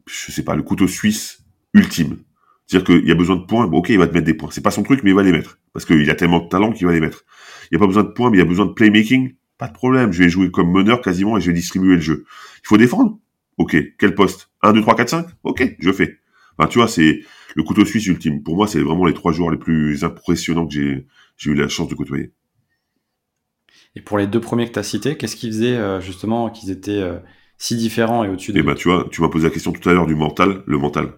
je 0.06 0.32
sais 0.32 0.42
pas, 0.42 0.56
le 0.56 0.62
couteau 0.62 0.88
suisse 0.88 1.44
ultime. 1.74 2.18
C'est-à-dire 2.66 2.98
qu'il 2.98 3.08
y 3.08 3.12
a 3.12 3.16
besoin 3.16 3.36
de 3.36 3.44
points, 3.44 3.66
ok, 3.66 3.88
il 3.88 3.98
va 3.98 4.06
te 4.06 4.14
mettre 4.14 4.26
des 4.26 4.34
points. 4.34 4.50
C'est 4.52 4.60
pas 4.60 4.70
son 4.70 4.82
truc, 4.82 5.02
mais 5.02 5.10
il 5.10 5.16
va 5.16 5.22
les 5.22 5.32
mettre. 5.32 5.58
Parce 5.72 5.84
qu'il 5.84 6.08
a 6.08 6.14
tellement 6.14 6.40
de 6.40 6.48
talent 6.48 6.72
qu'il 6.72 6.86
va 6.86 6.92
les 6.92 7.00
mettre. 7.00 7.24
Il 7.64 7.74
n'y 7.74 7.76
a 7.76 7.80
pas 7.80 7.86
besoin 7.86 8.04
de 8.04 8.10
points, 8.10 8.30
mais 8.30 8.36
il 8.36 8.40
y 8.40 8.42
a 8.42 8.46
besoin 8.46 8.66
de 8.66 8.72
playmaking. 8.72 9.34
Pas 9.58 9.68
de 9.68 9.72
problème, 9.72 10.12
je 10.12 10.22
vais 10.22 10.28
jouer 10.28 10.50
comme 10.50 10.70
meneur 10.70 11.02
quasiment 11.02 11.36
et 11.36 11.40
je 11.40 11.48
vais 11.48 11.52
distribuer 11.52 11.96
le 11.96 12.00
jeu. 12.00 12.24
Il 12.62 12.66
faut 12.66 12.78
défendre? 12.78 13.18
Ok, 13.58 13.76
quel 13.98 14.14
poste? 14.14 14.50
1, 14.62 14.72
2, 14.72 14.80
3, 14.80 14.96
4, 14.96 15.08
5 15.08 15.26
Ok, 15.42 15.76
je 15.80 15.92
fais. 15.92 16.18
Enfin, 16.56 16.68
tu 16.68 16.78
vois, 16.78 16.88
c'est 16.88 17.20
le 17.54 17.62
couteau 17.62 17.84
suisse 17.84 18.06
ultime. 18.06 18.42
Pour 18.42 18.56
moi, 18.56 18.66
c'est 18.66 18.80
vraiment 18.80 19.04
les 19.04 19.14
trois 19.14 19.32
joueurs 19.32 19.50
les 19.50 19.58
plus 19.58 20.04
impressionnants 20.04 20.66
que 20.66 20.72
j'ai 20.72 21.50
eu 21.50 21.54
la 21.54 21.68
chance 21.68 21.88
de 21.88 21.94
côtoyer. 21.94 22.32
Et 23.96 24.00
pour 24.00 24.18
les 24.18 24.26
deux 24.26 24.40
premiers 24.40 24.68
que 24.68 24.72
tu 24.72 24.78
as 24.78 24.84
cités, 24.84 25.16
qu'est-ce 25.16 25.36
qui 25.36 25.48
faisait 25.48 25.76
euh, 25.76 26.00
justement 26.00 26.50
qu'ils 26.50 26.70
étaient 26.70 26.92
euh, 26.92 27.18
si 27.58 27.76
différents 27.76 28.24
et 28.24 28.28
au-dessus 28.28 28.52
de 28.52 28.60
Eh 28.60 28.62
ben, 28.62 28.74
tu 28.74 28.88
vois, 28.88 29.08
tu 29.10 29.20
m'as 29.20 29.28
posé 29.28 29.46
la 29.48 29.52
question 29.52 29.72
tout 29.72 29.88
à 29.88 29.92
l'heure 29.92 30.06
du 30.06 30.14
mental. 30.14 30.62
Le 30.66 30.78
mental. 30.78 31.14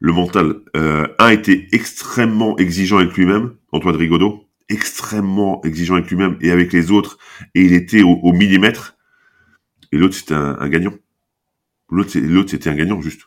Le 0.00 0.12
mental. 0.12 0.56
Euh, 0.76 1.06
un 1.18 1.30
était 1.30 1.68
extrêmement 1.72 2.56
exigeant 2.58 2.98
avec 2.98 3.14
lui-même, 3.16 3.54
Antoine 3.72 3.96
Rigaudot, 3.96 4.44
extrêmement 4.68 5.62
exigeant 5.62 5.94
avec 5.94 6.10
lui-même 6.10 6.36
et 6.40 6.50
avec 6.50 6.72
les 6.72 6.90
autres, 6.90 7.18
et 7.54 7.62
il 7.62 7.72
était 7.72 8.02
au, 8.02 8.32
millimètre. 8.32 8.96
Et 9.92 9.96
l'autre, 9.96 10.14
c'était 10.14 10.34
un 10.34 10.68
gagnant. 10.68 10.92
L'autre, 11.88 12.10
c'était 12.10 12.68
un 12.68 12.74
gagnant, 12.74 13.00
juste. 13.00 13.22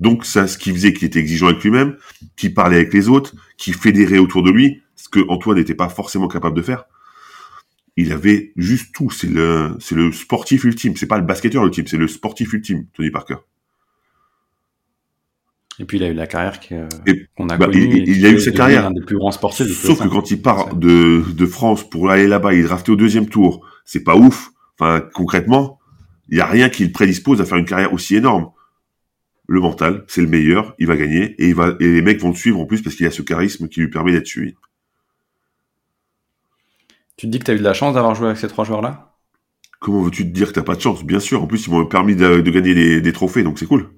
Donc, 0.00 0.26
ça, 0.26 0.46
ce 0.46 0.58
qui 0.58 0.70
faisait 0.70 0.92
qu'il 0.92 1.06
était 1.06 1.18
exigeant 1.18 1.46
avec 1.46 1.62
lui-même, 1.62 1.96
qui 2.36 2.50
parlait 2.50 2.76
avec 2.76 2.92
les 2.92 3.08
autres, 3.08 3.34
qui 3.56 3.72
fédérait 3.72 4.18
autour 4.18 4.42
de 4.42 4.50
lui, 4.50 4.82
ce 4.96 5.08
que 5.08 5.20
Antoine 5.28 5.56
n'était 5.56 5.74
pas 5.74 5.88
forcément 5.88 6.28
capable 6.28 6.56
de 6.56 6.62
faire. 6.62 6.84
Il 7.96 8.12
avait 8.12 8.52
juste 8.56 8.94
tout. 8.94 9.10
C'est 9.10 9.30
le, 9.30 9.76
c'est 9.80 9.94
le 9.94 10.10
sportif 10.12 10.64
ultime. 10.64 10.96
C'est 10.96 11.06
pas 11.06 11.18
le 11.18 11.24
basketteur 11.24 11.64
ultime, 11.64 11.86
c'est 11.86 11.96
le 11.96 12.08
sportif 12.08 12.52
ultime, 12.52 12.86
Tony 12.94 13.10
Parker. 13.10 13.36
Et 15.78 15.84
puis 15.84 15.98
il 15.98 16.04
a 16.04 16.08
eu 16.08 16.14
la 16.14 16.26
carrière 16.26 16.60
qu'on 16.60 17.48
a 17.48 17.56
bah, 17.56 17.66
connue. 17.66 18.04
Il, 18.06 18.24
a 18.26 18.30
eu 18.30 18.38
cette 18.38 18.56
carrière. 18.56 18.86
Un 18.86 18.92
des 18.92 19.00
plus 19.00 19.16
grands 19.16 19.32
sportifs. 19.32 19.72
Sauf 19.72 20.00
que 20.00 20.08
quand 20.08 20.30
il 20.30 20.40
part 20.40 20.74
de, 20.76 21.24
de 21.32 21.46
France 21.46 21.88
pour 21.88 22.10
aller 22.10 22.26
là-bas, 22.28 22.54
il 22.54 22.60
est 22.60 22.64
drafté 22.64 22.92
au 22.92 22.96
deuxième 22.96 23.28
tour. 23.28 23.66
C'est 23.84 24.04
pas 24.04 24.16
ouf. 24.16 24.50
Enfin, 24.78 25.02
concrètement, 25.12 25.78
il 26.28 26.38
y 26.38 26.40
a 26.40 26.46
rien 26.46 26.68
qui 26.68 26.84
le 26.84 26.92
prédispose 26.92 27.40
à 27.40 27.44
faire 27.44 27.58
une 27.58 27.64
carrière 27.64 27.92
aussi 27.92 28.16
énorme. 28.16 28.50
Le 29.46 29.60
mental, 29.60 30.04
c'est 30.08 30.22
le 30.22 30.28
meilleur, 30.28 30.74
il 30.78 30.86
va 30.86 30.96
gagner 30.96 31.34
et 31.38 31.48
il 31.48 31.54
va 31.54 31.76
et 31.78 31.86
les 31.86 32.00
mecs 32.00 32.20
vont 32.20 32.30
le 32.30 32.34
suivre 32.34 32.58
en 32.60 32.64
plus 32.64 32.80
parce 32.80 32.96
qu'il 32.96 33.06
a 33.06 33.10
ce 33.10 33.20
charisme 33.20 33.68
qui 33.68 33.80
lui 33.80 33.90
permet 33.90 34.12
d'être 34.12 34.26
suivi. 34.26 34.54
Tu 37.16 37.26
te 37.26 37.30
dis 37.30 37.38
que 37.38 37.44
tu 37.44 37.52
eu 37.52 37.58
de 37.58 37.62
la 37.62 37.74
chance 37.74 37.94
d'avoir 37.94 38.14
joué 38.14 38.26
avec 38.26 38.38
ces 38.38 38.48
trois 38.48 38.64
joueurs-là? 38.64 39.16
Comment 39.80 40.02
veux-tu 40.02 40.24
te 40.24 40.30
dire 40.30 40.48
que 40.48 40.52
t'as 40.52 40.62
pas 40.62 40.76
de 40.76 40.80
chance? 40.80 41.04
Bien 41.04 41.20
sûr, 41.20 41.42
en 41.42 41.46
plus 41.46 41.66
ils 41.66 41.70
m'ont 41.70 41.86
permis 41.86 42.16
de, 42.16 42.40
gagner 42.40 43.00
des, 43.00 43.12
trophées, 43.12 43.42
donc 43.42 43.58
c'est 43.58 43.66
cool. 43.66 43.90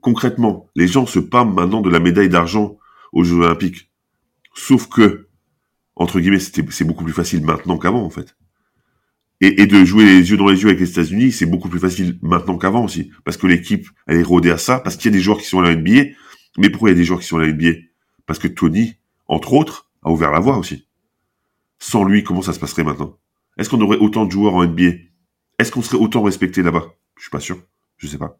concrètement, 0.00 0.68
les 0.76 0.86
gens 0.86 1.06
se 1.06 1.18
parlent 1.18 1.52
maintenant 1.52 1.80
de 1.80 1.90
la 1.90 2.00
médaille 2.00 2.28
d'argent 2.28 2.76
aux 3.12 3.24
Jeux 3.24 3.36
Olympiques. 3.36 3.90
Sauf 4.54 4.88
que, 4.88 5.28
entre 5.96 6.20
guillemets, 6.20 6.38
c'est 6.38 6.84
beaucoup 6.84 7.04
plus 7.04 7.12
facile 7.12 7.44
maintenant 7.44 7.78
qu'avant, 7.78 8.04
en 8.04 8.10
fait 8.10 8.36
et, 9.40 9.66
de 9.66 9.84
jouer 9.84 10.04
les 10.04 10.30
yeux 10.30 10.36
dans 10.36 10.48
les 10.48 10.60
yeux 10.60 10.68
avec 10.68 10.80
les 10.80 10.90
États-Unis, 10.90 11.32
c'est 11.32 11.46
beaucoup 11.46 11.68
plus 11.68 11.78
facile 11.78 12.18
maintenant 12.22 12.58
qu'avant 12.58 12.84
aussi, 12.84 13.10
parce 13.24 13.36
que 13.36 13.46
l'équipe 13.46 13.88
elle 14.06 14.18
est 14.18 14.22
rodée 14.22 14.50
à 14.50 14.58
ça, 14.58 14.80
parce 14.80 14.96
qu'il 14.96 15.10
y 15.10 15.14
a 15.14 15.16
des 15.16 15.22
joueurs 15.22 15.38
qui 15.38 15.46
sont 15.46 15.60
à 15.60 15.62
la 15.62 15.76
NBA. 15.76 16.10
Mais 16.58 16.70
pourquoi 16.70 16.90
il 16.90 16.94
y 16.94 16.96
a 16.96 16.98
des 16.98 17.04
joueurs 17.04 17.20
qui 17.20 17.26
sont 17.26 17.38
à 17.38 17.46
la 17.46 17.52
NBA 17.52 17.70
Parce 18.26 18.38
que 18.38 18.48
Tony, 18.48 18.96
entre 19.28 19.52
autres, 19.52 19.90
a 20.02 20.10
ouvert 20.10 20.32
la 20.32 20.40
voie 20.40 20.58
aussi. 20.58 20.87
Sans 21.78 22.04
lui, 22.04 22.24
comment 22.24 22.42
ça 22.42 22.52
se 22.52 22.60
passerait 22.60 22.84
maintenant? 22.84 23.16
Est-ce 23.56 23.70
qu'on 23.70 23.80
aurait 23.80 23.98
autant 23.98 24.24
de 24.24 24.30
joueurs 24.30 24.54
en 24.54 24.64
NBA 24.64 24.92
Est-ce 25.58 25.72
qu'on 25.72 25.82
serait 25.82 25.98
autant 25.98 26.22
respecté 26.22 26.62
là-bas? 26.62 26.86
Je 27.16 27.22
suis 27.22 27.30
pas 27.30 27.40
sûr. 27.40 27.58
Je 27.96 28.06
sais 28.06 28.18
pas. 28.18 28.38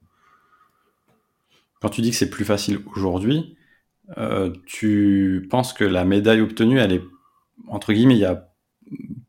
Quand 1.81 1.91
tu 1.91 2.01
dis 2.01 2.11
que 2.11 2.17
c'est 2.17 2.31
plus 2.31 2.45
facile 2.45 2.81
aujourd'hui, 2.95 3.57
euh, 4.17 4.53
tu 4.67 5.47
penses 5.51 5.73
que 5.73 5.85
la 5.85 6.05
médaille 6.05 6.41
obtenue, 6.41 6.79
elle 6.79 6.93
est 6.93 7.03
entre 7.67 7.93
guillemets, 7.93 8.15
il 8.15 8.21
y 8.21 8.25
a 8.25 8.49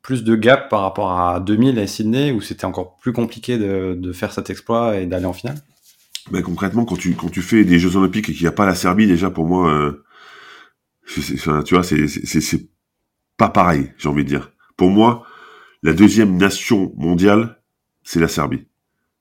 plus 0.02 0.24
de 0.24 0.36
gap 0.36 0.70
par 0.70 0.82
rapport 0.82 1.12
à 1.12 1.40
2000 1.40 1.80
à 1.80 1.88
Sydney 1.88 2.32
où 2.32 2.42
c'était 2.42 2.66
encore 2.66 2.98
plus 2.98 3.12
compliqué 3.12 3.58
de, 3.58 4.12
faire 4.14 4.32
cet 4.32 4.50
exploit 4.50 4.98
et 4.98 5.06
d'aller 5.06 5.26
en 5.26 5.34
finale? 5.34 5.58
Mais 6.32 6.42
concrètement, 6.42 6.86
quand 6.86 6.96
tu, 6.96 7.14
quand 7.16 7.30
tu 7.30 7.42
fais 7.42 7.64
des 7.64 7.80
Jeux 7.80 7.96
Olympiques 7.96 8.30
et 8.30 8.34
qu'il 8.34 8.44
n'y 8.44 8.48
a 8.48 8.54
pas 8.54 8.66
la 8.66 8.76
Serbie, 8.76 9.08
déjà 9.08 9.30
pour 9.30 9.46
moi, 9.46 9.72
euh, 9.72 10.04
tu 11.06 11.74
vois, 11.74 11.84
c'est 11.84 12.70
pas 13.40 13.50
pareil, 13.50 13.94
j'ai 13.98 14.10
envie 14.10 14.26
de 14.26 14.30
dire. 14.30 14.52
Pour 14.76 14.92
moi, 14.92 15.26
la 15.82 15.94
deuxième 15.94 16.36
nation 16.36 16.94
mondiale, 16.98 17.62
c'est 18.04 18.20
la 18.20 18.28
Serbie. 18.28 18.68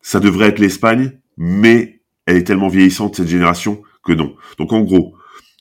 Ça 0.03 0.19
devrait 0.19 0.49
être 0.49 0.59
l'Espagne, 0.59 1.21
mais 1.37 2.03
elle 2.27 2.37
est 2.37 2.45
tellement 2.45 2.69
vieillissante 2.69 3.15
cette 3.15 3.29
génération 3.29 3.81
que 4.05 4.13
non. 4.13 4.35
Donc 4.59 4.73
en 4.73 4.81
gros, 4.81 5.15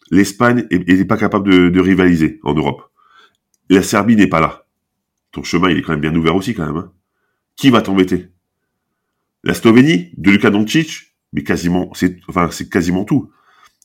l'Espagne 0.09 0.67
n'est 0.71 1.05
pas 1.05 1.17
capable 1.17 1.71
de, 1.71 1.79
rivaliser 1.79 2.39
en 2.43 2.55
Europe. 2.55 2.81
La 3.69 3.83
Serbie 3.83 4.15
n'est 4.15 4.27
pas 4.27 4.41
là. 4.41 4.65
Ton 5.31 5.43
chemin, 5.43 5.69
il 5.69 5.77
est 5.77 5.81
quand 5.83 5.91
même 5.91 6.01
bien 6.01 6.15
ouvert 6.15 6.35
aussi, 6.35 6.55
quand 6.55 6.65
même. 6.65 6.77
Hein. 6.77 6.91
Qui 7.55 7.69
va 7.69 7.83
t'embêter? 7.83 8.29
La 9.43 9.53
Slovénie, 9.53 10.09
de 10.17 10.31
Luka 10.31 10.49
Doncic, 10.49 11.15
mais 11.31 11.43
quasiment, 11.43 11.91
c'est, 11.93 12.19
enfin, 12.27 12.49
quasiment 12.71 13.03
tout. 13.03 13.29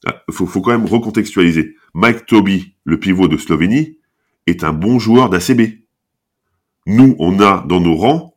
Ah, 0.06 0.22
faut, 0.30 0.46
faut 0.46 0.62
quand 0.62 0.70
même 0.70 0.86
recontextualiser. 0.86 1.76
Mike 1.92 2.24
Toby, 2.24 2.74
le 2.84 2.98
pivot 2.98 3.28
de 3.28 3.36
Slovénie, 3.36 3.98
est 4.46 4.64
un 4.64 4.72
bon 4.72 4.98
joueur 4.98 5.28
d'ACB. 5.28 5.78
Nous, 6.86 7.16
on 7.18 7.40
a 7.40 7.64
dans 7.68 7.80
nos 7.80 7.94
rangs 7.94 8.34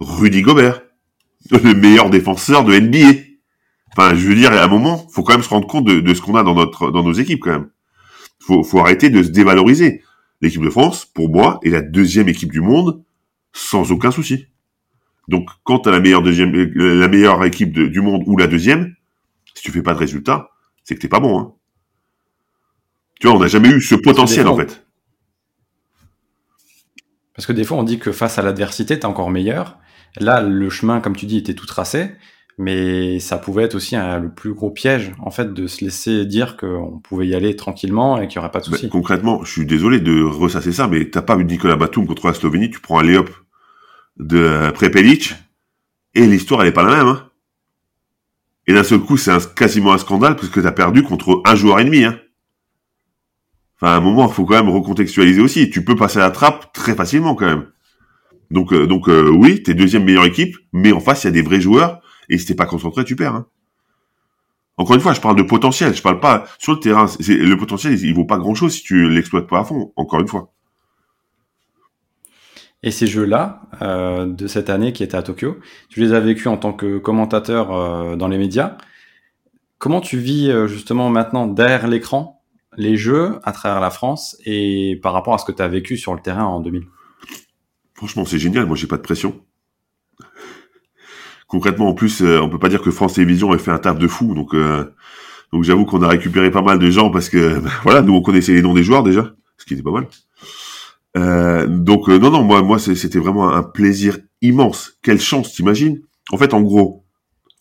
Rudy 0.00 0.42
Gobert, 0.42 0.82
le 1.50 1.74
meilleur 1.74 2.10
défenseur 2.10 2.64
de 2.64 2.78
NBA. 2.78 3.20
Enfin, 3.96 4.14
je 4.14 4.28
veux 4.28 4.34
dire, 4.34 4.52
à 4.52 4.62
un 4.62 4.68
moment, 4.68 5.06
faut 5.08 5.22
quand 5.22 5.34
même 5.34 5.42
se 5.42 5.48
rendre 5.48 5.66
compte 5.66 5.86
de, 5.86 6.14
ce 6.14 6.20
qu'on 6.20 6.34
a 6.34 6.42
dans 6.42 6.54
notre 6.54 6.90
dans 6.90 7.02
nos 7.02 7.12
équipes 7.12 7.40
quand 7.40 7.52
même. 7.52 7.70
Faut, 8.40 8.64
faut 8.64 8.80
arrêter 8.80 9.08
de 9.08 9.22
se 9.22 9.30
dévaloriser. 9.30 10.02
L'équipe 10.40 10.62
de 10.62 10.70
France, 10.70 11.06
pour 11.06 11.30
moi, 11.30 11.58
est 11.62 11.70
la 11.70 11.80
deuxième 11.80 12.28
équipe 12.28 12.52
du 12.52 12.60
monde 12.60 13.02
sans 13.52 13.92
aucun 13.92 14.10
souci. 14.10 14.46
Donc, 15.28 15.48
quand 15.62 15.80
tu 15.80 15.88
as 15.88 15.92
la 15.92 16.00
meilleure 16.00 16.22
deuxième, 16.22 16.52
la 16.52 17.08
meilleure 17.08 17.42
équipe 17.44 17.72
du 17.72 18.00
monde 18.00 18.24
ou 18.26 18.36
la 18.36 18.46
deuxième, 18.46 18.94
si 19.54 19.62
tu 19.62 19.70
fais 19.70 19.82
pas 19.82 19.94
de 19.94 19.98
résultat, 19.98 20.50
c'est 20.82 20.94
que 20.96 21.00
t'es 21.00 21.08
pas 21.08 21.20
bon. 21.20 21.38
Hein. 21.38 21.52
Tu 23.20 23.26
vois, 23.26 23.36
on 23.36 23.40
n'a 23.40 23.48
jamais 23.48 23.70
eu 23.70 23.80
ce 23.80 23.94
potentiel 23.94 24.46
en 24.46 24.56
fait. 24.56 24.83
Parce 27.34 27.46
que 27.46 27.52
des 27.52 27.64
fois, 27.64 27.76
on 27.78 27.82
dit 27.82 27.98
que 27.98 28.12
face 28.12 28.38
à 28.38 28.42
l'adversité, 28.42 28.98
t'es 28.98 29.06
encore 29.06 29.30
meilleur. 29.30 29.78
Là, 30.20 30.40
le 30.40 30.70
chemin, 30.70 31.00
comme 31.00 31.16
tu 31.16 31.26
dis, 31.26 31.38
était 31.38 31.54
tout 31.54 31.66
tracé, 31.66 32.12
mais 32.58 33.18
ça 33.18 33.38
pouvait 33.38 33.64
être 33.64 33.74
aussi 33.74 33.96
le 33.96 34.28
plus 34.28 34.54
gros 34.54 34.70
piège, 34.70 35.12
en 35.18 35.30
fait, 35.30 35.52
de 35.52 35.66
se 35.66 35.84
laisser 35.84 36.24
dire 36.24 36.56
qu'on 36.56 37.00
pouvait 37.02 37.26
y 37.26 37.34
aller 37.34 37.56
tranquillement 37.56 38.20
et 38.20 38.28
qu'il 38.28 38.38
n'y 38.38 38.44
aurait 38.44 38.52
pas 38.52 38.60
de 38.60 38.66
soucis. 38.66 38.88
concrètement, 38.88 39.42
je 39.44 39.50
suis 39.50 39.66
désolé 39.66 39.98
de 39.98 40.22
ressasser 40.22 40.72
ça, 40.72 40.86
mais 40.86 41.10
t'as 41.10 41.22
pas 41.22 41.36
vu 41.36 41.44
Nicolas 41.44 41.76
Batum 41.76 42.06
contre 42.06 42.28
la 42.28 42.34
Slovénie, 42.34 42.70
tu 42.70 42.80
prends 42.80 43.00
un 43.00 43.02
Léop 43.02 43.28
de 44.18 44.38
euh, 44.38 44.70
Prepelic, 44.70 45.34
et 46.14 46.26
l'histoire, 46.26 46.62
elle 46.62 46.68
est 46.68 46.72
pas 46.72 46.84
la 46.84 46.96
même. 46.96 47.08
Hein. 47.08 47.28
Et 48.66 48.72
d'un 48.72 48.84
seul 48.84 49.00
coup, 49.00 49.16
c'est 49.16 49.54
quasiment 49.54 49.92
un 49.92 49.98
scandale 49.98 50.36
parce 50.36 50.48
que 50.48 50.60
t'as 50.60 50.72
perdu 50.72 51.02
contre 51.02 51.42
un 51.44 51.54
joueur 51.54 51.80
et 51.80 51.84
demi. 51.84 52.04
Hein. 52.04 52.18
À 53.84 53.96
un 53.96 54.00
moment, 54.00 54.26
il 54.28 54.32
faut 54.32 54.44
quand 54.44 54.54
même 54.54 54.70
recontextualiser 54.70 55.40
aussi. 55.42 55.68
Tu 55.68 55.84
peux 55.84 55.94
passer 55.94 56.18
à 56.18 56.22
la 56.22 56.30
trappe 56.30 56.72
très 56.72 56.94
facilement 56.94 57.34
quand 57.34 57.46
même. 57.46 57.66
Donc, 58.50 58.72
euh, 58.72 58.86
donc 58.86 59.08
euh, 59.08 59.28
oui, 59.28 59.62
t'es 59.62 59.74
deuxième 59.74 60.04
meilleure 60.04 60.24
équipe, 60.24 60.56
mais 60.72 60.92
en 60.92 61.00
face, 61.00 61.24
il 61.24 61.26
y 61.26 61.28
a 61.28 61.32
des 61.32 61.42
vrais 61.42 61.60
joueurs. 61.60 62.00
Et 62.28 62.38
si 62.38 62.46
t'es 62.46 62.54
pas 62.54 62.66
concentré, 62.66 63.04
tu 63.04 63.14
perds. 63.14 63.34
Hein. 63.34 63.46
Encore 64.78 64.96
une 64.96 65.02
fois, 65.02 65.12
je 65.12 65.20
parle 65.20 65.36
de 65.36 65.42
potentiel. 65.42 65.94
Je 65.94 66.02
parle 66.02 66.18
pas 66.18 66.46
sur 66.58 66.72
le 66.72 66.80
terrain. 66.80 67.06
Le 67.20 67.54
potentiel, 67.56 67.92
il 68.02 68.14
vaut 68.14 68.24
pas 68.24 68.38
grand 68.38 68.54
chose 68.54 68.72
si 68.72 68.82
tu 68.82 69.08
l'exploites 69.08 69.46
pas 69.46 69.60
à 69.60 69.64
fond. 69.64 69.92
Encore 69.96 70.20
une 70.20 70.28
fois. 70.28 70.50
Et 72.82 72.90
ces 72.90 73.06
jeux-là, 73.06 73.62
euh, 73.82 74.26
de 74.26 74.46
cette 74.46 74.68
année 74.68 74.92
qui 74.92 75.02
étaient 75.02 75.16
à 75.16 75.22
Tokyo, 75.22 75.58
tu 75.88 76.00
les 76.00 76.12
as 76.12 76.20
vécus 76.20 76.48
en 76.48 76.56
tant 76.56 76.72
que 76.72 76.98
commentateur 76.98 77.72
euh, 77.72 78.16
dans 78.16 78.28
les 78.28 78.36
médias. 78.36 78.76
Comment 79.78 80.00
tu 80.00 80.18
vis 80.18 80.50
euh, 80.50 80.66
justement 80.66 81.08
maintenant 81.08 81.46
derrière 81.46 81.86
l'écran 81.86 82.33
les 82.76 82.96
jeux 82.96 83.38
à 83.42 83.52
travers 83.52 83.80
la 83.80 83.90
France 83.90 84.36
et 84.44 84.98
par 85.02 85.12
rapport 85.12 85.34
à 85.34 85.38
ce 85.38 85.44
que 85.44 85.52
tu 85.52 85.62
as 85.62 85.68
vécu 85.68 85.96
sur 85.96 86.14
le 86.14 86.20
terrain 86.20 86.44
en 86.44 86.60
2000 86.60 86.84
Franchement, 87.94 88.24
c'est 88.24 88.38
génial. 88.38 88.66
Moi, 88.66 88.76
j'ai 88.76 88.88
pas 88.88 88.96
de 88.96 89.02
pression. 89.02 89.40
Concrètement, 91.46 91.88
en 91.88 91.94
plus, 91.94 92.22
on 92.22 92.48
peut 92.48 92.58
pas 92.58 92.68
dire 92.68 92.82
que 92.82 92.90
France 92.90 93.14
Télévisions 93.14 93.54
ait 93.54 93.58
fait 93.58 93.70
un 93.70 93.78
taf 93.78 93.98
de 93.98 94.08
fou. 94.08 94.34
Donc, 94.34 94.54
donc 95.54 95.62
j'avoue 95.62 95.84
qu'on 95.84 96.02
a 96.02 96.08
récupéré 96.08 96.50
pas 96.50 96.62
mal 96.62 96.80
de 96.80 96.90
gens 96.90 97.10
parce 97.10 97.28
que, 97.28 97.62
voilà, 97.84 98.02
nous 98.02 98.12
on 98.12 98.22
connaissait 98.22 98.54
les 98.54 98.62
noms 98.62 98.74
des 98.74 98.82
joueurs 98.82 99.04
déjà, 99.04 99.34
ce 99.56 99.64
qui 99.64 99.74
était 99.74 99.84
pas 99.84 99.92
mal. 99.92 100.08
Euh, 101.16 101.68
donc 101.68 102.08
euh, 102.08 102.18
non 102.18 102.32
non 102.32 102.42
moi 102.42 102.60
moi 102.60 102.80
c'était 102.80 103.20
vraiment 103.20 103.48
un 103.52 103.62
plaisir 103.62 104.18
immense. 104.42 104.98
Quelle 105.00 105.20
chance 105.20 105.52
t'imagines? 105.52 106.00
En 106.32 106.38
fait 106.38 106.54
en 106.54 106.60
gros 106.60 107.04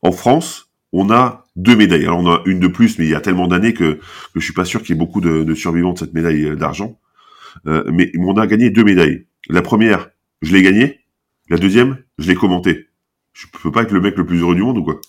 en 0.01 0.11
France 0.11 0.71
on 0.91 1.11
a 1.11 1.42
deux 1.55 1.75
médailles. 1.75 2.03
Alors 2.03 2.19
on 2.19 2.31
a 2.31 2.41
une 2.45 2.59
de 2.59 2.67
plus 2.67 2.97
mais 2.97 3.05
il 3.05 3.11
y 3.11 3.15
a 3.15 3.21
tellement 3.21 3.47
d'années 3.47 3.73
que, 3.73 3.93
que 3.93 4.39
je 4.39 4.41
suis 4.41 4.53
pas 4.53 4.65
sûr 4.65 4.81
qu'il 4.81 4.91
y 4.91 4.93
ait 4.93 4.99
beaucoup 4.99 5.21
de, 5.21 5.43
de 5.43 5.55
survivants 5.55 5.93
de 5.93 5.99
cette 5.99 6.13
médaille 6.13 6.45
euh, 6.45 6.55
d'argent. 6.55 6.99
Euh, 7.67 7.83
mais 7.91 8.11
on 8.17 8.35
a 8.37 8.47
gagné 8.47 8.69
deux 8.69 8.83
médailles. 8.83 9.25
La 9.49 9.61
première 9.61 10.09
je 10.41 10.53
l'ai 10.53 10.61
gagnée. 10.61 10.99
La 11.49 11.57
deuxième 11.57 11.97
je 12.17 12.27
l'ai 12.27 12.35
commentée. 12.35 12.87
Je 13.33 13.47
peux 13.61 13.71
pas 13.71 13.83
être 13.83 13.91
le 13.91 14.01
mec 14.01 14.17
le 14.17 14.25
plus 14.25 14.41
heureux 14.41 14.55
du 14.55 14.61
monde 14.61 14.77
ou 14.77 14.83
quoi? 14.83 14.99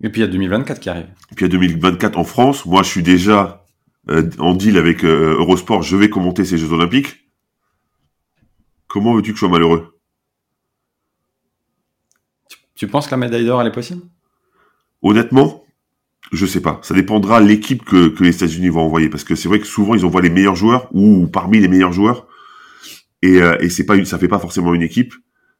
Et 0.00 0.10
puis 0.10 0.20
il 0.20 0.24
y 0.24 0.28
a 0.28 0.30
2024 0.30 0.80
qui 0.80 0.90
arrive. 0.90 1.06
Et 1.32 1.34
puis 1.34 1.46
il 1.46 1.52
y 1.52 1.56
a 1.56 1.58
2024 1.58 2.18
en 2.18 2.24
France. 2.24 2.66
Moi 2.66 2.82
je 2.82 2.88
suis 2.88 3.02
déjà 3.02 3.64
euh, 4.10 4.30
en 4.38 4.54
deal 4.54 4.78
avec 4.78 5.04
euh, 5.04 5.36
Eurosport, 5.38 5.82
je 5.82 5.96
vais 5.96 6.08
commenter 6.08 6.44
ces 6.44 6.56
Jeux 6.56 6.72
Olympiques. 6.72 7.28
Comment 8.86 9.14
veux-tu 9.14 9.32
que 9.32 9.36
je 9.36 9.40
sois 9.40 9.50
malheureux? 9.50 9.97
Tu, 12.78 12.86
penses 12.86 13.06
que 13.06 13.12
la 13.12 13.16
médaille 13.16 13.44
d'or, 13.44 13.60
elle 13.60 13.68
est 13.68 13.72
possible? 13.72 14.02
Honnêtement, 15.02 15.64
je 16.32 16.46
sais 16.46 16.60
pas. 16.60 16.80
Ça 16.82 16.94
dépendra 16.94 17.40
l'équipe 17.40 17.84
que, 17.84 18.14
les 18.20 18.34
États-Unis 18.34 18.68
vont 18.68 18.82
envoyer, 18.82 19.08
parce 19.08 19.24
que 19.24 19.34
c'est 19.34 19.48
vrai 19.48 19.60
que 19.60 19.66
souvent 19.66 19.94
ils 19.94 20.04
envoient 20.04 20.22
les 20.22 20.30
meilleurs 20.30 20.56
joueurs 20.56 20.88
ou 20.92 21.26
parmi 21.26 21.60
les 21.60 21.68
meilleurs 21.68 21.92
joueurs, 21.92 22.26
et, 23.22 23.42
euh, 23.42 23.58
et 23.60 23.68
c'est 23.68 23.84
pas 23.84 23.96
une, 23.96 24.04
ça 24.04 24.18
fait 24.18 24.28
pas 24.28 24.38
forcément 24.38 24.74
une 24.74 24.82
équipe. 24.82 25.14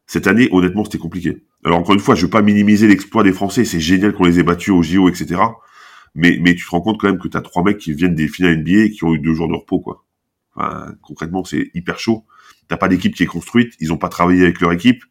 Cette 0.07 0.26
année, 0.26 0.48
honnêtement, 0.52 0.85
c'était 0.85 0.98
compliqué. 0.98 1.44
Alors 1.64 1.78
encore 1.78 1.94
une 1.94 2.00
fois, 2.00 2.14
je 2.14 2.22
veux 2.22 2.31
pas 2.31 2.40
minimiser 2.40 2.87
l'exploit 2.87 3.22
des 3.22 3.33
Français. 3.33 3.64
C'est 3.64 3.81
génial 3.81 4.14
qu'on 4.14 4.24
les 4.24 4.38
ait 4.38 4.42
battus 4.42 4.72
au 4.72 4.83
JO, 4.83 5.09
etc 5.09 5.37
mais, 6.14 6.54
tu 6.54 6.64
te 6.64 6.70
rends 6.70 6.81
compte 6.81 7.00
quand 7.00 7.09
même 7.09 7.18
que 7.18 7.28
tu 7.28 7.37
as 7.37 7.40
trois 7.40 7.62
mecs 7.62 7.78
qui 7.78 7.92
viennent 7.92 8.14
des 8.14 8.28
finales 8.28 8.59
NBA 8.59 8.85
et 8.85 8.90
qui 8.90 9.04
ont 9.04 9.14
eu 9.14 9.20
deux 9.20 9.35
jours 9.35 9.48
de 9.48 9.54
repos, 9.54 9.85
concrètement, 11.02 11.44
c'est 11.44 11.70
hyper 11.74 11.98
chaud. 11.98 12.26
T'as 12.66 12.76
pas 12.76 12.88
d'équipe 12.88 13.14
qui 13.14 13.22
est 13.22 13.26
construite, 13.26 13.74
ils 13.81 13.92
ont 13.92 13.98
pas 13.98 14.09
travaillé 14.09 14.42
avec 14.42 14.61
leur 14.61 14.72
équipe. 14.72 15.04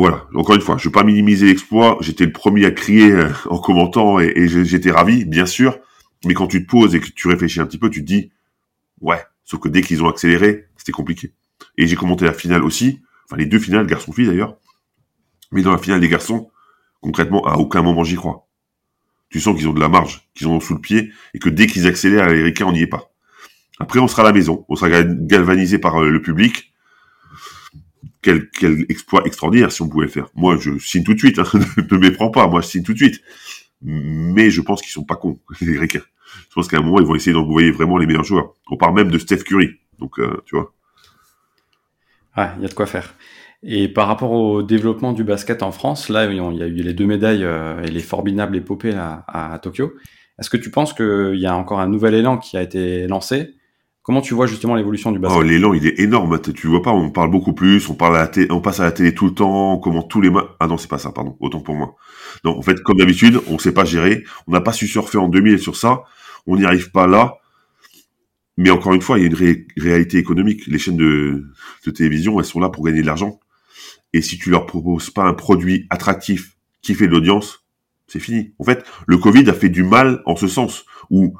Voilà. 0.00 0.26
Encore 0.34 0.54
une 0.54 0.62
fois, 0.62 0.78
je 0.78 0.84
veux 0.84 0.92
pas 0.92 1.04
minimiser 1.04 1.44
l'exploit. 1.44 1.98
J'étais 2.00 2.24
le 2.24 2.32
premier 2.32 2.64
à 2.64 2.70
crier 2.70 3.12
euh, 3.12 3.28
en 3.50 3.58
commentant 3.58 4.18
et, 4.18 4.48
j'étais 4.48 4.90
ravi, 4.90 5.26
bien 5.26 5.44
sûr. 5.44 5.78
Mais 6.24 6.32
quand 6.32 6.46
tu 6.46 6.64
te 6.64 6.70
poses 6.70 6.94
et 6.94 7.00
que 7.00 7.10
tu 7.10 7.28
réfléchis 7.28 7.60
un 7.60 7.66
petit 7.66 7.76
peu, 7.76 7.90
tu 7.90 8.00
te 8.00 8.06
dis, 8.06 8.32
ouais. 9.02 9.22
Sauf 9.44 9.60
que 9.60 9.68
dès 9.68 9.82
qu'ils 9.82 10.02
ont 10.02 10.08
accéléré, 10.08 10.68
c'était 10.78 10.92
compliqué. 10.92 11.34
Et 11.76 11.86
j'ai 11.86 11.96
commenté 11.96 12.24
la 12.24 12.32
finale 12.32 12.64
aussi. 12.64 13.02
Enfin, 13.26 13.36
les 13.36 13.44
deux 13.44 13.58
finales, 13.58 13.86
garçon-fille 13.86 14.26
d'ailleurs. 14.26 14.56
Mais 15.52 15.60
dans 15.60 15.72
la 15.72 15.76
finale 15.76 16.00
des 16.00 16.08
garçons, 16.08 16.50
concrètement, 17.02 17.46
à 17.46 17.56
aucun 17.56 17.82
moment 17.82 18.02
j'y 18.02 18.14
crois 18.14 18.46
tu 19.28 19.38
sens 19.38 19.56
qu'ils 19.56 19.68
ont 19.68 19.72
de 19.72 19.80
la 19.80 19.88
marge, 19.88 20.28
qu'ils 20.34 20.48
ont 20.48 20.58
sous 20.58 20.74
le 20.74 20.80
pied, 20.80 21.12
et 21.34 21.38
que 21.38 21.48
dès 21.48 21.68
qu'ils 21.68 21.86
accélèrent, 21.86 22.28
les 22.28 22.42
Ricains, 22.42 22.66
on 22.66 22.72
n'y 22.72 22.82
est 22.82 22.88
pas. 22.88 23.12
Après, 23.78 24.00
on 24.00 24.08
sera 24.08 24.22
à 24.22 24.24
la 24.24 24.32
maison, 24.32 24.66
on 24.68 24.74
sera 24.74 24.90
galvanisé 24.90 25.78
par 25.78 26.02
euh, 26.02 26.10
le 26.10 26.20
public. 26.20 26.69
Quel, 28.22 28.48
exploit 28.88 29.22
extraordinaire 29.24 29.72
si 29.72 29.82
on 29.82 29.88
pouvait 29.88 30.08
faire. 30.08 30.28
Moi, 30.34 30.58
je 30.58 30.78
signe 30.78 31.04
tout 31.04 31.14
de 31.14 31.18
suite, 31.18 31.38
hein, 31.38 31.44
ne 31.90 31.96
méprends 31.96 32.30
pas, 32.30 32.46
moi 32.46 32.60
je 32.60 32.66
signe 32.66 32.82
tout 32.82 32.92
de 32.92 32.98
suite. 32.98 33.22
Mais 33.82 34.50
je 34.50 34.60
pense 34.60 34.82
qu'ils 34.82 34.90
sont 34.90 35.04
pas 35.04 35.16
cons, 35.16 35.38
les 35.60 35.78
Ricains. 35.78 36.02
Je 36.48 36.54
pense 36.54 36.68
qu'à 36.68 36.78
un 36.78 36.82
moment, 36.82 37.00
ils 37.00 37.06
vont 37.06 37.14
essayer 37.14 37.32
d'envoyer 37.32 37.70
vraiment 37.70 37.96
les 37.96 38.06
meilleurs 38.06 38.24
joueurs. 38.24 38.54
On 38.70 38.76
parle 38.76 38.94
même 38.94 39.10
de 39.10 39.18
Steph 39.18 39.38
Curry, 39.38 39.70
donc 39.98 40.18
euh, 40.18 40.42
tu 40.44 40.54
vois. 40.54 40.72
Ah, 42.34 42.54
il 42.58 42.62
y 42.62 42.64
a 42.64 42.68
de 42.68 42.74
quoi 42.74 42.86
faire. 42.86 43.14
Et 43.62 43.88
par 43.88 44.06
rapport 44.06 44.30
au 44.30 44.62
développement 44.62 45.12
du 45.12 45.24
basket 45.24 45.62
en 45.62 45.72
France, 45.72 46.08
là, 46.08 46.26
il 46.26 46.36
y 46.36 46.62
a 46.62 46.66
eu 46.66 46.74
les 46.74 46.94
deux 46.94 47.06
médailles 47.06 47.44
euh, 47.44 47.82
et 47.82 47.90
les 47.90 48.00
formidables 48.00 48.56
épopées 48.56 48.94
à, 48.94 49.24
à 49.26 49.58
Tokyo. 49.58 49.92
Est-ce 50.38 50.48
que 50.48 50.56
tu 50.56 50.70
penses 50.70 50.94
qu'il 50.94 51.38
y 51.38 51.46
a 51.46 51.54
encore 51.54 51.80
un 51.80 51.88
nouvel 51.88 52.14
élan 52.14 52.38
qui 52.38 52.56
a 52.56 52.62
été 52.62 53.06
lancé? 53.06 53.54
Comment 54.02 54.22
tu 54.22 54.32
vois 54.32 54.46
justement 54.46 54.76
l'évolution 54.76 55.12
du 55.12 55.18
basket 55.18 55.38
oh, 55.38 55.42
L'élan, 55.42 55.74
il 55.74 55.86
est 55.86 56.00
énorme. 56.00 56.40
Tu 56.40 56.66
vois 56.66 56.82
pas, 56.82 56.90
on 56.90 57.10
parle 57.10 57.30
beaucoup 57.30 57.52
plus, 57.52 57.88
on 57.90 57.94
parle 57.94 58.16
à 58.16 58.30
la 58.34 58.54
on 58.54 58.60
passe 58.60 58.80
à 58.80 58.84
la 58.84 58.92
télé 58.92 59.14
tout 59.14 59.26
le 59.26 59.34
temps, 59.34 59.80
on 59.84 60.02
tous 60.02 60.20
les 60.22 60.30
matchs. 60.30 60.46
Ah 60.58 60.66
non, 60.66 60.78
c'est 60.78 60.88
pas 60.88 60.98
ça, 60.98 61.12
pardon. 61.12 61.36
Autant 61.38 61.60
pour 61.60 61.74
moi. 61.74 61.96
Non, 62.44 62.56
en 62.58 62.62
fait, 62.62 62.82
comme 62.82 62.96
d'habitude, 62.96 63.40
on 63.48 63.58
sait 63.58 63.72
pas 63.72 63.84
gérer. 63.84 64.24
On 64.46 64.52
n'a 64.52 64.62
pas 64.62 64.72
su 64.72 64.86
surfer 64.86 65.18
en 65.18 65.28
2000 65.28 65.58
sur 65.58 65.76
ça. 65.76 66.04
On 66.46 66.56
n'y 66.56 66.64
arrive 66.64 66.90
pas 66.90 67.06
là. 67.06 67.36
Mais 68.56 68.70
encore 68.70 68.94
une 68.94 69.02
fois, 69.02 69.18
il 69.18 69.22
y 69.22 69.24
a 69.24 69.28
une 69.28 69.64
réalité 69.76 70.18
économique. 70.18 70.66
Les 70.66 70.78
chaînes 70.78 70.96
de, 70.96 71.44
de 71.84 71.90
télévision, 71.90 72.38
elles 72.40 72.46
sont 72.46 72.60
là 72.60 72.70
pour 72.70 72.84
gagner 72.84 73.02
de 73.02 73.06
l'argent. 73.06 73.38
Et 74.12 74.22
si 74.22 74.38
tu 74.38 74.50
leur 74.50 74.66
proposes 74.66 75.10
pas 75.10 75.24
un 75.24 75.34
produit 75.34 75.86
attractif 75.90 76.56
qui 76.82 76.94
fait 76.94 77.06
de 77.06 77.12
l'audience, 77.12 77.66
c'est 78.06 78.18
fini. 78.18 78.54
En 78.58 78.64
fait, 78.64 78.84
le 79.06 79.18
Covid 79.18 79.48
a 79.48 79.52
fait 79.52 79.68
du 79.68 79.84
mal 79.84 80.22
en 80.26 80.36
ce 80.36 80.48
sens 80.48 80.84
où 81.10 81.38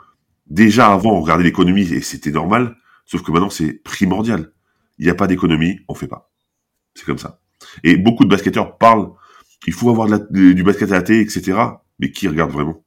déjà 0.51 0.93
avant 0.93 1.13
on 1.13 1.21
regardait 1.21 1.45
l'économie 1.45 1.91
et 1.93 2.03
c'était 2.03 2.33
normal, 2.33 2.77
sauf 3.07 3.23
que 3.23 3.31
maintenant 3.31 3.51
c'est 3.51 3.73
primordial. 3.73 4.53
Il 4.99 5.05
n'y 5.05 5.11
a 5.11 5.15
pas 5.15 5.27
d'économie, 5.27 5.81
on 5.89 5.95
fait 5.95 6.09
pas. 6.09 6.31
C'est 6.95 7.07
comme 7.07 7.19
ça. 7.19 7.41
Et 7.85 7.97
beaucoup 7.97 8.25
de 8.25 8.29
basketteurs 8.29 8.77
parlent, 8.77 9.13
il 9.67 9.73
faut 9.73 9.91
avoir 9.91 10.09
du 10.31 10.63
basket 10.63 10.91
à 10.93 10.97
la 10.97 11.03
télé, 11.03 11.21
etc. 11.21 11.59
Mais 11.99 12.11
qui 12.11 12.29
regarde 12.29 12.51
vraiment? 12.51 12.85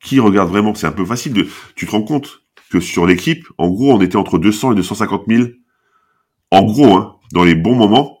Qui 0.00 0.20
regarde 0.20 0.48
vraiment? 0.48 0.74
C'est 0.74 0.86
un 0.86 0.92
peu 0.92 1.04
facile 1.04 1.32
de. 1.32 1.46
Tu 1.74 1.86
te 1.86 1.90
rends 1.90 2.02
compte 2.02 2.42
que 2.70 2.80
sur 2.80 3.06
l'équipe, 3.06 3.46
en 3.58 3.68
gros, 3.68 3.92
on 3.92 4.00
était 4.00 4.16
entre 4.16 4.38
200 4.38 4.72
et 4.72 4.74
250 4.76 5.24
000. 5.28 5.48
En 6.50 6.62
gros, 6.62 6.96
hein, 6.96 7.16
dans 7.32 7.44
les 7.44 7.54
bons 7.54 7.74
moments, 7.74 8.18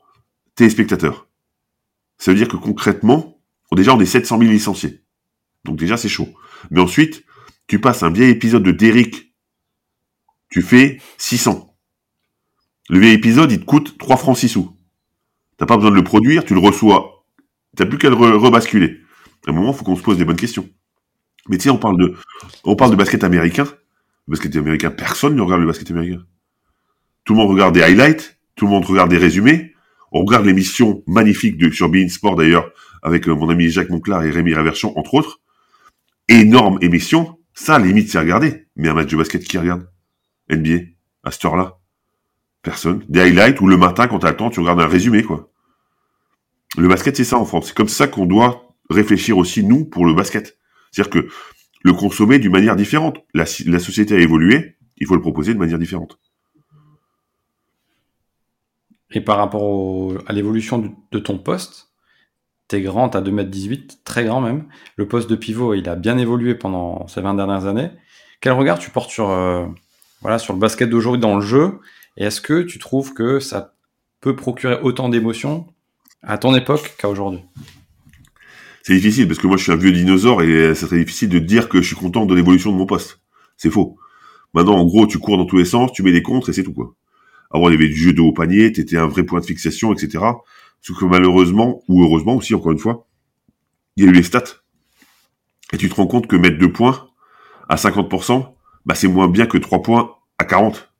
téléspectateurs. 0.54 1.28
Ça 2.18 2.32
veut 2.32 2.36
dire 2.36 2.48
que 2.48 2.56
concrètement, 2.56 3.40
déjà 3.72 3.94
on 3.94 4.00
est 4.00 4.06
700 4.06 4.38
000 4.38 4.50
licenciés. 4.50 5.04
Donc 5.64 5.76
déjà, 5.76 5.96
c'est 5.96 6.08
chaud. 6.08 6.28
Mais 6.70 6.80
ensuite, 6.80 7.24
tu 7.68 7.78
passes 7.80 8.02
un 8.02 8.10
vieil 8.10 8.30
épisode 8.30 8.64
de 8.64 8.72
Derrick, 8.72 9.34
tu 10.50 10.62
fais 10.62 11.00
600. 11.18 11.76
Le 12.88 12.98
vieil 12.98 13.12
épisode, 13.12 13.52
il 13.52 13.60
te 13.60 13.64
coûte 13.64 13.98
3 13.98 14.16
francs 14.16 14.38
6 14.38 14.48
sous. 14.48 14.76
T'as 15.58 15.66
pas 15.66 15.76
besoin 15.76 15.90
de 15.90 15.96
le 15.96 16.04
produire, 16.04 16.44
tu 16.44 16.54
le 16.54 16.60
reçois. 16.60 17.26
T'as 17.76 17.84
plus 17.84 17.98
qu'à 17.98 18.08
le 18.08 18.16
rebasculer. 18.16 19.00
À 19.46 19.50
un 19.50 19.52
moment, 19.52 19.72
il 19.72 19.76
faut 19.76 19.84
qu'on 19.84 19.96
se 19.96 20.02
pose 20.02 20.16
des 20.16 20.24
bonnes 20.24 20.36
questions. 20.36 20.68
Mais 21.48 21.58
sais, 21.58 21.70
on 21.70 21.78
parle 21.78 21.98
de, 21.98 22.14
on 22.64 22.76
parle 22.76 22.90
de 22.90 22.96
basket 22.96 23.22
américain. 23.24 23.64
Le 24.26 24.32
basket 24.32 24.56
américain, 24.56 24.90
personne 24.90 25.36
ne 25.36 25.42
regarde 25.42 25.60
le 25.60 25.66
basket 25.66 25.90
américain. 25.90 26.24
Tout 27.24 27.34
le 27.34 27.40
monde 27.40 27.50
regarde 27.50 27.74
des 27.74 27.82
highlights, 27.82 28.38
tout 28.54 28.64
le 28.64 28.70
monde 28.70 28.84
regarde 28.86 29.10
des 29.10 29.18
résumés. 29.18 29.74
On 30.10 30.24
regarde 30.24 30.46
l'émission 30.46 31.02
magnifique 31.06 31.58
de, 31.58 31.70
sur 31.70 31.90
Bein 31.90 32.08
Sport 32.08 32.36
d'ailleurs, 32.36 32.70
avec 33.02 33.28
euh, 33.28 33.34
mon 33.34 33.50
ami 33.50 33.68
Jacques 33.68 33.90
Monclar 33.90 34.24
et 34.24 34.30
Rémi 34.30 34.54
Raverchon, 34.54 34.94
entre 34.96 35.14
autres. 35.14 35.40
Énorme 36.28 36.78
émission. 36.80 37.37
Ça, 37.60 37.76
limite, 37.80 38.08
c'est 38.08 38.20
regarder. 38.20 38.68
Mais 38.76 38.88
un 38.88 38.94
match 38.94 39.10
de 39.10 39.16
basket, 39.16 39.42
qui 39.42 39.58
regarde? 39.58 39.90
NBA, 40.48 40.92
à 41.24 41.32
cette 41.32 41.44
heure-là? 41.44 41.80
Personne. 42.62 43.04
Des 43.08 43.20
highlights 43.20 43.60
ou 43.60 43.66
le 43.66 43.76
matin, 43.76 44.06
quand 44.06 44.20
t'as 44.20 44.30
le 44.30 44.36
temps, 44.36 44.48
tu 44.48 44.60
regardes 44.60 44.80
un 44.80 44.86
résumé, 44.86 45.24
quoi. 45.24 45.50
Le 46.76 46.86
basket, 46.86 47.16
c'est 47.16 47.24
ça 47.24 47.36
en 47.36 47.44
France. 47.44 47.66
C'est 47.66 47.76
comme 47.76 47.88
ça 47.88 48.06
qu'on 48.06 48.26
doit 48.26 48.76
réfléchir 48.90 49.36
aussi, 49.36 49.64
nous, 49.64 49.84
pour 49.84 50.06
le 50.06 50.14
basket. 50.14 50.56
C'est-à-dire 50.92 51.10
que 51.10 51.28
le 51.82 51.92
consommer 51.94 52.38
d'une 52.38 52.52
manière 52.52 52.76
différente. 52.76 53.18
La 53.34 53.44
société 53.44 54.14
a 54.14 54.20
évolué, 54.20 54.76
il 54.98 55.08
faut 55.08 55.16
le 55.16 55.20
proposer 55.20 55.52
de 55.52 55.58
manière 55.58 55.80
différente. 55.80 56.20
Et 59.10 59.20
par 59.20 59.36
rapport 59.36 60.16
à 60.28 60.32
l'évolution 60.32 60.96
de 61.10 61.18
ton 61.18 61.38
poste, 61.38 61.87
t'es 62.68 62.82
grand, 62.82 63.08
t'as 63.08 63.22
2m18, 63.22 63.98
très 64.04 64.24
grand 64.24 64.40
même. 64.40 64.66
Le 64.96 65.08
poste 65.08 65.28
de 65.28 65.36
pivot, 65.36 65.74
il 65.74 65.88
a 65.88 65.96
bien 65.96 66.18
évolué 66.18 66.54
pendant 66.54 67.08
ces 67.08 67.20
20 67.20 67.34
dernières 67.34 67.66
années. 67.66 67.90
Quel 68.40 68.52
regard 68.52 68.78
tu 68.78 68.90
portes 68.90 69.10
sur, 69.10 69.30
euh, 69.30 69.66
voilà, 70.20 70.38
sur 70.38 70.52
le 70.52 70.60
basket 70.60 70.88
d'aujourd'hui 70.88 71.20
dans 71.20 71.36
le 71.36 71.40
jeu? 71.40 71.80
Et 72.16 72.24
est-ce 72.24 72.40
que 72.40 72.62
tu 72.62 72.78
trouves 72.78 73.14
que 73.14 73.40
ça 73.40 73.74
peut 74.20 74.36
procurer 74.36 74.78
autant 74.82 75.08
d'émotions 75.08 75.66
à 76.22 76.38
ton 76.38 76.54
époque 76.54 76.94
qu'à 76.98 77.08
aujourd'hui? 77.08 77.40
C'est 78.82 78.94
difficile 78.94 79.26
parce 79.26 79.38
que 79.38 79.46
moi 79.46 79.56
je 79.56 79.64
suis 79.64 79.72
un 79.72 79.76
vieux 79.76 79.92
dinosaure 79.92 80.42
et 80.42 80.74
c'est 80.74 80.86
très 80.86 80.98
difficile 80.98 81.28
de 81.28 81.38
dire 81.38 81.68
que 81.68 81.82
je 81.82 81.86
suis 81.86 81.96
content 81.96 82.26
de 82.26 82.34
l'évolution 82.34 82.72
de 82.72 82.76
mon 82.76 82.86
poste. 82.86 83.20
C'est 83.56 83.70
faux. 83.70 83.98
Maintenant, 84.54 84.76
en 84.76 84.86
gros, 84.86 85.06
tu 85.06 85.18
cours 85.18 85.36
dans 85.36 85.44
tous 85.44 85.58
les 85.58 85.64
sens, 85.64 85.92
tu 85.92 86.02
mets 86.02 86.12
des 86.12 86.22
contres 86.22 86.48
et 86.48 86.52
c'est 86.52 86.62
tout 86.62 86.72
quoi. 86.72 86.94
Avant, 87.50 87.68
il 87.68 87.72
y 87.72 87.74
avait 87.76 87.88
du 87.88 87.96
jeu 87.96 88.12
de 88.12 88.20
haut 88.20 88.32
panier, 88.32 88.72
tu 88.72 88.80
étais 88.80 88.96
un 88.96 89.06
vrai 89.06 89.24
point 89.24 89.40
de 89.40 89.46
fixation, 89.46 89.92
etc. 89.92 90.24
Sauf 90.80 90.98
que 90.98 91.04
malheureusement, 91.04 91.82
ou 91.88 92.02
heureusement 92.04 92.36
aussi, 92.36 92.54
encore 92.54 92.72
une 92.72 92.78
fois, 92.78 93.06
il 93.96 94.04
y 94.04 94.06
a 94.06 94.10
eu 94.10 94.14
les 94.14 94.22
stats. 94.22 94.62
Et 95.72 95.76
tu 95.76 95.88
te 95.88 95.94
rends 95.94 96.06
compte 96.06 96.26
que 96.26 96.36
mettre 96.36 96.58
deux 96.58 96.72
points 96.72 97.08
à 97.68 97.76
50%, 97.76 98.54
bah, 98.86 98.94
c'est 98.94 99.08
moins 99.08 99.28
bien 99.28 99.46
que 99.46 99.58
trois 99.58 99.82
points 99.82 100.16
à 100.38 100.44
40. 100.44 100.90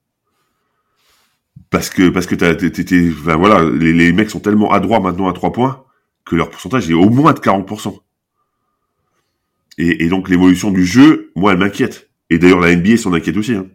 Parce 1.71 1.91
que, 1.91 2.09
parce 2.09 2.27
que 2.27 2.35
t'as, 2.35 2.53
enfin, 2.53 3.37
voilà, 3.37 3.69
les, 3.71 4.13
mecs 4.13 4.31
sont 4.31 4.41
tellement 4.41 4.73
adroits 4.73 5.01
maintenant 5.01 5.29
à 5.29 5.33
trois 5.33 5.53
points 5.53 5.85
que 6.25 6.37
leur 6.37 6.51
pourcentage 6.51 6.91
est 6.91 6.95
au 6.95 7.09
moins 7.09 7.33
de 7.33 7.41
40%. 7.41 7.99
Et, 9.79 10.05
et 10.05 10.09
donc, 10.09 10.29
l'évolution 10.29 10.71
du 10.71 10.85
jeu, 10.85 11.31
moi, 11.37 11.53
elle 11.53 11.59
m'inquiète. 11.59 12.11
Et 12.31 12.39
d'ailleurs, 12.39 12.61
la 12.61 12.75
NBA 12.75 12.97
s'en 12.97 13.13
inquiète 13.13 13.37
aussi. 13.37 13.55
Hein. 13.55 13.67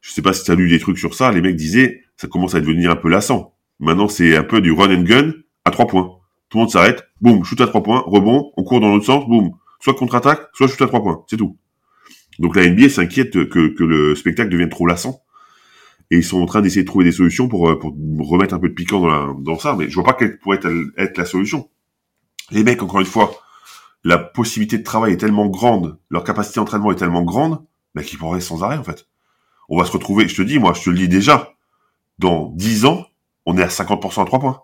Je 0.00 0.12
sais 0.12 0.22
pas 0.22 0.32
si 0.32 0.44
tu 0.44 0.50
as 0.50 0.54
lu 0.54 0.68
des 0.68 0.78
trucs 0.78 0.98
sur 0.98 1.14
ça. 1.14 1.32
Les 1.32 1.40
mecs 1.40 1.56
disaient, 1.56 2.04
ça 2.16 2.28
commence 2.28 2.54
à 2.54 2.60
devenir 2.60 2.90
un 2.90 2.96
peu 2.96 3.08
lassant. 3.08 3.57
Maintenant, 3.80 4.08
c'est 4.08 4.36
un 4.36 4.42
peu 4.42 4.60
du 4.60 4.72
run 4.72 4.94
and 4.94 5.02
gun 5.02 5.32
à 5.64 5.70
trois 5.70 5.86
points. 5.86 6.18
Tout 6.48 6.58
le 6.58 6.62
monde 6.62 6.70
s'arrête, 6.70 7.04
boum, 7.20 7.44
shoot 7.44 7.60
à 7.60 7.66
trois 7.66 7.82
points, 7.82 8.02
rebond, 8.06 8.52
on 8.56 8.64
court 8.64 8.80
dans 8.80 8.88
l'autre 8.88 9.06
sens, 9.06 9.26
boum. 9.28 9.50
Soit 9.80 9.94
contre-attaque, 9.94 10.48
soit 10.54 10.66
shoot 10.66 10.80
à 10.82 10.86
trois 10.86 11.02
points. 11.02 11.24
C'est 11.28 11.36
tout. 11.36 11.56
Donc 12.38 12.56
la 12.56 12.68
NBA 12.68 12.88
s'inquiète 12.88 13.48
que, 13.48 13.68
que 13.68 13.84
le 13.84 14.14
spectacle 14.14 14.50
devienne 14.50 14.68
trop 14.70 14.86
lassant. 14.86 15.22
Et 16.10 16.16
ils 16.16 16.24
sont 16.24 16.40
en 16.40 16.46
train 16.46 16.62
d'essayer 16.62 16.82
de 16.82 16.86
trouver 16.86 17.04
des 17.04 17.12
solutions 17.12 17.48
pour, 17.48 17.68
euh, 17.68 17.78
pour 17.78 17.94
remettre 18.20 18.54
un 18.54 18.58
peu 18.58 18.68
de 18.68 18.74
piquant 18.74 19.00
dans, 19.00 19.34
dans 19.34 19.58
ça. 19.58 19.76
Mais 19.76 19.88
je 19.90 19.94
vois 19.94 20.04
pas 20.04 20.14
quelle 20.14 20.38
pourrait 20.38 20.60
être, 20.96 21.18
la 21.18 21.24
solution. 21.24 21.68
Les 22.50 22.64
mecs, 22.64 22.82
encore 22.82 23.00
une 23.00 23.06
fois, 23.06 23.30
la 24.04 24.16
possibilité 24.16 24.78
de 24.78 24.82
travail 24.82 25.12
est 25.12 25.18
tellement 25.18 25.48
grande, 25.48 25.98
leur 26.08 26.24
capacité 26.24 26.60
d'entraînement 26.60 26.92
est 26.92 26.96
tellement 26.96 27.24
grande, 27.24 27.62
bah, 27.94 28.02
qu'ils 28.02 28.18
pourraient 28.18 28.40
sans 28.40 28.62
arrêt, 28.62 28.78
en 28.78 28.84
fait. 28.84 29.06
On 29.68 29.78
va 29.78 29.84
se 29.84 29.92
retrouver, 29.92 30.28
je 30.28 30.36
te 30.36 30.42
dis, 30.42 30.58
moi, 30.58 30.72
je 30.72 30.82
te 30.82 30.90
le 30.90 30.96
dis 30.96 31.08
déjà, 31.08 31.52
dans 32.18 32.52
10 32.56 32.86
ans, 32.86 33.06
on 33.48 33.56
est 33.56 33.62
à 33.62 33.68
50% 33.68 34.22
à 34.22 34.26
3 34.26 34.40
points 34.40 34.62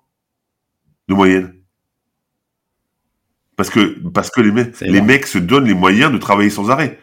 de 1.08 1.14
moyenne. 1.14 1.54
Parce 3.56 3.70
que, 3.70 3.98
parce 4.10 4.30
que 4.30 4.42
les, 4.42 4.52
mecs, 4.52 4.78
les 4.80 5.00
mecs 5.00 5.26
se 5.26 5.38
donnent 5.38 5.64
les 5.64 5.74
moyens 5.74 6.12
de 6.12 6.18
travailler 6.18 6.50
sans 6.50 6.70
arrêt. 6.70 7.00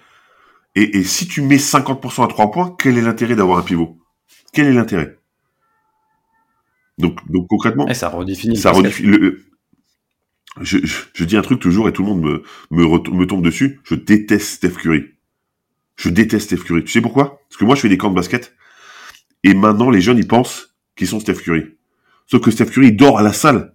Et, 0.76 1.00
et 1.00 1.04
si 1.04 1.28
tu 1.28 1.42
mets 1.42 1.58
50% 1.58 2.24
à 2.24 2.28
3 2.28 2.52
points, 2.52 2.76
quel 2.78 3.00
est 3.00 3.02
l'intérêt 3.02 3.36
d'avoir 3.36 3.58
un 3.58 3.64
pivot? 3.64 3.98
Quel 4.54 4.68
est 4.68 4.74
l'intérêt? 4.74 5.18
Donc, 7.00 7.18
donc 7.32 7.48
concrètement, 7.48 7.88
et 7.88 7.96
ça 7.96 8.10
redéfinit. 8.10 8.58
Ça 8.58 8.72
redéfinit 8.72 9.18
le, 9.18 9.44
je, 10.62 10.78
je, 11.14 11.24
dis 11.24 11.36
un 11.36 11.42
truc 11.42 11.60
toujours 11.60 11.90
et 11.90 11.94
tout 11.94 12.04
le 12.04 12.10
monde 12.10 12.22
me, 12.22 12.44
me, 12.70 12.86
me 12.86 13.26
tombe 13.26 13.44
dessus. 13.44 13.80
Je 13.86 13.96
déteste 13.96 14.50
Steph 14.50 14.74
Curry. 14.74 15.06
Je 15.96 16.10
déteste 16.10 16.46
Steph 16.46 16.64
Curry. 16.64 16.84
Tu 16.84 16.92
sais 16.92 17.02
pourquoi? 17.02 17.42
Parce 17.50 17.58
que 17.58 17.66
moi, 17.66 17.74
je 17.74 17.82
fais 17.82 17.90
des 17.90 17.98
camps 17.98 18.12
de 18.12 18.16
basket 18.16 18.54
et 19.44 19.56
maintenant, 19.56 19.90
les 19.90 20.02
jeunes, 20.02 20.20
ils 20.20 20.28
pensent 20.28 20.71
qu'ils 21.02 21.08
sont 21.08 21.20
Steph 21.20 21.42
Curry. 21.42 21.64
Sauf 22.28 22.42
que 22.42 22.52
Steph 22.52 22.68
Curry, 22.68 22.92
dort 22.92 23.18
à 23.18 23.24
la 23.24 23.34
salle. 23.34 23.74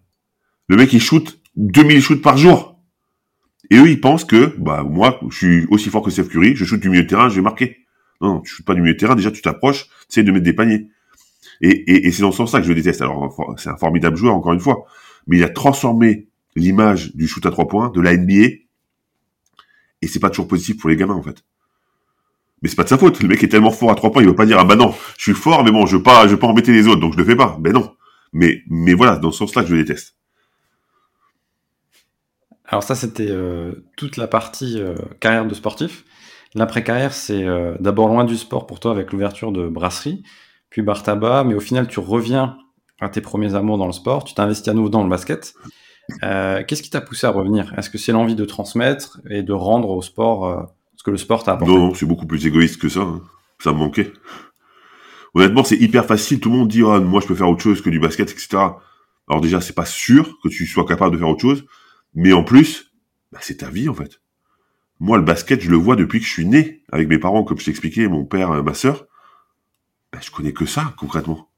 Le 0.68 0.76
mec, 0.76 0.92
il 0.92 1.00
shoot 1.00 1.40
2000 1.56 2.00
shoots 2.00 2.22
par 2.22 2.36
jour. 2.36 2.80
Et 3.68 3.78
eux, 3.78 3.90
ils 3.90 4.00
pensent 4.00 4.24
que, 4.24 4.54
bah, 4.58 4.84
moi, 4.84 5.18
je 5.28 5.36
suis 5.36 5.66
aussi 5.70 5.90
fort 5.90 6.02
que 6.02 6.10
Steph 6.12 6.28
Curry, 6.28 6.54
je 6.54 6.64
shoot 6.64 6.78
du 6.78 6.88
milieu 6.88 7.02
de 7.02 7.08
terrain, 7.08 7.28
je 7.28 7.34
vais 7.34 7.42
marquer. 7.42 7.78
Non, 8.20 8.34
non 8.34 8.40
tu 8.42 8.54
shootes 8.54 8.64
pas 8.64 8.74
du 8.74 8.80
milieu 8.80 8.94
de 8.94 8.98
terrain, 9.00 9.16
déjà, 9.16 9.32
tu 9.32 9.42
t'approches, 9.42 9.88
tu 10.08 10.22
de 10.22 10.30
mettre 10.30 10.44
des 10.44 10.52
paniers. 10.52 10.88
Et 11.62 12.12
c'est 12.12 12.22
dans 12.22 12.30
ce 12.30 12.36
sens-là 12.36 12.60
que 12.60 12.66
je 12.66 12.68
le 12.68 12.76
déteste. 12.76 13.02
Alors, 13.02 13.34
c'est 13.58 13.70
un 13.70 13.76
formidable 13.76 14.16
joueur, 14.16 14.36
encore 14.36 14.52
une 14.52 14.60
fois. 14.60 14.84
Mais 15.26 15.38
il 15.38 15.42
a 15.42 15.48
transformé 15.48 16.28
l'image 16.54 17.16
du 17.16 17.26
shoot 17.26 17.44
à 17.44 17.50
trois 17.50 17.66
points, 17.66 17.90
de 17.90 18.00
la 18.00 18.16
NBA. 18.16 18.46
Et 20.00 20.06
c'est 20.06 20.20
pas 20.20 20.30
toujours 20.30 20.46
positif 20.46 20.76
pour 20.76 20.90
les 20.90 20.96
gamins, 20.96 21.14
en 21.14 21.22
fait. 21.22 21.42
Mais 22.62 22.68
c'est 22.68 22.76
pas 22.76 22.84
de 22.84 22.88
sa 22.88 22.98
faute. 22.98 23.20
Le 23.22 23.28
mec 23.28 23.42
est 23.44 23.48
tellement 23.48 23.70
fort 23.70 23.90
à 23.90 23.94
trois 23.94 24.10
points, 24.10 24.22
il 24.22 24.28
veut 24.28 24.34
pas 24.34 24.46
dire 24.46 24.58
ah 24.58 24.64
bah 24.64 24.76
non, 24.76 24.94
je 25.18 25.22
suis 25.22 25.34
fort, 25.34 25.62
mais 25.64 25.70
bon, 25.70 25.86
je 25.86 25.96
veux 25.96 26.02
pas, 26.02 26.26
je 26.26 26.32
veux 26.32 26.38
pas 26.38 26.46
embêter 26.46 26.72
les 26.72 26.86
autres, 26.88 27.00
donc 27.00 27.12
je 27.12 27.18
le 27.18 27.24
fais 27.24 27.36
pas. 27.36 27.56
Ben 27.60 27.72
non. 27.72 27.94
Mais 28.32 28.62
mais 28.68 28.94
voilà, 28.94 29.16
dans 29.16 29.30
ce 29.30 29.38
sens-là 29.38 29.64
je 29.64 29.74
le 29.74 29.82
déteste. 29.82 30.16
Alors 32.68 32.82
ça, 32.82 32.94
c'était 32.94 33.28
euh, 33.30 33.86
toute 33.96 34.16
la 34.16 34.26
partie 34.26 34.80
euh, 34.80 34.96
carrière 35.20 35.46
de 35.46 35.54
sportif. 35.54 36.04
L'après-carrière, 36.54 37.12
c'est 37.12 37.44
euh, 37.44 37.76
d'abord 37.80 38.08
loin 38.08 38.24
du 38.24 38.36
sport 38.36 38.66
pour 38.66 38.80
toi 38.80 38.90
avec 38.90 39.12
l'ouverture 39.12 39.52
de 39.52 39.68
brasserie, 39.68 40.22
puis 40.70 40.82
bar 40.82 41.02
tabac, 41.02 41.44
mais 41.44 41.54
au 41.54 41.60
final, 41.60 41.86
tu 41.86 42.00
reviens 42.00 42.58
à 43.00 43.08
tes 43.08 43.20
premiers 43.20 43.54
amours 43.54 43.78
dans 43.78 43.86
le 43.86 43.92
sport, 43.92 44.24
tu 44.24 44.34
t'investis 44.34 44.68
à 44.68 44.74
nouveau 44.74 44.88
dans 44.88 45.04
le 45.04 45.10
basket. 45.10 45.54
Qu'est-ce 46.22 46.82
qui 46.82 46.90
t'a 46.90 47.00
poussé 47.00 47.26
à 47.26 47.30
revenir? 47.30 47.74
Est-ce 47.76 47.90
que 47.90 47.98
c'est 47.98 48.12
l'envie 48.12 48.36
de 48.36 48.44
transmettre 48.44 49.20
et 49.28 49.42
de 49.42 49.52
rendre 49.52 49.90
au 49.90 50.00
sport 50.02 50.72
le 51.10 51.16
sport 51.16 51.44
t'a 51.44 51.52
apporté. 51.52 51.72
Non, 51.72 51.94
c'est 51.94 52.06
beaucoup 52.06 52.26
plus 52.26 52.46
égoïste 52.46 52.80
que 52.80 52.88
ça. 52.88 53.00
Hein. 53.00 53.22
Ça 53.58 53.72
me 53.72 53.78
manquait. 53.78 54.12
Honnêtement, 55.34 55.64
c'est 55.64 55.76
hyper 55.76 56.06
facile. 56.06 56.40
Tout 56.40 56.50
le 56.50 56.56
monde 56.56 56.68
dit, 56.68 56.82
ah, 56.86 56.98
moi, 57.00 57.20
je 57.20 57.26
peux 57.26 57.34
faire 57.34 57.48
autre 57.48 57.62
chose 57.62 57.82
que 57.82 57.90
du 57.90 57.98
basket, 57.98 58.30
etc. 58.30 58.48
Alors 59.28 59.40
déjà, 59.40 59.60
c'est 59.60 59.74
pas 59.74 59.84
sûr 59.84 60.38
que 60.42 60.48
tu 60.48 60.66
sois 60.66 60.86
capable 60.86 61.12
de 61.12 61.18
faire 61.18 61.28
autre 61.28 61.42
chose. 61.42 61.64
Mais 62.14 62.32
en 62.32 62.44
plus, 62.44 62.92
bah, 63.32 63.38
c'est 63.42 63.58
ta 63.58 63.68
vie, 63.68 63.88
en 63.88 63.94
fait. 63.94 64.20
Moi, 64.98 65.18
le 65.18 65.24
basket, 65.24 65.60
je 65.60 65.70
le 65.70 65.76
vois 65.76 65.96
depuis 65.96 66.20
que 66.20 66.26
je 66.26 66.30
suis 66.30 66.46
né 66.46 66.82
avec 66.90 67.08
mes 67.08 67.18
parents, 67.18 67.44
comme 67.44 67.58
je 67.58 67.66
t'expliquais, 67.66 68.08
mon 68.08 68.24
père, 68.24 68.62
ma 68.62 68.74
sœur. 68.74 69.06
Bah, 70.12 70.20
je 70.22 70.30
connais 70.30 70.52
que 70.52 70.64
ça, 70.64 70.94
concrètement. 70.96 71.50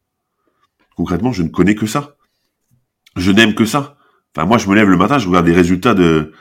Concrètement, 0.96 1.32
je 1.32 1.42
ne 1.42 1.48
connais 1.48 1.74
que 1.74 1.86
ça. 1.86 2.16
Je 3.16 3.30
n'aime 3.30 3.54
que 3.54 3.64
ça. 3.64 3.96
Enfin, 4.34 4.46
moi, 4.46 4.58
je 4.58 4.68
me 4.68 4.74
lève 4.74 4.88
le 4.88 4.96
matin, 4.96 5.18
je 5.18 5.28
regarde 5.28 5.46
des 5.46 5.52
résultats 5.52 5.94
de, 5.94 6.32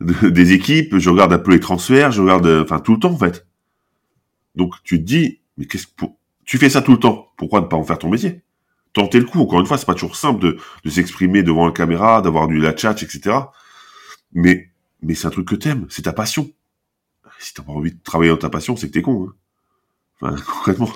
des 0.00 0.52
équipes, 0.52 0.98
je 0.98 1.10
regarde 1.10 1.32
un 1.32 1.38
peu 1.38 1.52
les 1.52 1.60
transferts, 1.60 2.12
je 2.12 2.22
regarde, 2.22 2.46
enfin 2.62 2.78
tout 2.78 2.94
le 2.94 3.00
temps 3.00 3.12
en 3.12 3.18
fait. 3.18 3.46
Donc 4.54 4.74
tu 4.84 4.98
te 4.98 5.04
dis, 5.04 5.40
mais 5.56 5.66
qu'est-ce 5.66 5.86
que 5.86 6.06
tu 6.44 6.58
fais 6.58 6.70
ça 6.70 6.82
tout 6.82 6.92
le 6.92 6.98
temps 6.98 7.28
Pourquoi 7.36 7.60
ne 7.60 7.66
pas 7.66 7.76
en 7.76 7.84
faire 7.84 7.98
ton 7.98 8.10
métier? 8.10 8.42
Tenter 8.92 9.18
le 9.18 9.24
coup. 9.24 9.40
Encore 9.40 9.60
une 9.60 9.66
fois, 9.66 9.76
c'est 9.76 9.86
pas 9.86 9.94
toujours 9.94 10.14
simple 10.14 10.40
de, 10.40 10.58
de 10.84 10.90
s'exprimer 10.90 11.42
devant 11.42 11.66
la 11.66 11.72
caméra, 11.72 12.22
d'avoir 12.22 12.46
du 12.46 12.60
la 12.60 12.76
chat, 12.76 13.02
etc. 13.02 13.36
Mais 14.32 14.70
mais 15.04 15.14
c'est 15.14 15.26
un 15.26 15.30
truc 15.30 15.46
que 15.46 15.54
t'aimes, 15.54 15.86
c'est 15.90 16.02
ta 16.02 16.12
passion. 16.12 16.50
Si 17.38 17.52
t'as 17.52 17.62
pas 17.62 17.72
envie 17.72 17.92
de 17.92 17.98
travailler 18.02 18.30
dans 18.30 18.38
ta 18.38 18.48
passion, 18.48 18.76
c'est 18.76 18.88
que 18.88 18.92
t'es 18.92 19.02
con. 19.02 19.28
Hein. 19.28 19.34
Enfin, 20.20 20.42
concrètement. 20.46 20.90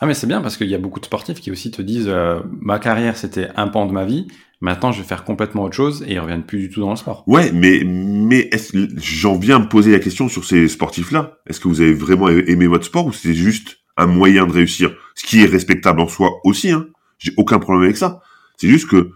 Ah 0.00 0.06
mais 0.06 0.14
c'est 0.14 0.26
bien 0.26 0.40
parce 0.40 0.56
qu'il 0.56 0.68
y 0.68 0.74
a 0.74 0.78
beaucoup 0.78 1.00
de 1.00 1.04
sportifs 1.04 1.40
qui 1.40 1.50
aussi 1.50 1.70
te 1.70 1.82
disent 1.82 2.08
euh, 2.08 2.40
ma 2.60 2.78
carrière 2.78 3.18
c'était 3.18 3.50
un 3.56 3.68
pan 3.68 3.84
de 3.84 3.92
ma 3.92 4.06
vie, 4.06 4.28
maintenant 4.60 4.92
je 4.92 5.00
vais 5.00 5.08
faire 5.08 5.24
complètement 5.24 5.64
autre 5.64 5.74
chose 5.74 6.04
et 6.06 6.14
ils 6.14 6.20
reviennent 6.20 6.44
plus 6.44 6.58
du 6.58 6.70
tout 6.70 6.80
dans 6.80 6.90
le 6.90 6.96
sport. 6.96 7.24
Ouais, 7.26 7.50
mais 7.52 7.82
mais 7.84 8.50
j'en 8.96 9.36
viens 9.36 9.56
à 9.56 9.58
me 9.60 9.68
poser 9.68 9.92
la 9.92 9.98
question 9.98 10.28
sur 10.28 10.44
ces 10.44 10.68
sportifs-là. 10.68 11.38
Est-ce 11.46 11.60
que 11.60 11.68
vous 11.68 11.80
avez 11.80 11.94
vraiment 11.94 12.28
aimé 12.28 12.66
votre 12.66 12.84
sport 12.84 13.06
ou 13.06 13.12
c'est 13.12 13.34
juste 13.34 13.78
un 13.96 14.06
moyen 14.06 14.46
de 14.46 14.52
réussir, 14.52 14.94
ce 15.14 15.24
qui 15.24 15.42
est 15.42 15.46
respectable 15.46 16.00
en 16.00 16.08
soi 16.08 16.40
aussi. 16.44 16.70
Hein. 16.70 16.86
J'ai 17.18 17.32
aucun 17.36 17.58
problème 17.58 17.84
avec 17.84 17.96
ça. 17.96 18.20
C'est 18.56 18.68
juste 18.68 18.88
que 18.88 19.10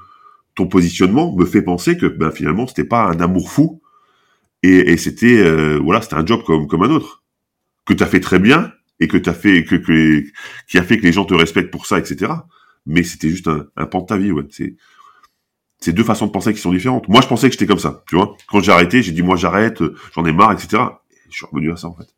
ton 0.54 0.66
positionnement 0.66 1.34
me 1.34 1.44
fait 1.46 1.62
penser 1.62 1.96
que 1.96 2.06
ben 2.06 2.30
finalement 2.30 2.66
c'était 2.66 2.84
pas 2.84 3.04
un 3.04 3.20
amour 3.20 3.50
fou, 3.50 3.82
Et, 4.62 4.96
c'était 4.96 5.38
euh, 5.38 5.78
voilà, 5.82 6.00
c'était 6.00 6.14
un 6.14 6.26
job 6.26 6.42
comme 6.44 6.66
comme 6.66 6.82
un 6.82 6.90
autre 6.90 7.22
que 7.86 7.92
tu 7.92 8.02
as 8.02 8.06
fait 8.06 8.20
très 8.20 8.38
bien 8.38 8.72
et 9.00 9.08
que 9.08 9.16
t'as 9.16 9.34
fait 9.34 9.64
que, 9.64 9.76
que 9.76 10.24
qui 10.68 10.78
a 10.78 10.82
fait 10.82 10.98
que 10.98 11.02
les 11.02 11.12
gens 11.12 11.24
te 11.24 11.34
respectent 11.34 11.70
pour 11.70 11.86
ça, 11.86 11.98
etc. 11.98 12.32
Mais 12.86 13.02
c'était 13.02 13.30
juste 13.30 13.48
un, 13.48 13.66
un 13.76 13.86
pan 13.86 14.02
de 14.02 14.06
ta 14.06 14.16
vie, 14.16 14.32
ouais. 14.32 14.44
C'est 14.50 14.76
c'est 15.84 15.92
deux 15.92 16.02
façons 16.02 16.26
de 16.26 16.30
penser 16.30 16.54
qui 16.54 16.60
sont 16.60 16.72
différentes. 16.72 17.06
Moi, 17.08 17.20
je 17.20 17.26
pensais 17.26 17.48
que 17.48 17.52
j'étais 17.52 17.66
comme 17.66 17.78
ça, 17.78 18.02
tu 18.08 18.16
vois. 18.16 18.36
Quand 18.48 18.60
j'ai 18.60 18.72
arrêté, 18.72 19.02
j'ai 19.02 19.12
dit 19.12 19.22
moi 19.22 19.36
j'arrête, 19.36 19.82
j'en 20.14 20.24
ai 20.24 20.32
marre, 20.32 20.52
etc. 20.52 20.82
Et 21.10 21.16
je 21.28 21.36
suis 21.36 21.46
revenu 21.46 21.70
à 21.72 21.76
ça 21.76 21.88
en 21.88 21.94
fait. 21.94 22.08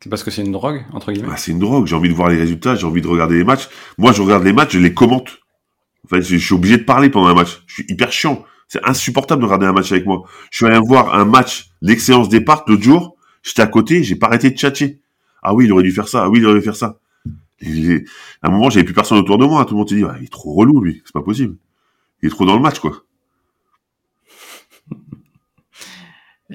C'est 0.00 0.08
parce 0.08 0.22
que 0.22 0.30
c'est 0.30 0.44
une 0.44 0.52
drogue 0.52 0.84
entre 0.92 1.10
guillemets. 1.10 1.28
Bah, 1.28 1.36
c'est 1.36 1.50
une 1.50 1.58
drogue. 1.58 1.86
J'ai 1.86 1.96
envie 1.96 2.08
de 2.08 2.14
voir 2.14 2.28
les 2.28 2.36
résultats, 2.36 2.76
j'ai 2.76 2.86
envie 2.86 3.02
de 3.02 3.08
regarder 3.08 3.36
les 3.38 3.42
matchs. 3.42 3.68
Moi, 3.98 4.12
je 4.12 4.22
regarde 4.22 4.44
les 4.44 4.52
matchs, 4.52 4.74
je 4.74 4.78
les 4.78 4.94
commente. 4.94 5.40
Enfin, 6.04 6.20
je 6.20 6.36
suis 6.36 6.54
obligé 6.54 6.78
de 6.78 6.84
parler 6.84 7.10
pendant 7.10 7.26
un 7.26 7.34
match. 7.34 7.64
Je 7.66 7.74
suis 7.74 7.86
hyper 7.88 8.12
chiant. 8.12 8.44
C'est 8.68 8.84
insupportable 8.84 9.40
de 9.40 9.46
regarder 9.46 9.66
un 9.66 9.72
match 9.72 9.90
avec 9.90 10.06
moi. 10.06 10.22
Je 10.52 10.58
suis 10.58 10.66
allé 10.66 10.78
voir 10.78 11.12
un 11.12 11.24
match, 11.24 11.70
l'excellence 11.82 12.28
des 12.28 12.40
parcs 12.40 12.68
l'autre 12.68 12.84
jour. 12.84 13.16
J'étais 13.42 13.62
à 13.62 13.66
côté, 13.66 14.04
j'ai 14.04 14.14
pas 14.14 14.28
arrêté 14.28 14.50
de 14.50 14.56
tchatcher. 14.56 15.00
Ah 15.42 15.54
oui, 15.54 15.64
il 15.64 15.72
aurait 15.72 15.82
dû 15.82 15.90
faire 15.90 16.06
ça. 16.06 16.24
Ah 16.24 16.30
oui, 16.30 16.38
il 16.38 16.46
aurait 16.46 16.60
dû 16.60 16.64
faire 16.64 16.76
ça. 16.76 17.00
à 17.62 18.48
un 18.48 18.50
moment, 18.50 18.70
j'avais 18.70 18.84
plus 18.84 18.94
personne 18.94 19.18
autour 19.18 19.38
de 19.38 19.44
moi. 19.44 19.64
Tout 19.64 19.74
le 19.74 19.78
monde 19.78 19.88
s'est 19.88 19.96
dit, 19.96 20.04
il 20.20 20.24
est 20.24 20.32
trop 20.32 20.54
relou, 20.54 20.80
lui. 20.80 21.02
C'est 21.04 21.12
pas 21.12 21.22
possible. 21.22 21.56
Il 22.24 22.28
est 22.28 22.30
trop 22.30 22.46
dans 22.46 22.56
le 22.56 22.62
match, 22.62 22.78
quoi. 22.78 23.04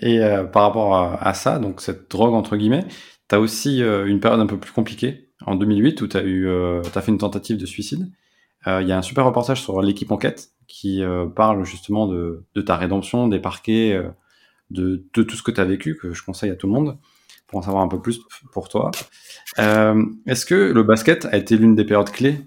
Et 0.01 0.19
euh, 0.19 0.43
par 0.43 0.63
rapport 0.63 0.95
à, 0.95 1.33
ça, 1.35 1.59
donc 1.59 1.79
cette 1.81 2.09
drogue 2.09 2.33
entre 2.33 2.57
guillemets, 2.57 2.87
tu 3.27 3.35
as 3.35 3.39
aussi 3.39 3.83
euh, 3.83 4.07
une 4.07 4.19
période 4.19 4.39
un 4.39 4.47
peu 4.47 4.57
plus 4.57 4.71
compliquée 4.71 5.29
en 5.45 5.53
2008 5.55 6.01
où 6.01 6.07
tu 6.07 6.17
as 6.17 6.23
eu, 6.23 6.47
euh, 6.47 6.81
fait 6.81 7.11
une 7.11 7.19
tentative 7.19 7.57
de 7.57 7.67
suicide. 7.67 8.11
Il 8.65 8.87
y 8.87 8.91
a 8.91 8.97
un 8.97 9.01
super 9.01 9.25
reportage 9.25 9.61
sur 9.61 9.81
l'équipe 9.81 10.11
enquête 10.11 10.49
qui 10.67 11.01
parle 11.35 11.63
justement 11.63 12.07
de, 12.07 12.43
ta 12.65 12.75
rédemption, 12.75 13.29
des 13.29 13.39
parquets, 13.39 13.97
de, 14.69 15.07
tout 15.13 15.29
ce 15.29 15.41
que 15.41 15.51
tu 15.51 15.61
as 15.61 15.65
vécu, 15.65 15.95
que 15.95 16.13
je 16.13 16.23
conseille 16.23 16.51
à 16.51 16.55
tout 16.55 16.67
le 16.67 16.73
monde 16.73 16.97
pour 17.47 17.59
en 17.59 17.61
savoir 17.61 17.83
un 17.83 17.87
peu 17.87 18.01
plus 18.01 18.19
pour 18.51 18.67
toi. 18.67 18.91
Euh, 19.59 20.03
Est-ce 20.27 20.45
que 20.45 20.55
le 20.55 20.83
basket 20.83 21.25
a 21.25 21.37
été 21.37 21.57
l'une 21.57 21.73
des 21.73 21.85
périodes 21.85 22.11
clés 22.11 22.41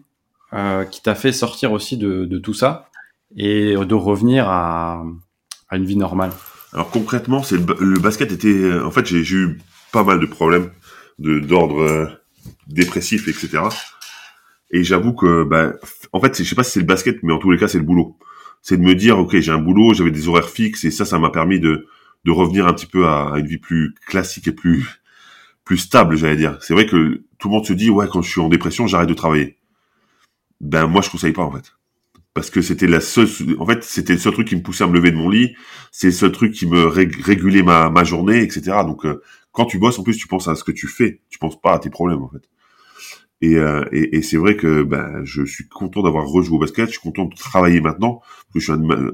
euh, 0.52 0.84
qui 0.84 1.02
t'a 1.02 1.14
fait 1.14 1.32
sortir 1.32 1.72
aussi 1.72 1.96
de, 1.96 2.38
tout 2.38 2.54
ça? 2.54 2.90
Et 3.36 3.74
de 3.74 3.94
revenir 3.94 4.48
à, 4.48 5.04
à 5.68 5.76
une 5.76 5.84
vie 5.84 5.96
normale 5.96 6.32
Alors 6.72 6.90
concrètement, 6.90 7.42
c'est 7.42 7.56
le, 7.56 7.98
basket 7.98 8.32
était, 8.32 8.72
en 8.80 8.90
fait, 8.90 9.06
j'ai 9.06 9.36
eu 9.36 9.58
pas 9.92 10.04
mal 10.04 10.20
de 10.20 10.26
problèmes 10.26 10.70
de 11.18 11.38
d'ordre 11.38 11.82
euh, 11.82 12.06
dépressif, 12.66 13.28
etc. 13.28 13.64
Et 14.70 14.84
j'avoue 14.84 15.12
que, 15.12 15.44
ben, 15.44 15.74
en 16.12 16.20
fait, 16.20 16.42
je 16.42 16.48
sais 16.48 16.54
pas 16.54 16.64
si 16.64 16.72
c'est 16.72 16.80
le 16.80 16.86
basket, 16.86 17.22
mais 17.22 17.32
en 17.32 17.38
tous 17.38 17.50
les 17.50 17.58
cas, 17.58 17.68
c'est 17.68 17.78
le 17.78 17.84
boulot. 17.84 18.18
C'est 18.62 18.76
de 18.76 18.82
me 18.82 18.94
dire, 18.94 19.18
ok, 19.18 19.38
j'ai 19.38 19.52
un 19.52 19.58
boulot, 19.58 19.92
j'avais 19.92 20.10
des 20.10 20.28
horaires 20.28 20.48
fixes, 20.48 20.84
et 20.84 20.90
ça, 20.90 21.04
ça 21.04 21.18
m'a 21.18 21.30
permis 21.30 21.60
de 21.60 21.86
de 22.24 22.30
revenir 22.30 22.66
un 22.66 22.72
petit 22.72 22.86
peu 22.86 23.08
à, 23.08 23.34
une 23.36 23.46
vie 23.46 23.58
plus 23.58 23.94
classique 24.06 24.48
et 24.48 24.52
plus 24.52 25.02
plus 25.64 25.78
stable, 25.78 26.16
j'allais 26.16 26.36
dire. 26.36 26.58
C'est 26.60 26.74
vrai 26.74 26.86
que 26.86 27.24
tout 27.38 27.48
le 27.48 27.54
monde 27.54 27.66
se 27.66 27.72
dit 27.72 27.90
ouais 27.90 28.08
quand 28.10 28.22
je 28.22 28.30
suis 28.30 28.40
en 28.40 28.48
dépression, 28.48 28.86
j'arrête 28.86 29.08
de 29.08 29.14
travailler. 29.14 29.58
Ben 30.60 30.86
moi 30.86 31.02
je 31.02 31.10
conseille 31.10 31.32
pas 31.32 31.42
en 31.42 31.52
fait. 31.52 31.72
Parce 32.34 32.48
que 32.48 32.62
c'était 32.62 32.86
la 32.86 33.00
seule 33.00 33.28
en 33.58 33.66
fait, 33.66 33.84
c'était 33.84 34.14
le 34.14 34.18
seul 34.18 34.32
truc 34.32 34.48
qui 34.48 34.56
me 34.56 34.62
poussait 34.62 34.84
à 34.84 34.86
me 34.86 34.94
lever 34.94 35.10
de 35.10 35.16
mon 35.16 35.28
lit, 35.28 35.54
c'est 35.90 36.08
le 36.08 36.12
seul 36.12 36.32
truc 36.32 36.52
qui 36.52 36.66
me 36.66 36.86
régulait 36.86 37.62
ma 37.62 37.90
ma 37.90 38.04
journée, 38.04 38.42
etc. 38.42 38.78
Donc 38.84 39.04
euh, 39.04 39.22
quand 39.52 39.66
tu 39.66 39.78
bosses 39.78 39.98
en 39.98 40.02
plus 40.02 40.16
tu 40.16 40.28
penses 40.28 40.48
à 40.48 40.54
ce 40.54 40.64
que 40.64 40.72
tu 40.72 40.88
fais, 40.88 41.20
tu 41.28 41.38
penses 41.38 41.60
pas 41.60 41.74
à 41.74 41.78
tes 41.78 41.90
problèmes 41.90 42.22
en 42.22 42.28
fait. 42.30 42.48
Et, 43.42 43.56
euh, 43.56 43.84
et, 43.90 44.16
et 44.16 44.22
c'est 44.22 44.36
vrai 44.36 44.56
que 44.56 44.82
ben, 44.82 45.20
je 45.24 45.44
suis 45.44 45.68
content 45.68 46.02
d'avoir 46.02 46.26
rejoué 46.26 46.56
au 46.56 46.60
basket, 46.60 46.86
je 46.86 46.92
suis 46.92 47.00
content 47.00 47.24
de 47.24 47.34
travailler 47.34 47.80
maintenant. 47.80 48.22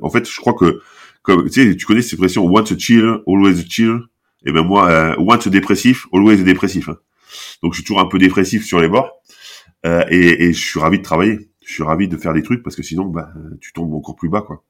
en 0.03 0.11
fait, 0.11 0.31
je 0.31 0.37
crois 0.39 0.53
que 0.53 0.81
comme 1.23 1.49
tu 1.49 1.63
sais, 1.63 1.77
tu 1.77 1.87
connais 1.87 2.03
cette 2.03 2.15
expression 2.15 2.45
once 2.47 2.71
a 2.71 2.79
chill, 2.79 3.21
always 3.27 3.61
a 3.61 3.65
chill. 3.69 4.01
Et 4.47 4.53
ben 4.53 4.63
moi, 4.63 4.89
euh, 4.91 5.15
once 5.19 5.47
a 5.47 5.51
dépressif, 5.51 6.07
always 6.13 6.41
a 6.41 6.45
dépressif. 6.45 6.89
Hein. 6.89 6.99
Donc 7.63 7.73
je 7.73 7.79
suis 7.79 7.85
toujours 7.85 8.01
un 8.01 8.07
peu 8.07 8.19
dépressif 8.19 8.65
sur 8.65 8.81
les 8.81 8.89
bords. 8.89 9.11
Euh, 9.87 10.05
et, 10.11 10.45
et, 10.45 10.53
je 10.53 10.59
suis 10.59 10.81
ravi 10.81 10.99
de 10.99 11.05
travailler. 11.05 11.48
Je 11.69 11.75
suis 11.75 11.83
ravi 11.83 12.09
de 12.09 12.17
faire 12.17 12.33
des 12.33 12.43
trucs 12.43 12.63
parce 12.63 12.75
que 12.75 12.83
sinon, 12.83 13.05
bah, 13.05 13.31
tu 13.61 13.75
tombes 13.75 13.93
encore 13.93 14.17
plus 14.17 14.31
bas, 14.31 14.41
quoi. 14.41 14.65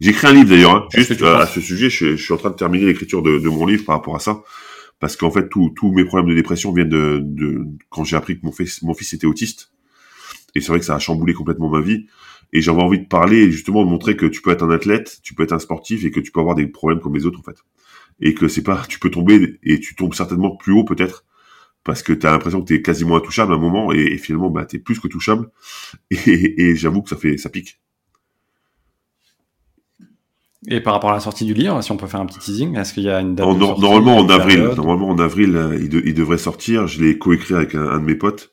J'ai 0.00 0.10
écrit 0.10 0.26
un 0.26 0.32
livre 0.32 0.50
d'ailleurs, 0.50 0.74
hein, 0.74 0.88
juste 0.92 1.22
euh, 1.22 1.36
à 1.38 1.46
ce 1.46 1.60
sujet. 1.60 1.88
Je, 1.88 2.16
je, 2.16 2.22
suis 2.22 2.34
en 2.34 2.36
train 2.36 2.50
de 2.50 2.56
terminer 2.56 2.86
l'écriture 2.86 3.22
de, 3.22 3.38
de, 3.38 3.48
mon 3.48 3.64
livre 3.64 3.84
par 3.84 3.94
rapport 3.94 4.16
à 4.16 4.18
ça, 4.18 4.42
parce 4.98 5.14
qu'en 5.14 5.30
fait, 5.30 5.48
tous 5.48 5.92
mes 5.92 6.04
problèmes 6.04 6.28
de 6.28 6.34
dépression 6.34 6.72
viennent 6.72 6.88
de, 6.88 7.20
de 7.22 7.64
quand 7.90 8.02
j'ai 8.02 8.16
appris 8.16 8.40
que 8.40 8.44
mon 8.44 8.50
fils, 8.50 8.82
mon 8.82 8.92
fils 8.92 9.12
était 9.12 9.28
autiste. 9.28 9.70
Et 10.56 10.60
c'est 10.60 10.66
vrai 10.66 10.80
que 10.80 10.84
ça 10.84 10.96
a 10.96 10.98
chamboulé 10.98 11.32
complètement 11.32 11.70
ma 11.70 11.80
vie. 11.80 12.06
Et 12.52 12.60
j'avais 12.60 12.82
envie 12.82 12.98
de 12.98 13.06
parler 13.06 13.44
et 13.44 13.52
justement 13.52 13.84
de 13.84 13.88
montrer 13.88 14.16
que 14.16 14.26
tu 14.26 14.42
peux 14.42 14.50
être 14.50 14.64
un 14.64 14.70
athlète, 14.70 15.20
tu 15.22 15.32
peux 15.32 15.44
être 15.44 15.52
un 15.52 15.60
sportif 15.60 16.04
et 16.04 16.10
que 16.10 16.18
tu 16.18 16.32
peux 16.32 16.40
avoir 16.40 16.56
des 16.56 16.66
problèmes 16.66 16.98
comme 16.98 17.14
les 17.14 17.24
autres 17.24 17.38
en 17.38 17.44
fait. 17.44 17.58
Et 18.20 18.34
que 18.34 18.48
c'est 18.48 18.64
pas, 18.64 18.82
tu 18.88 18.98
peux 18.98 19.10
tomber 19.10 19.60
et 19.62 19.78
tu 19.78 19.94
tombes 19.94 20.14
certainement 20.14 20.56
plus 20.56 20.72
haut 20.72 20.84
peut-être 20.84 21.24
parce 21.84 22.02
que 22.02 22.12
tu 22.12 22.26
as 22.26 22.30
l'impression 22.30 22.60
que 22.62 22.66
tu 22.66 22.74
es 22.74 22.82
quasiment 22.82 23.16
intouchable 23.16 23.52
à 23.52 23.56
un 23.56 23.58
moment 23.58 23.92
et, 23.92 24.16
finalement 24.18 24.50
bah 24.50 24.64
tu 24.64 24.76
es 24.76 24.78
plus 24.78 24.98
que 24.98 25.08
touchable 25.08 25.50
et, 26.10 26.70
et 26.70 26.76
j'avoue 26.76 27.02
que 27.02 27.10
ça 27.10 27.16
fait 27.16 27.36
ça 27.36 27.50
pique. 27.50 27.78
Et 30.68 30.80
par 30.80 30.94
rapport 30.94 31.10
à 31.10 31.14
la 31.14 31.20
sortie 31.20 31.44
du 31.44 31.52
livre, 31.52 31.82
si 31.82 31.92
on 31.92 31.96
peut 31.96 32.06
faire 32.06 32.20
un 32.20 32.26
petit 32.26 32.38
teasing, 32.38 32.76
est-ce 32.78 32.94
qu'il 32.94 33.02
y 33.02 33.10
a 33.10 33.20
une 33.20 33.34
date 33.34 33.46
Normalement 33.46 34.16
en 34.16 34.28
avril, 34.30 34.62
normalement 34.76 35.10
en 35.10 35.18
avril, 35.18 35.56
euh, 35.56 35.78
il, 35.78 36.14
devrait 36.14 36.38
sortir. 36.38 36.86
Je 36.86 37.04
l'ai 37.04 37.18
coécrit 37.18 37.54
avec 37.54 37.74
un, 37.74 37.98
de 37.98 38.04
mes 38.04 38.14
potes 38.14 38.50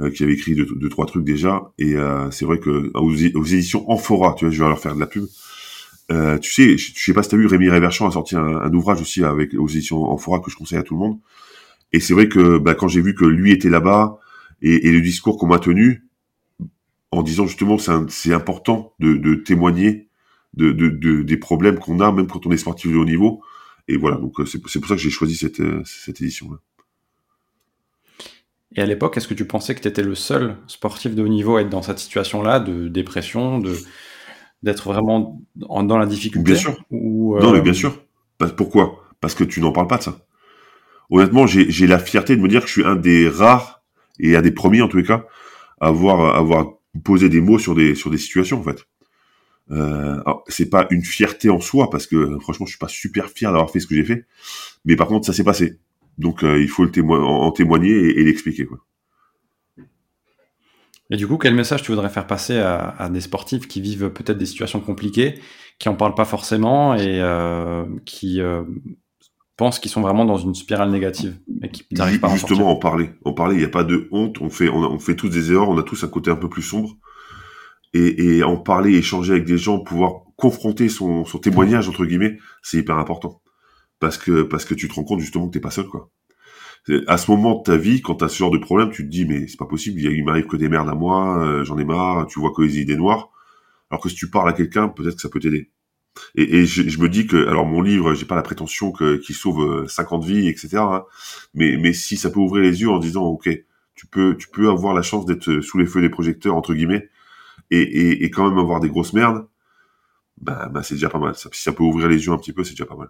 euh, 0.00 0.10
qui 0.10 0.24
avait 0.24 0.32
écrit 0.32 0.56
deux, 0.56 0.88
trois 0.88 1.06
trucs 1.06 1.24
déjà. 1.24 1.70
Et 1.78 1.94
euh, 1.94 2.28
c'est 2.32 2.44
vrai 2.44 2.58
que 2.58 2.90
aux, 2.94 3.14
éditions 3.14 3.88
Amphora, 3.88 4.34
tu 4.36 4.46
vois, 4.46 4.52
je 4.52 4.60
vais 4.60 4.68
leur 4.68 4.80
faire 4.80 4.96
de 4.96 5.00
la 5.00 5.06
pub. 5.06 5.26
Euh, 6.10 6.38
tu 6.38 6.52
sais, 6.52 6.76
je, 6.76 6.92
sais 6.96 7.12
pas 7.12 7.22
si 7.22 7.28
t'as 7.28 7.36
vu, 7.36 7.46
Rémi 7.46 7.70
Réverchant 7.70 8.08
a 8.08 8.10
sorti 8.10 8.34
un, 8.34 8.72
ouvrage 8.74 9.00
aussi 9.00 9.22
avec 9.22 9.54
aux 9.54 9.68
éditions 9.68 10.10
Amphora 10.10 10.40
que 10.40 10.50
je 10.50 10.56
conseille 10.56 10.78
à 10.78 10.82
tout 10.82 10.94
le 10.94 11.00
monde. 11.00 11.18
Et 11.94 12.00
c'est 12.00 12.12
vrai 12.12 12.28
que 12.28 12.58
bah, 12.58 12.74
quand 12.74 12.88
j'ai 12.88 13.00
vu 13.00 13.14
que 13.14 13.24
lui 13.24 13.52
était 13.52 13.70
là-bas 13.70 14.18
et, 14.62 14.88
et, 14.88 14.90
le 14.90 15.00
discours 15.00 15.38
qu'on 15.38 15.46
m'a 15.46 15.60
tenu, 15.60 16.08
en 17.12 17.22
disant 17.22 17.46
justement 17.46 17.78
c'est 17.78 18.34
important 18.34 18.94
de, 18.98 19.14
de 19.14 19.36
témoigner 19.36 20.08
de, 20.54 20.72
de, 20.72 20.88
de, 20.88 21.22
des 21.22 21.36
problèmes 21.36 21.78
qu'on 21.78 22.00
a, 22.00 22.10
même 22.10 22.26
quand 22.26 22.46
on 22.46 22.50
est 22.50 22.56
sportif 22.56 22.90
de 22.90 22.96
haut 22.96 23.04
niveau. 23.04 23.42
Et 23.86 23.96
voilà, 23.96 24.16
donc 24.16 24.34
c'est 24.44 24.58
pour 24.58 24.70
ça 24.70 24.80
que 24.80 24.96
j'ai 24.96 25.10
choisi 25.10 25.36
cette, 25.36 25.62
cette 25.84 26.20
édition-là. 26.20 26.58
Et 28.74 28.80
à 28.80 28.86
l'époque, 28.86 29.16
est-ce 29.16 29.28
que 29.28 29.34
tu 29.34 29.44
pensais 29.44 29.76
que 29.76 29.80
tu 29.80 29.86
étais 29.86 30.02
le 30.02 30.16
seul 30.16 30.56
sportif 30.66 31.14
de 31.14 31.22
haut 31.22 31.28
niveau 31.28 31.58
à 31.58 31.62
être 31.62 31.70
dans 31.70 31.82
cette 31.82 32.00
situation-là, 32.00 32.58
de 32.58 32.88
dépression, 32.88 33.60
de 33.60 33.72
d'être 34.64 34.88
vraiment 34.88 35.40
dans 35.54 35.98
la 35.98 36.06
difficulté 36.06 36.52
Bien 36.52 36.60
sûr. 36.60 36.84
Ou, 36.90 37.38
Non, 37.38 37.52
mais 37.52 37.60
bien 37.60 37.72
sûr. 37.72 38.02
Pourquoi? 38.56 39.04
Parce 39.20 39.36
que 39.36 39.44
tu 39.44 39.60
n'en 39.60 39.70
parles 39.70 39.86
pas 39.86 39.98
de 39.98 40.02
ça. 40.02 40.26
Honnêtement, 41.10 41.46
j'ai 41.46 41.86
la 41.86 41.98
fierté 41.98 42.36
de 42.36 42.40
me 42.40 42.48
dire 42.48 42.62
que 42.62 42.66
je 42.66 42.72
suis 42.72 42.84
un 42.84 42.96
des 42.96 43.28
rares 43.28 43.82
et 44.18 44.36
un 44.36 44.42
des 44.42 44.50
premiers 44.50 44.82
en 44.82 44.88
tous 44.88 44.96
les 44.96 45.04
cas 45.04 45.26
à 45.80 45.88
avoir 45.88 46.74
posé 47.04 47.28
des 47.28 47.40
mots 47.40 47.58
sur 47.58 47.74
des 47.74 47.94
situations 47.94 48.60
en 48.60 48.62
fait. 48.62 48.86
Euh, 49.70 50.22
c'est 50.48 50.68
pas 50.68 50.86
une 50.90 51.02
fierté 51.02 51.48
en 51.48 51.60
soi 51.60 51.88
parce 51.88 52.06
que 52.06 52.38
franchement 52.40 52.66
je 52.66 52.72
suis 52.72 52.78
pas 52.78 52.88
super 52.88 53.30
fier 53.30 53.50
d'avoir 53.50 53.70
fait 53.70 53.80
ce 53.80 53.86
que 53.86 53.94
j'ai 53.94 54.04
fait, 54.04 54.26
mais 54.84 54.94
par 54.94 55.06
contre 55.06 55.24
ça 55.26 55.32
s'est 55.32 55.44
passé 55.44 55.78
donc 56.18 56.44
euh, 56.44 56.60
il 56.60 56.68
faut 56.68 56.84
le 56.84 57.10
en 57.10 57.50
témoigner 57.50 57.90
et, 57.90 58.24
l'expliquer. 58.24 58.68
Et 61.10 61.16
du 61.16 61.26
coup, 61.26 61.38
quel 61.38 61.54
message 61.54 61.82
tu 61.82 61.90
voudrais 61.90 62.08
faire 62.08 62.26
passer 62.26 62.58
à, 62.58 63.08
des 63.10 63.20
sportifs 63.20 63.68
qui 63.68 63.80
vivent 63.80 64.10
peut-être 64.10 64.38
des 64.38 64.46
situations 64.46 64.80
compliquées, 64.80 65.40
qui 65.78 65.88
en 65.88 65.94
parlent 65.94 66.14
pas 66.14 66.24
forcément 66.24 66.94
et 66.94 67.20
euh, 67.20 67.84
qui 68.04 68.40
pensent 69.56 69.78
qu'ils 69.78 69.90
sont 69.90 70.00
vraiment 70.00 70.24
dans 70.24 70.36
une 70.36 70.54
spirale 70.54 70.90
négative 70.90 71.38
et 71.62 71.68
qui 71.70 71.86
n'arrivent 71.92 72.20
pas 72.20 72.28
à 72.28 72.34
Justement, 72.34 72.70
en, 72.70 72.76
parler. 72.76 73.10
En 73.24 73.32
parler, 73.32 73.54
il 73.56 73.58
n'y 73.58 73.64
a 73.64 73.68
pas 73.68 73.84
de 73.84 74.08
honte. 74.10 74.40
On 74.40 74.50
fait, 74.50 74.68
on, 74.68 74.98
fait 74.98 75.14
tous 75.14 75.28
des 75.28 75.52
erreurs. 75.52 75.68
On 75.68 75.78
a 75.78 75.82
tous 75.82 76.02
un 76.04 76.08
côté 76.08 76.30
un 76.30 76.36
peu 76.36 76.48
plus 76.48 76.62
sombre. 76.62 76.96
Et, 77.92 78.42
en 78.42 78.56
parler, 78.56 78.96
échanger 78.96 79.32
avec 79.32 79.44
des 79.44 79.56
gens, 79.56 79.78
pouvoir 79.78 80.22
confronter 80.36 80.88
son, 80.88 81.24
son 81.24 81.38
témoignage 81.38 81.88
entre 81.88 82.04
guillemets, 82.04 82.38
c'est 82.60 82.78
hyper 82.78 82.98
important 82.98 83.40
parce 84.00 84.18
que 84.18 84.42
parce 84.42 84.64
que 84.64 84.74
tu 84.74 84.88
te 84.88 84.94
rends 84.94 85.04
compte 85.04 85.20
justement 85.20 85.48
que 85.48 85.52
t'es 85.52 85.60
pas 85.60 85.70
seul 85.70 85.86
quoi. 85.86 86.10
À 87.06 87.16
ce 87.16 87.30
moment 87.30 87.58
de 87.58 87.62
ta 87.62 87.78
vie, 87.78 88.02
quand 88.02 88.16
t'as 88.16 88.28
ce 88.28 88.36
genre 88.36 88.50
de 88.50 88.58
problème, 88.58 88.90
tu 88.90 89.04
te 89.04 89.08
dis 89.08 89.24
mais 89.24 89.46
c'est 89.46 89.56
pas 89.56 89.64
possible, 89.64 90.00
il 90.00 90.24
m'arrive 90.24 90.46
que 90.46 90.56
des 90.56 90.68
merdes 90.68 90.90
à 90.90 90.94
moi, 90.94 91.42
euh, 91.42 91.64
j'en 91.64 91.78
ai 91.78 91.84
marre, 91.84 92.26
tu 92.26 92.38
vois 92.38 92.52
que 92.54 92.60
les 92.60 92.78
idées 92.78 92.96
noires. 92.96 93.30
Alors 93.90 94.02
que 94.02 94.10
si 94.10 94.16
tu 94.16 94.28
parles 94.28 94.50
à 94.50 94.52
quelqu'un, 94.52 94.88
peut-être 94.88 95.16
que 95.16 95.22
ça 95.22 95.30
peut 95.30 95.40
t'aider. 95.40 95.70
Et, 96.36 96.58
et 96.58 96.66
je, 96.66 96.98
me 97.00 97.08
dis 97.08 97.26
que 97.26 97.48
alors 97.48 97.66
mon 97.66 97.82
livre, 97.82 98.14
j'ai 98.14 98.24
pas 98.24 98.36
la 98.36 98.42
prétention 98.42 98.92
que 98.92 99.16
qu'il 99.16 99.34
sauve 99.34 99.86
50 99.88 100.22
euh, 100.22 100.26
vies, 100.26 100.48
etc. 100.48 100.76
Hein, 100.78 101.04
mais 101.54 101.76
mais 101.76 101.92
si 101.92 102.16
ça 102.16 102.30
peut 102.30 102.40
ouvrir 102.40 102.62
les 102.62 102.80
yeux 102.82 102.90
en 102.90 102.98
disant 102.98 103.24
ok, 103.24 103.48
tu 103.94 104.06
peux 104.06 104.36
tu 104.36 104.48
peux 104.48 104.68
avoir 104.68 104.94
la 104.94 105.02
chance 105.02 105.26
d'être 105.26 105.60
sous 105.60 105.78
les 105.78 105.86
feux 105.86 106.00
des 106.00 106.10
projecteurs 106.10 106.56
entre 106.56 106.74
guillemets 106.74 107.08
et, 107.70 107.82
et, 107.82 108.24
et 108.24 108.30
quand 108.30 108.48
même 108.48 108.58
avoir 108.58 108.80
des 108.80 108.88
grosses 108.88 109.12
merdes, 109.12 109.46
bah, 110.40 110.68
bah 110.72 110.82
c'est 110.82 110.94
déjà 110.94 111.08
pas 111.08 111.18
mal. 111.18 111.34
si 111.34 111.62
ça 111.62 111.72
peut 111.72 111.82
ouvrir 111.82 112.08
les 112.08 112.24
yeux 112.26 112.32
un 112.32 112.38
petit 112.38 112.52
peu, 112.52 112.64
c'est 112.64 112.72
déjà 112.72 112.86
pas 112.86 112.96
mal. 112.96 113.08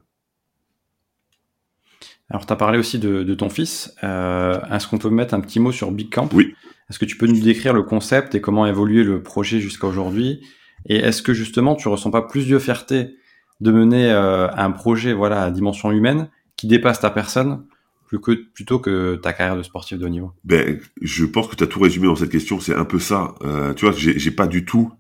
Alors, 2.31 2.47
tu 2.47 2.53
as 2.53 2.57
parlé 2.57 2.79
aussi 2.79 2.99
de, 2.99 3.35
ton 3.35 3.51
fils. 3.51 3.95
Euh, 4.03 4.61
est-ce 4.71 4.89
qu'on 4.89 4.99
peut 4.99 5.11
mettre 5.11 5.35
un 5.35 5.41
petit 5.41 5.61
mot 5.61 5.73
sur 5.73 5.91
Big 5.91 6.13
Camp? 6.13 6.29
Oui. 6.33 6.55
Est-ce 6.89 6.99
que 6.99 7.05
tu 7.05 7.17
peux 7.17 7.27
nous 7.27 7.41
décrire 7.41 7.73
le 7.73 7.83
concept 7.83 8.35
et 8.35 8.41
comment 8.41 8.65
a 8.65 8.69
évolué 8.69 9.05
le 9.05 9.23
projet 9.23 9.61
jusqu'à 9.61 9.87
aujourd'hui? 9.87 10.41
Et 10.87 10.97
est-ce 10.97 11.23
que 11.23 11.33
justement, 11.33 11.75
tu 11.75 11.89
ressens 11.89 12.11
pas 12.11 12.23
plus 12.23 12.49
de 12.49 12.59
fierté 12.59 13.17
de 13.61 13.71
mener 13.71 14.11
un 14.11 14.71
projet 14.71 15.13
voilà 15.13 15.43
à 15.43 15.51
dimension 15.51 15.91
humaine 15.91 16.29
qui 16.57 16.67
dépasse 16.67 17.01
ta 17.01 17.11
personne 17.11 17.65
plutôt 18.55 18.79
que 18.79 19.17
ta 19.17 19.33
carrière 19.33 19.57
de 19.57 19.63
sportif 19.63 19.99
de 19.99 20.07
haut 20.07 20.11
niveau? 20.11 20.33
Ben, 20.45 20.79
je 21.01 21.25
pense 21.25 21.49
que 21.49 21.57
tu 21.57 21.65
as 21.65 21.67
tout 21.67 21.81
résumé 21.81 22.07
dans 22.07 22.17
cette 22.17 22.31
question. 22.31 22.61
C'est 22.61 22.75
un 22.75 22.85
peu 22.85 22.99
ça. 22.99 23.35
tu 23.77 23.87
vois, 23.87 23.95
j'ai 23.97 24.31
pas 24.31 24.47
du 24.47 24.65
tout 24.65 24.93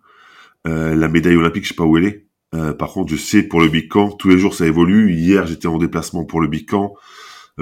la 0.65 1.09
médaille 1.09 1.37
olympique. 1.37 1.65
Je 1.65 1.71
sais 1.71 1.75
pas 1.75 1.85
où 1.85 1.99
elle 1.99 2.05
est. 2.05 2.27
par 2.79 2.91
contre, 2.91 3.11
je 3.11 3.17
sais 3.17 3.43
pour 3.43 3.61
le 3.61 3.69
Big 3.69 3.89
Camp, 3.89 4.11
tous 4.13 4.29
les 4.29 4.39
jours 4.39 4.55
ça 4.55 4.67
évolue. 4.67 5.13
Hier, 5.13 5.47
j'étais 5.47 5.69
en 5.69 5.79
déplacement 5.79 6.25
pour 6.25 6.41
le 6.41 6.49
Big 6.49 6.69
Camp. 6.69 6.95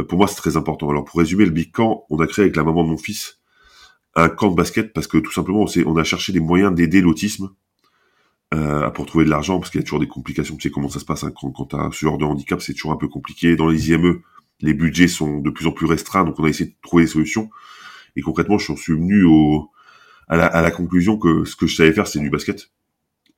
pour 0.09 0.18
moi, 0.18 0.29
c'est 0.29 0.37
très 0.37 0.57
important. 0.57 0.89
Alors, 0.91 1.05
pour 1.05 1.18
résumer, 1.18 1.45
le 1.45 1.51
Big 1.51 1.73
Camp, 1.73 2.07
on 2.09 2.20
a 2.20 2.27
créé 2.27 2.45
avec 2.45 2.57
la 2.57 2.64
maman 2.64 2.85
de 2.85 2.91
mon 2.91 2.99
fils 2.99 3.39
un 4.14 4.29
camp 4.29 4.51
de 4.51 4.57
basket 4.57 4.93
parce 4.93 5.07
que 5.07 5.18
tout 5.18 5.33
simplement, 5.33 5.64
on, 5.64 5.83
on 5.87 5.97
a 5.97 6.05
cherché 6.05 6.33
des 6.33 6.41
moyens 6.41 6.75
d'aider 6.75 7.01
l'autisme 7.01 7.51
euh, 8.53 8.90
pour 8.90 9.07
trouver 9.07 9.24
de 9.24 9.30
l'argent 9.30 9.59
parce 9.59 9.70
qu'il 9.70 9.80
y 9.80 9.82
a 9.82 9.84
toujours 9.84 10.00
des 10.00 10.09
complications. 10.09 10.57
Tu 10.57 10.68
sais 10.68 10.72
comment 10.72 10.88
ça 10.88 11.00
se 11.00 11.05
passe 11.05 11.24
hein, 11.24 11.32
quand, 11.34 11.50
quand 11.50 11.66
tu 11.66 11.76
as 11.76 11.88
ce 11.92 12.07
genre 12.07 12.18
de 12.18 12.24
handicap, 12.24 12.61
c'est 12.61 12.74
toujours 12.74 12.92
un 12.92 12.96
peu 12.96 13.09
compliqué. 13.09 13.57
Dans 13.57 13.68
les 13.68 13.90
IME, 13.90 14.20
les 14.61 14.74
budgets 14.74 15.09
sont 15.09 15.38
de 15.38 15.50
plus 15.50 15.66
en 15.66 15.72
plus 15.72 15.86
restreints, 15.86 16.24
donc 16.24 16.38
on 16.38 16.44
a 16.44 16.48
essayé 16.48 16.70
de 16.70 16.76
trouver 16.82 17.05
des 17.05 17.11
solutions. 17.11 17.50
Et 18.16 18.20
concrètement, 18.20 18.59
je 18.59 18.72
suis 18.74 18.92
venu 18.92 19.24
au, 19.24 19.70
à, 20.28 20.36
la, 20.36 20.46
à 20.46 20.62
la 20.62 20.70
conclusion 20.70 21.18
que 21.18 21.44
ce 21.44 21.57
que 21.57 21.66
je 21.66 21.76
savais 21.76 21.92
faire, 21.92 22.07
c'est 22.07 22.20
du 22.20 22.30
basket 22.30 22.70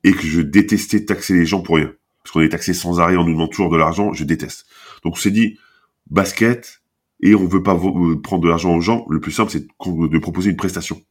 et 0.04 0.12
que 0.12 0.22
je 0.22 0.42
détestais 0.42 1.04
taxer 1.04 1.34
les 1.34 1.46
gens 1.46 1.62
pour 1.62 1.76
rien. 1.76 1.92
Parce 2.22 2.32
qu'on 2.32 2.40
est 2.40 2.50
taxé 2.50 2.74
sans 2.74 3.00
arrêt, 3.00 3.16
on 3.16 3.24
nous 3.24 3.32
demande 3.32 3.50
toujours 3.50 3.70
de 3.70 3.76
l'argent, 3.76 4.12
je 4.12 4.24
déteste. 4.24 4.66
Donc 5.02 5.14
on 5.14 5.18
s'est 5.18 5.30
dit, 5.30 5.58
basket, 6.10 6.82
et 7.20 7.34
on 7.34 7.46
veut 7.46 7.62
pas 7.62 7.74
euh, 7.74 8.20
prendre 8.20 8.42
de 8.42 8.48
l'argent 8.48 8.74
aux 8.74 8.80
gens, 8.80 9.06
le 9.08 9.20
plus 9.20 9.32
simple, 9.32 9.50
c'est 9.50 9.66
de 9.66 10.18
proposer 10.18 10.50
une 10.50 10.56
prestation 10.56 11.02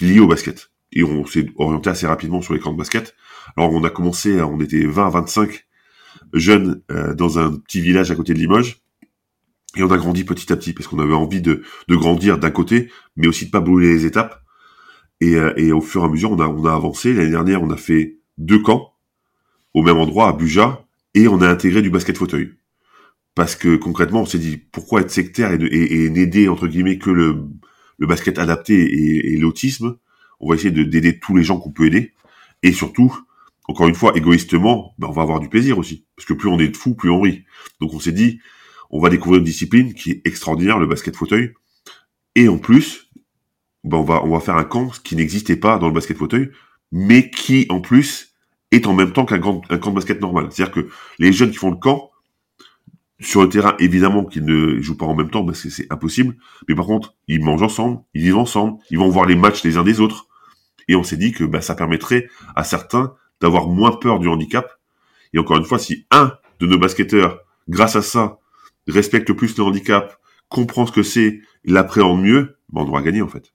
liée 0.00 0.20
au 0.20 0.26
basket. 0.26 0.70
Et 0.92 1.04
on 1.04 1.24
s'est 1.26 1.46
orienté 1.56 1.90
assez 1.90 2.06
rapidement 2.06 2.42
sur 2.42 2.54
les 2.54 2.60
camps 2.60 2.72
de 2.72 2.78
basket. 2.78 3.14
Alors 3.56 3.72
on 3.72 3.84
a 3.84 3.90
commencé, 3.90 4.40
on 4.42 4.60
était 4.60 4.84
20 4.84 5.06
à 5.06 5.10
25 5.10 5.66
jeunes 6.34 6.82
euh, 6.90 7.14
dans 7.14 7.38
un 7.38 7.52
petit 7.56 7.80
village 7.80 8.10
à 8.10 8.14
côté 8.14 8.34
de 8.34 8.38
Limoges. 8.38 8.80
Et 9.76 9.82
on 9.82 9.90
a 9.90 9.96
grandi 9.96 10.24
petit 10.24 10.52
à 10.52 10.56
petit 10.56 10.72
parce 10.72 10.88
qu'on 10.88 10.98
avait 10.98 11.14
envie 11.14 11.40
de, 11.40 11.62
grandir 11.88 12.38
d'un 12.38 12.50
côté, 12.50 12.90
mais 13.16 13.28
aussi 13.28 13.46
de 13.46 13.50
pas 13.50 13.60
brûler 13.60 13.92
les 13.92 14.04
étapes. 14.04 14.42
Et, 15.20 15.36
euh, 15.36 15.76
au 15.76 15.80
fur 15.80 16.02
et 16.02 16.04
à 16.06 16.08
mesure, 16.08 16.32
on 16.32 16.40
a, 16.40 16.74
avancé. 16.74 17.12
L'année 17.12 17.30
dernière, 17.30 17.62
on 17.62 17.70
a 17.70 17.76
fait 17.76 18.18
deux 18.38 18.58
camps 18.58 18.94
au 19.74 19.82
même 19.82 19.98
endroit 19.98 20.28
à 20.28 20.32
Buja 20.32 20.84
et 21.14 21.28
on 21.28 21.40
a 21.40 21.48
intégré 21.48 21.82
du 21.82 21.90
basket 21.90 22.16
fauteuil 22.16 22.54
parce 23.36 23.54
que 23.54 23.76
concrètement, 23.76 24.22
on 24.22 24.26
s'est 24.26 24.38
dit 24.38 24.56
pourquoi 24.56 25.02
être 25.02 25.10
sectaire 25.10 25.52
et, 25.52 26.10
n'aider 26.10 26.48
entre 26.48 26.66
guillemets 26.66 26.98
que 26.98 27.10
le, 27.10 27.36
basket 28.00 28.38
adapté 28.38 29.32
et 29.32 29.36
l'autisme. 29.36 29.96
On 30.40 30.48
va 30.48 30.54
essayer 30.56 30.70
d'aider 30.70 31.18
tous 31.18 31.36
les 31.36 31.44
gens 31.44 31.58
qu'on 31.58 31.70
peut 31.70 31.86
aider 31.86 32.14
et 32.62 32.72
surtout, 32.72 33.16
encore 33.64 33.88
une 33.88 33.94
fois, 33.94 34.12
égoïstement, 34.16 34.94
ben 34.98 35.08
on 35.08 35.12
va 35.12 35.22
avoir 35.22 35.40
du 35.40 35.48
plaisir 35.48 35.78
aussi 35.78 36.04
parce 36.16 36.26
que 36.26 36.34
plus 36.34 36.48
on 36.48 36.58
est 36.58 36.68
de 36.68 36.76
fous, 36.76 36.94
plus 36.94 37.10
on 37.10 37.20
rit. 37.20 37.44
Donc 37.80 37.94
on 37.94 38.00
s'est 38.00 38.12
dit, 38.12 38.40
on 38.90 39.00
va 39.00 39.08
découvrir 39.08 39.38
une 39.38 39.44
discipline 39.44 39.94
qui 39.94 40.10
est 40.10 40.26
extraordinaire, 40.26 40.78
le 40.78 40.86
basket 40.86 41.14
fauteuil, 41.14 41.54
et 42.34 42.48
en 42.48 42.58
plus, 42.58 43.10
ben 43.84 43.98
on 43.98 44.04
va 44.04 44.40
faire 44.40 44.56
un 44.56 44.64
camp 44.64 44.90
qui 45.02 45.16
n'existait 45.16 45.56
pas 45.56 45.78
dans 45.78 45.86
le 45.86 45.94
basket 45.94 46.16
fauteuil, 46.16 46.50
mais 46.92 47.30
qui 47.30 47.66
en 47.68 47.80
plus 47.80 48.34
est 48.70 48.86
en 48.86 48.94
même 48.94 49.12
temps 49.12 49.24
qu'un 49.24 49.38
camp, 49.38 49.62
un 49.70 49.78
camp 49.78 49.90
de 49.90 49.96
basket 49.96 50.20
normal. 50.20 50.48
C'est-à-dire 50.50 50.74
que 50.74 50.88
les 51.18 51.32
jeunes 51.32 51.50
qui 51.50 51.56
font 51.56 51.70
le 51.70 51.76
camp 51.76 52.10
sur 53.20 53.42
le 53.42 53.48
terrain, 53.48 53.76
évidemment 53.78 54.24
qu'ils 54.24 54.44
ne 54.44 54.80
jouent 54.80 54.96
pas 54.96 55.06
en 55.06 55.14
même 55.14 55.30
temps, 55.30 55.44
parce 55.44 55.62
que 55.62 55.70
c'est 55.70 55.92
impossible. 55.92 56.36
Mais 56.68 56.74
par 56.74 56.86
contre, 56.86 57.14
ils 57.28 57.42
mangent 57.42 57.62
ensemble, 57.62 58.00
ils 58.14 58.22
vivent 58.22 58.38
ensemble, 58.38 58.78
ils 58.90 58.98
vont 58.98 59.08
voir 59.08 59.26
les 59.26 59.36
matchs 59.36 59.62
les 59.64 59.76
uns 59.76 59.84
des 59.84 60.00
autres. 60.00 60.28
Et 60.90 60.96
on 60.96 61.02
s'est 61.02 61.16
dit 61.16 61.32
que 61.32 61.44
bah, 61.44 61.60
ça 61.60 61.74
permettrait 61.74 62.28
à 62.56 62.64
certains 62.64 63.14
d'avoir 63.40 63.68
moins 63.68 63.92
peur 63.92 64.18
du 64.18 64.28
handicap. 64.28 64.78
Et 65.32 65.38
encore 65.38 65.56
une 65.56 65.64
fois, 65.64 65.78
si 65.78 66.06
un 66.10 66.34
de 66.58 66.66
nos 66.66 66.78
basketteurs, 66.78 67.40
grâce 67.68 67.96
à 67.96 68.02
ça, 68.02 68.38
respecte 68.86 69.32
plus 69.32 69.56
le 69.56 69.64
handicap, 69.64 70.18
comprend 70.48 70.84
ce 70.84 70.92
que 70.92 71.02
c'est, 71.02 71.40
l'appréhende 71.64 72.22
mieux, 72.22 72.58
bah, 72.70 72.82
on 72.84 72.88
aura 72.88 73.02
gagné 73.02 73.22
en 73.22 73.28
fait. 73.28 73.54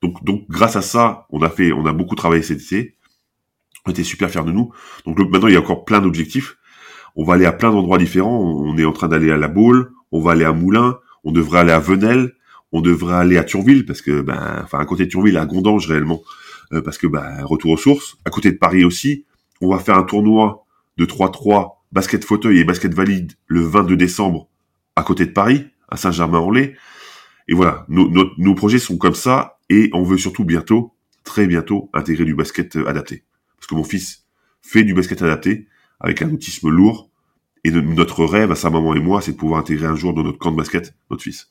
Donc, 0.00 0.24
donc 0.24 0.48
grâce 0.48 0.76
à 0.76 0.82
ça, 0.82 1.26
on 1.30 1.42
a 1.42 1.50
fait, 1.50 1.72
on 1.72 1.84
a 1.84 1.92
beaucoup 1.92 2.14
travaillé 2.14 2.42
cet 2.42 2.62
été. 2.62 2.96
On 3.84 3.90
était 3.90 4.04
super 4.04 4.30
fiers 4.30 4.44
de 4.44 4.52
nous. 4.52 4.72
Donc 5.04 5.18
maintenant, 5.18 5.48
il 5.48 5.54
y 5.54 5.56
a 5.56 5.60
encore 5.60 5.84
plein 5.84 6.00
d'objectifs 6.00 6.56
on 7.16 7.24
va 7.24 7.34
aller 7.34 7.46
à 7.46 7.52
plein 7.52 7.70
d'endroits 7.70 7.98
différents. 7.98 8.38
On 8.38 8.76
est 8.78 8.84
en 8.84 8.92
train 8.92 9.08
d'aller 9.08 9.30
à 9.30 9.36
La 9.36 9.48
Baule, 9.48 9.92
on 10.12 10.20
va 10.20 10.32
aller 10.32 10.44
à 10.44 10.52
Moulins, 10.52 10.98
on 11.24 11.32
devrait 11.32 11.60
aller 11.60 11.72
à 11.72 11.78
Venelle, 11.78 12.32
on 12.72 12.80
devrait 12.80 13.14
aller 13.14 13.36
à 13.36 13.44
Thionville 13.44 13.84
parce 13.84 14.02
que, 14.02 14.20
ben, 14.20 14.60
enfin 14.62 14.78
à 14.78 14.84
côté 14.84 15.04
de 15.04 15.10
Thionville, 15.10 15.36
à 15.36 15.46
Gondange 15.46 15.86
réellement, 15.86 16.22
euh, 16.72 16.82
parce 16.82 16.98
que, 16.98 17.06
ben, 17.06 17.44
retour 17.44 17.72
aux 17.72 17.76
sources. 17.76 18.16
À 18.24 18.30
côté 18.30 18.52
de 18.52 18.56
Paris 18.58 18.84
aussi, 18.84 19.24
on 19.60 19.70
va 19.70 19.78
faire 19.78 19.96
un 19.96 20.04
tournoi 20.04 20.64
de 20.96 21.04
3-3 21.04 21.76
basket 21.92 22.24
fauteuil 22.24 22.58
et 22.58 22.64
basket 22.64 22.94
valide 22.94 23.32
le 23.46 23.60
22 23.60 23.96
décembre 23.96 24.48
à 24.96 25.02
côté 25.02 25.26
de 25.26 25.32
Paris, 25.32 25.66
à 25.88 25.96
Saint-Germain-en-Laye. 25.96 26.74
Et 27.48 27.54
voilà, 27.54 27.84
nos, 27.88 28.08
nos 28.08 28.54
projets 28.54 28.78
sont 28.78 28.96
comme 28.96 29.14
ça 29.14 29.58
et 29.68 29.90
on 29.92 30.02
veut 30.02 30.18
surtout 30.18 30.44
bientôt, 30.44 30.94
très 31.24 31.46
bientôt, 31.46 31.90
intégrer 31.92 32.24
du 32.24 32.34
basket 32.34 32.76
euh, 32.76 32.88
adapté. 32.88 33.24
Parce 33.56 33.66
que 33.66 33.74
mon 33.74 33.84
fils 33.84 34.26
fait 34.62 34.84
du 34.84 34.94
basket 34.94 35.22
adapté 35.22 35.66
avec 36.00 36.22
un 36.22 36.32
autisme 36.32 36.68
lourd. 36.68 37.10
Et 37.62 37.70
notre 37.70 38.24
rêve 38.24 38.50
à 38.50 38.54
sa 38.54 38.70
maman 38.70 38.94
et 38.94 39.00
moi, 39.00 39.20
c'est 39.20 39.32
de 39.32 39.36
pouvoir 39.36 39.60
intégrer 39.60 39.86
un 39.86 39.94
jour 39.94 40.14
dans 40.14 40.22
notre 40.22 40.38
camp 40.38 40.50
de 40.50 40.56
basket 40.56 40.94
notre 41.10 41.22
fils. 41.22 41.49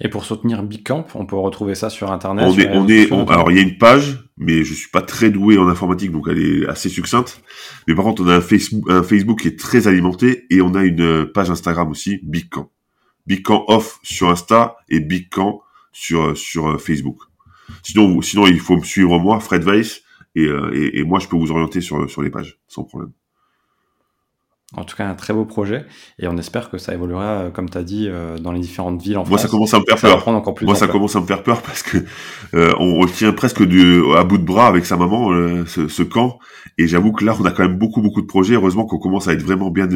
Et 0.00 0.08
pour 0.08 0.24
soutenir 0.24 0.62
Bicamp, 0.62 1.06
on 1.14 1.26
peut 1.26 1.36
retrouver 1.36 1.74
ça 1.74 1.90
sur 1.90 2.10
internet. 2.12 2.46
On 2.46 2.58
est, 2.58 2.68
on 2.70 2.88
est, 2.88 3.30
alors 3.30 3.50
il 3.50 3.56
y 3.56 3.60
a 3.60 3.62
une 3.62 3.78
page, 3.78 4.18
mais 4.36 4.64
je 4.64 4.74
suis 4.74 4.90
pas 4.90 5.02
très 5.02 5.30
doué 5.30 5.58
en 5.58 5.68
informatique, 5.68 6.12
donc 6.12 6.26
elle 6.28 6.38
est 6.38 6.66
assez 6.66 6.88
succincte. 6.88 7.42
Mais 7.86 7.94
par 7.94 8.04
contre, 8.04 8.22
on 8.22 8.28
a 8.28 8.36
un 8.36 8.40
Facebook, 8.40 8.84
un 8.88 9.02
Facebook 9.02 9.40
qui 9.40 9.48
est 9.48 9.58
très 9.58 9.88
alimenté 9.88 10.46
et 10.50 10.60
on 10.60 10.74
a 10.74 10.84
une 10.84 11.26
page 11.26 11.50
Instagram 11.50 11.90
aussi, 11.90 12.20
Bicamp. 12.22 12.70
Bicamp 13.26 13.64
off 13.68 13.98
sur 14.02 14.28
Insta 14.28 14.76
et 14.88 15.00
Bicamp 15.00 15.60
sur 15.92 16.36
sur 16.36 16.80
Facebook. 16.80 17.18
Sinon, 17.82 18.20
sinon 18.22 18.46
il 18.46 18.60
faut 18.60 18.76
me 18.76 18.84
suivre 18.84 19.18
moi, 19.18 19.40
Fred 19.40 19.64
Weiss, 19.64 20.02
euh, 20.36 20.70
et, 20.72 20.98
et, 20.98 21.04
moi 21.04 21.18
je 21.18 21.28
peux 21.28 21.36
vous 21.36 21.50
orienter 21.50 21.80
sur, 21.80 22.08
sur 22.10 22.22
les 22.22 22.30
pages 22.30 22.58
sans 22.68 22.84
problème. 22.84 23.12
En 24.74 24.82
tout 24.82 24.96
cas, 24.96 25.08
un 25.08 25.14
très 25.14 25.32
beau 25.32 25.44
projet 25.44 25.86
et 26.18 26.26
on 26.26 26.36
espère 26.36 26.70
que 26.70 26.76
ça 26.76 26.92
évoluera, 26.92 27.24
euh, 27.24 27.50
comme 27.50 27.70
tu 27.70 27.78
as 27.78 27.84
dit, 27.84 28.08
euh, 28.08 28.36
dans 28.36 28.50
les 28.50 28.58
différentes 28.58 29.00
villes 29.00 29.16
en 29.16 29.24
Moi, 29.24 29.38
ça 29.38 29.46
commence 29.46 29.72
à 29.74 29.78
me 29.78 29.84
faire 29.84 29.96
peur. 29.96 30.26
Encore 30.26 30.54
plus 30.54 30.66
Moi, 30.66 30.74
ça 30.74 30.88
commence 30.88 31.14
à 31.14 31.20
me 31.20 31.26
faire 31.26 31.44
peur 31.44 31.62
parce 31.62 31.84
que 31.84 31.98
on, 32.52 33.02
on, 33.02 33.06
tient 33.06 33.32
presque 33.32 33.62
du, 33.62 34.02
à 34.16 34.24
bout 34.24 34.38
de 34.38 34.44
bras 34.44 34.66
avec 34.66 34.84
sa 34.84 34.96
maman 34.96 35.30
ce, 35.66 35.86
ce, 35.86 36.02
camp 36.02 36.40
et 36.78 36.88
j'avoue 36.88 37.12
que 37.12 37.24
là, 37.24 37.36
on 37.38 37.44
a 37.44 37.52
quand 37.52 37.62
même 37.62 37.78
beaucoup 37.78 38.02
beaucoup 38.02 38.22
de 38.22 38.26
projets. 38.26 38.54
Heureusement 38.54 38.86
qu'on 38.86 38.98
commence 38.98 39.28
à 39.28 39.34
être 39.34 39.42
vraiment 39.42 39.70
bien 39.70 39.86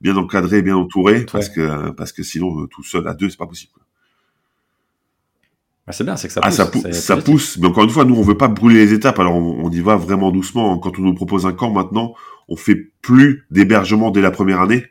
bien 0.00 0.16
encadré, 0.16 0.60
bien 0.60 0.76
entouré 0.76 1.24
parce 1.30 1.48
que 1.48 1.90
parce 1.90 2.12
que 2.12 2.24
sinon 2.24 2.66
tout 2.66 2.82
seul 2.82 3.06
à 3.06 3.14
deux, 3.14 3.30
c'est 3.30 3.38
pas 3.38 3.46
possible. 3.46 3.72
Bah, 5.86 5.92
c'est 5.92 6.04
bien, 6.04 6.16
c'est 6.16 6.28
que 6.28 6.32
ça 6.32 6.40
ah, 6.42 6.48
pousse. 6.48 6.82
ça, 6.82 6.92
ça 6.92 7.16
pousse, 7.18 7.58
mais 7.58 7.66
encore 7.66 7.84
une 7.84 7.90
fois, 7.90 8.06
nous, 8.06 8.16
on 8.16 8.22
veut 8.22 8.38
pas 8.38 8.48
brûler 8.48 8.86
les 8.86 8.94
étapes, 8.94 9.18
alors 9.18 9.34
on, 9.34 9.70
y 9.70 9.80
va 9.80 9.96
vraiment 9.96 10.30
doucement. 10.30 10.78
Quand 10.78 10.98
on 10.98 11.02
nous 11.02 11.14
propose 11.14 11.44
un 11.44 11.52
camp 11.52 11.70
maintenant, 11.70 12.14
on 12.48 12.56
fait 12.56 12.92
plus 13.02 13.46
d'hébergement 13.50 14.10
dès 14.10 14.20
la 14.20 14.30
première 14.30 14.60
année, 14.60 14.86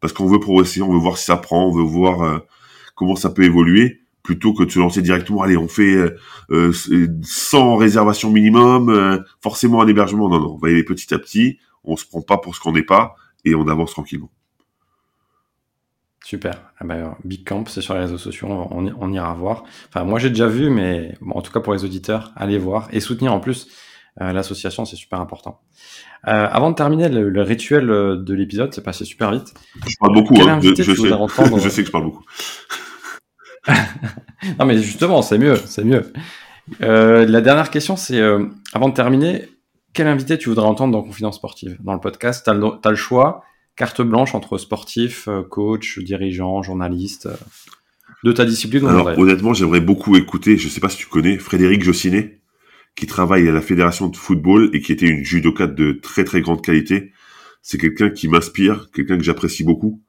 parce 0.00 0.12
qu'on 0.12 0.26
veut 0.26 0.40
progresser, 0.40 0.82
on 0.82 0.92
veut 0.92 0.98
voir 0.98 1.18
si 1.18 1.24
ça 1.24 1.36
prend, 1.36 1.66
on 1.66 1.72
veut 1.72 1.82
voir 1.82 2.22
euh, 2.22 2.38
comment 2.94 3.16
ça 3.16 3.30
peut 3.30 3.44
évoluer, 3.44 4.04
plutôt 4.24 4.54
que 4.54 4.64
de 4.64 4.70
se 4.70 4.80
lancer 4.80 5.02
directement, 5.02 5.42
allez, 5.42 5.56
on 5.56 5.68
fait 5.68 5.94
euh, 5.94 6.18
euh, 6.50 6.72
100 7.22 7.76
réservations 7.76 8.30
minimum, 8.30 8.88
euh, 8.88 9.18
forcément 9.40 9.82
un 9.82 9.86
hébergement. 9.86 10.28
Non, 10.28 10.40
non, 10.40 10.54
on 10.54 10.56
va 10.56 10.70
y 10.70 10.72
aller 10.72 10.82
petit 10.82 11.14
à 11.14 11.18
petit, 11.18 11.58
on 11.84 11.96
se 11.96 12.06
prend 12.06 12.22
pas 12.22 12.38
pour 12.38 12.56
ce 12.56 12.60
qu'on 12.60 12.72
n'est 12.72 12.82
pas, 12.82 13.14
et 13.44 13.54
on 13.54 13.68
avance 13.68 13.92
tranquillement. 13.92 14.30
Super. 16.24 16.72
Ah 16.78 16.86
bah, 16.86 17.18
Big 17.22 17.46
Camp, 17.46 17.68
c'est 17.68 17.82
sur 17.82 17.92
les 17.92 18.00
réseaux 18.00 18.16
sociaux, 18.16 18.48
on, 18.48 19.12
ira 19.12 19.34
voir. 19.34 19.64
Enfin, 19.90 20.04
moi 20.04 20.18
j'ai 20.18 20.30
déjà 20.30 20.48
vu, 20.48 20.70
mais 20.70 21.18
en 21.30 21.42
tout 21.42 21.52
cas 21.52 21.60
pour 21.60 21.74
les 21.74 21.84
auditeurs, 21.84 22.32
allez 22.34 22.56
voir 22.56 22.88
et 22.92 23.00
soutenir 23.00 23.34
en 23.34 23.40
plus 23.40 23.68
l'association, 24.18 24.84
c'est 24.84 24.96
super 24.96 25.20
important. 25.20 25.60
Euh, 26.28 26.46
avant 26.50 26.70
de 26.70 26.76
terminer 26.76 27.08
le, 27.08 27.42
rituel 27.42 27.90
euh, 27.90 28.16
de 28.16 28.34
l'épisode, 28.34 28.72
c'est 28.72 28.84
passé 28.84 29.04
super 29.04 29.32
vite. 29.32 29.52
Je 29.86 29.96
parle 29.98 30.14
beaucoup, 30.14 30.34
hein, 30.40 30.60
je, 30.62 30.74
sais. 30.74 30.84
je 30.84 31.68
sais 31.68 31.82
que 31.82 31.86
je 31.86 31.92
parle 31.92 32.04
beaucoup. 32.04 32.24
non 34.58 34.66
mais 34.66 34.78
justement, 34.78 35.22
c'est 35.22 35.38
mieux, 35.38 35.56
c'est 35.56 35.84
mieux. 35.84 36.12
la 36.80 37.40
dernière 37.40 37.70
question, 37.70 37.96
c'est 37.96 38.20
avant 38.72 38.88
de 38.88 38.94
terminer, 38.94 39.48
quel 39.94 40.06
invité 40.06 40.36
tu 40.38 40.48
voudrais 40.48 40.66
entendre 40.66 40.92
dans 40.92 41.02
Confidence 41.02 41.36
Sportive 41.36 41.78
Dans 41.80 41.94
le 41.94 42.00
podcast, 42.00 42.44
tu 42.44 42.50
as, 42.50 42.90
le 42.90 42.96
choix 42.96 43.44
carte 43.76 44.02
blanche 44.02 44.34
entre 44.34 44.58
sportif, 44.58 45.28
euh, 45.28 45.42
coach, 45.42 45.98
dirigeant, 45.98 46.62
journaliste 46.62 47.26
euh, 47.26 47.36
de 48.22 48.32
ta 48.32 48.44
discipline 48.44 48.86
Alors 48.86 49.18
honnêtement, 49.18 49.52
j'aimerais 49.54 49.80
beaucoup 49.80 50.16
écouter, 50.16 50.56
je 50.56 50.68
sais 50.68 50.80
pas 50.80 50.88
si 50.88 50.96
tu 50.96 51.06
connais, 51.06 51.38
Frédéric 51.38 51.82
Jossinet, 51.82 52.40
qui 52.94 53.06
travaille 53.06 53.48
à 53.48 53.52
la 53.52 53.60
fédération 53.60 54.08
de 54.08 54.16
football 54.16 54.70
et 54.72 54.80
qui 54.80 54.92
était 54.92 55.06
une 55.06 55.24
judokate 55.24 55.74
de 55.74 55.92
très 55.92 56.24
très 56.24 56.40
grande 56.40 56.62
qualité. 56.62 57.12
C'est 57.62 57.78
quelqu'un 57.78 58.10
qui 58.10 58.28
m'inspire, 58.28 58.90
quelqu'un 58.92 59.16
que 59.16 59.24
j'apprécie 59.24 59.64
beaucoup. 59.64 60.02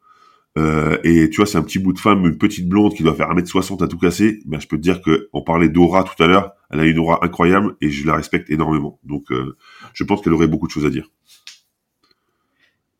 Euh, 0.57 0.97
et 1.03 1.29
tu 1.29 1.37
vois, 1.37 1.45
c'est 1.45 1.57
un 1.57 1.63
petit 1.63 1.79
bout 1.79 1.93
de 1.93 1.99
femme, 1.99 2.25
une 2.25 2.37
petite 2.37 2.69
blonde 2.69 2.93
qui 2.93 3.03
doit 3.03 3.15
faire 3.15 3.29
1m60 3.29 3.83
à 3.83 3.87
tout 3.87 3.97
casser. 3.97 4.39
Ben, 4.45 4.59
je 4.59 4.67
peux 4.67 4.77
te 4.77 4.81
dire 4.81 5.01
que 5.01 5.29
on 5.33 5.41
parlait 5.41 5.69
d'aura 5.69 6.03
tout 6.03 6.21
à 6.21 6.27
l'heure. 6.27 6.53
Elle 6.69 6.79
a 6.79 6.85
une 6.85 6.99
aura 6.99 7.19
incroyable 7.23 7.75
et 7.81 7.89
je 7.89 8.05
la 8.05 8.15
respecte 8.15 8.49
énormément. 8.49 8.99
Donc, 9.03 9.25
je 9.93 10.03
pense 10.03 10.21
qu'elle 10.21 10.33
aurait 10.33 10.47
beaucoup 10.47 10.67
de 10.67 10.71
choses 10.71 10.85
à 10.85 10.89
dire. 10.89 11.09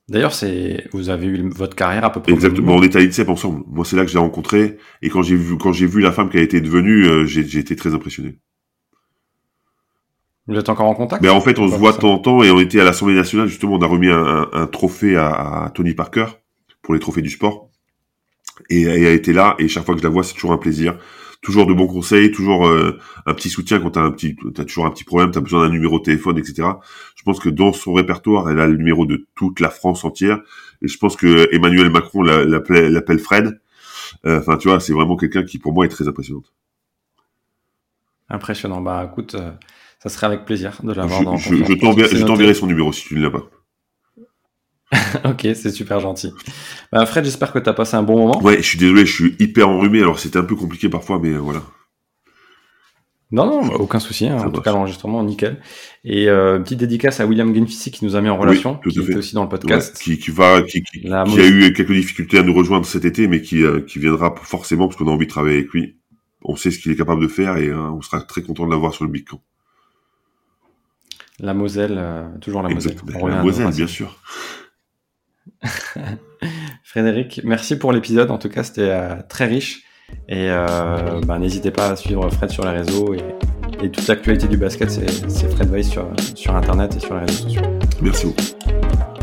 D'ailleurs, 0.07 0.33
c'est 0.33 0.88
vous 0.91 1.09
avez 1.09 1.25
eu 1.25 1.49
votre 1.49 1.75
carrière 1.75 2.05
à 2.05 2.11
peu 2.11 2.21
près. 2.21 2.31
Exactement. 2.31 2.75
On 2.75 2.83
était 2.83 2.99
à 2.99 3.01
l'INSEP 3.01 3.27
ensemble. 3.27 3.63
Moi, 3.67 3.86
c'est 3.86 3.95
là 3.95 4.05
que 4.05 4.11
j'ai 4.11 4.19
rencontré. 4.19 4.77
Et 5.01 5.09
quand 5.09 5.23
j'ai 5.23 5.36
vu 5.36 5.57
quand 5.57 5.71
j'ai 5.71 5.88
vu 5.88 5.99
la 5.99 6.11
femme 6.11 6.29
a 6.33 6.39
été 6.39 6.61
devenue, 6.61 7.05
euh, 7.05 7.25
j'ai 7.25 7.57
été 7.57 7.75
très 7.75 7.93
impressionné. 7.93 8.38
Vous 10.47 10.55
êtes 10.55 10.69
encore 10.69 10.87
en 10.87 10.93
contact? 10.93 11.23
Mais 11.23 11.29
en 11.29 11.41
fait, 11.41 11.57
on 11.57 11.67
se 11.67 11.75
voit 11.75 11.91
de 11.91 11.97
temps 11.97 12.13
en 12.13 12.19
temps 12.19 12.43
et 12.43 12.51
on 12.51 12.59
était 12.59 12.79
à 12.79 12.83
l'Assemblée 12.83 13.15
nationale. 13.15 13.47
Justement, 13.47 13.73
on 13.73 13.81
a 13.81 13.87
remis 13.87 14.09
un, 14.09 14.47
un, 14.51 14.67
trophée 14.67 15.15
à, 15.15 15.31
à, 15.63 15.69
Tony 15.71 15.93
Parker 15.93 16.25
pour 16.81 16.93
les 16.93 16.99
trophées 16.99 17.23
du 17.23 17.29
sport. 17.29 17.69
Et, 18.69 18.81
et 18.81 18.83
elle 18.83 19.07
a 19.07 19.11
été 19.11 19.33
là. 19.33 19.55
Et 19.57 19.67
chaque 19.67 19.85
fois 19.85 19.95
que 19.95 20.01
je 20.01 20.05
la 20.05 20.11
vois, 20.11 20.23
c'est 20.23 20.33
toujours 20.33 20.51
un 20.51 20.57
plaisir 20.57 20.97
toujours 21.45 21.67
de 21.67 21.73
bons 21.73 21.87
conseils, 21.87 22.31
toujours 22.31 22.67
euh, 22.67 22.99
un 23.27 23.33
petit 23.35 23.49
soutien 23.49 23.79
quand 23.79 23.91
t'as 23.91 24.01
un 24.01 24.11
petit, 24.11 24.35
t'as 24.53 24.65
toujours 24.65 24.87
un 24.87 24.89
petit 24.89 25.03
problème, 25.03 25.29
t'as 25.31 25.41
besoin 25.41 25.65
d'un 25.65 25.71
numéro 25.71 25.99
de 25.99 26.03
téléphone, 26.03 26.39
etc. 26.39 26.67
Je 27.15 27.23
pense 27.23 27.39
que 27.39 27.49
dans 27.49 27.71
son 27.71 27.93
répertoire, 27.93 28.49
elle 28.49 28.59
a 28.59 28.67
le 28.67 28.75
numéro 28.75 29.05
de 29.05 29.27
toute 29.35 29.59
la 29.59 29.69
France 29.69 30.03
entière, 30.03 30.39
et 30.81 30.87
je 30.87 30.97
pense 30.97 31.15
que 31.15 31.47
Emmanuel 31.55 31.89
Macron 31.91 32.23
l'appelle 32.23 33.19
Fred. 33.19 33.61
Euh, 34.25 34.39
enfin, 34.39 34.57
tu 34.57 34.67
vois, 34.67 34.79
c'est 34.79 34.93
vraiment 34.93 35.15
quelqu'un 35.15 35.43
qui 35.43 35.59
pour 35.59 35.71
moi 35.71 35.85
est 35.85 35.89
très 35.89 36.07
impressionnante. 36.07 36.51
Impressionnant. 38.29 38.81
Bah, 38.81 39.07
écoute, 39.09 39.35
euh, 39.35 39.51
ça 40.01 40.09
serait 40.09 40.27
avec 40.27 40.45
plaisir 40.45 40.79
de 40.83 40.93
l'avoir 40.93 41.23
dans. 41.23 41.37
Je, 41.37 41.55
je 41.55 42.25
t'enverrai 42.25 42.53
son 42.53 42.67
numéro 42.67 42.91
si 42.93 43.07
tu 43.07 43.15
ne 43.15 43.23
l'as 43.23 43.31
pas. 43.31 43.49
ok, 45.25 45.47
c'est 45.55 45.71
super 45.71 45.99
gentil. 45.99 46.31
Bah, 46.91 47.05
Fred, 47.05 47.25
j'espère 47.25 47.51
que 47.51 47.59
tu 47.59 47.69
as 47.69 47.73
passé 47.73 47.95
un 47.95 48.03
bon 48.03 48.17
moment. 48.17 48.41
Ouais, 48.41 48.57
je 48.57 48.67
suis 48.67 48.77
désolé, 48.77 49.05
je 49.05 49.13
suis 49.13 49.35
hyper 49.39 49.69
enrhumé, 49.69 49.99
alors 49.99 50.19
c'était 50.19 50.37
un 50.37 50.43
peu 50.43 50.55
compliqué 50.55 50.89
parfois, 50.89 51.19
mais 51.19 51.29
euh, 51.29 51.39
voilà. 51.39 51.63
Non, 53.31 53.47
non, 53.47 53.73
aucun 53.73 53.99
souci. 53.99 54.27
Hein. 54.27 54.37
en 54.37 54.51
tout 54.51 54.61
cas, 54.61 54.71
l'enregistrement, 54.71 55.23
nickel. 55.23 55.59
Et 56.03 56.29
euh, 56.29 56.59
petite 56.59 56.79
dédicace 56.79 57.19
à 57.19 57.25
William 57.25 57.53
Genfissi 57.53 57.89
qui 57.89 58.05
nous 58.05 58.15
a 58.15 58.21
mis 58.21 58.29
en 58.29 58.37
relation, 58.37 58.79
qui 58.87 58.99
était 58.99 59.15
aussi 59.15 59.33
dans 59.33 59.43
le 59.43 59.49
podcast. 59.49 59.97
qui, 59.99 60.19
qui, 60.19 60.29
va, 60.29 60.61
qui, 60.61 60.83
qui, 60.83 61.07
a 61.11 61.25
eu 61.47 61.73
quelques 61.73 61.91
difficultés 61.91 62.37
à 62.37 62.43
nous 62.43 62.53
rejoindre 62.53 62.85
cet 62.85 63.03
été, 63.03 63.27
mais 63.27 63.41
qui, 63.41 63.63
euh, 63.63 63.81
qui 63.81 63.97
viendra 63.97 64.33
forcément 64.43 64.87
parce 64.87 64.97
qu'on 64.97 65.07
a 65.07 65.11
envie 65.11 65.25
de 65.25 65.31
travailler 65.31 65.57
avec 65.57 65.71
lui. 65.71 65.97
On 66.43 66.55
sait 66.55 66.69
ce 66.69 66.77
qu'il 66.77 66.91
est 66.91 66.95
capable 66.95 67.23
de 67.23 67.27
faire 67.27 67.57
et 67.57 67.73
on 67.73 68.01
sera 68.03 68.21
très 68.21 68.43
content 68.43 68.67
de 68.67 68.71
l'avoir 68.71 68.93
sur 68.93 69.03
le 69.03 69.09
Big 69.09 69.27
Camp. 69.27 69.41
La 71.39 71.53
Moselle, 71.53 72.01
toujours 72.41 72.63
la 72.63 72.69
Moselle. 72.69 72.95
la 73.13 73.43
Moselle, 73.43 73.71
bien 73.71 73.88
sûr. 73.88 74.17
Frédéric, 76.83 77.41
merci 77.43 77.77
pour 77.77 77.91
l'épisode. 77.91 78.31
En 78.31 78.38
tout 78.38 78.49
cas, 78.49 78.63
c'était 78.63 78.89
euh, 78.89 79.15
très 79.27 79.45
riche. 79.45 79.83
Et 80.29 80.49
euh, 80.49 81.19
bah, 81.25 81.39
n'hésitez 81.39 81.71
pas 81.71 81.89
à 81.89 81.95
suivre 81.95 82.29
Fred 82.29 82.49
sur 82.49 82.63
les 82.63 82.71
réseaux. 82.71 83.13
Et, 83.13 83.21
toute 83.91 84.07
l'actualité 84.07 84.47
du 84.47 84.57
basket, 84.57 84.89
c'est 84.89 85.51
Fred 85.51 85.69
Weiss 85.69 85.89
sur, 85.89 86.09
sur 86.33 86.55
Internet 86.55 86.95
et 86.95 86.99
sur 86.99 87.13
les 87.15 87.25
réseaux 87.25 87.43
sociaux. 87.43 87.61
Merci 88.01 88.25
beaucoup. 88.27 89.14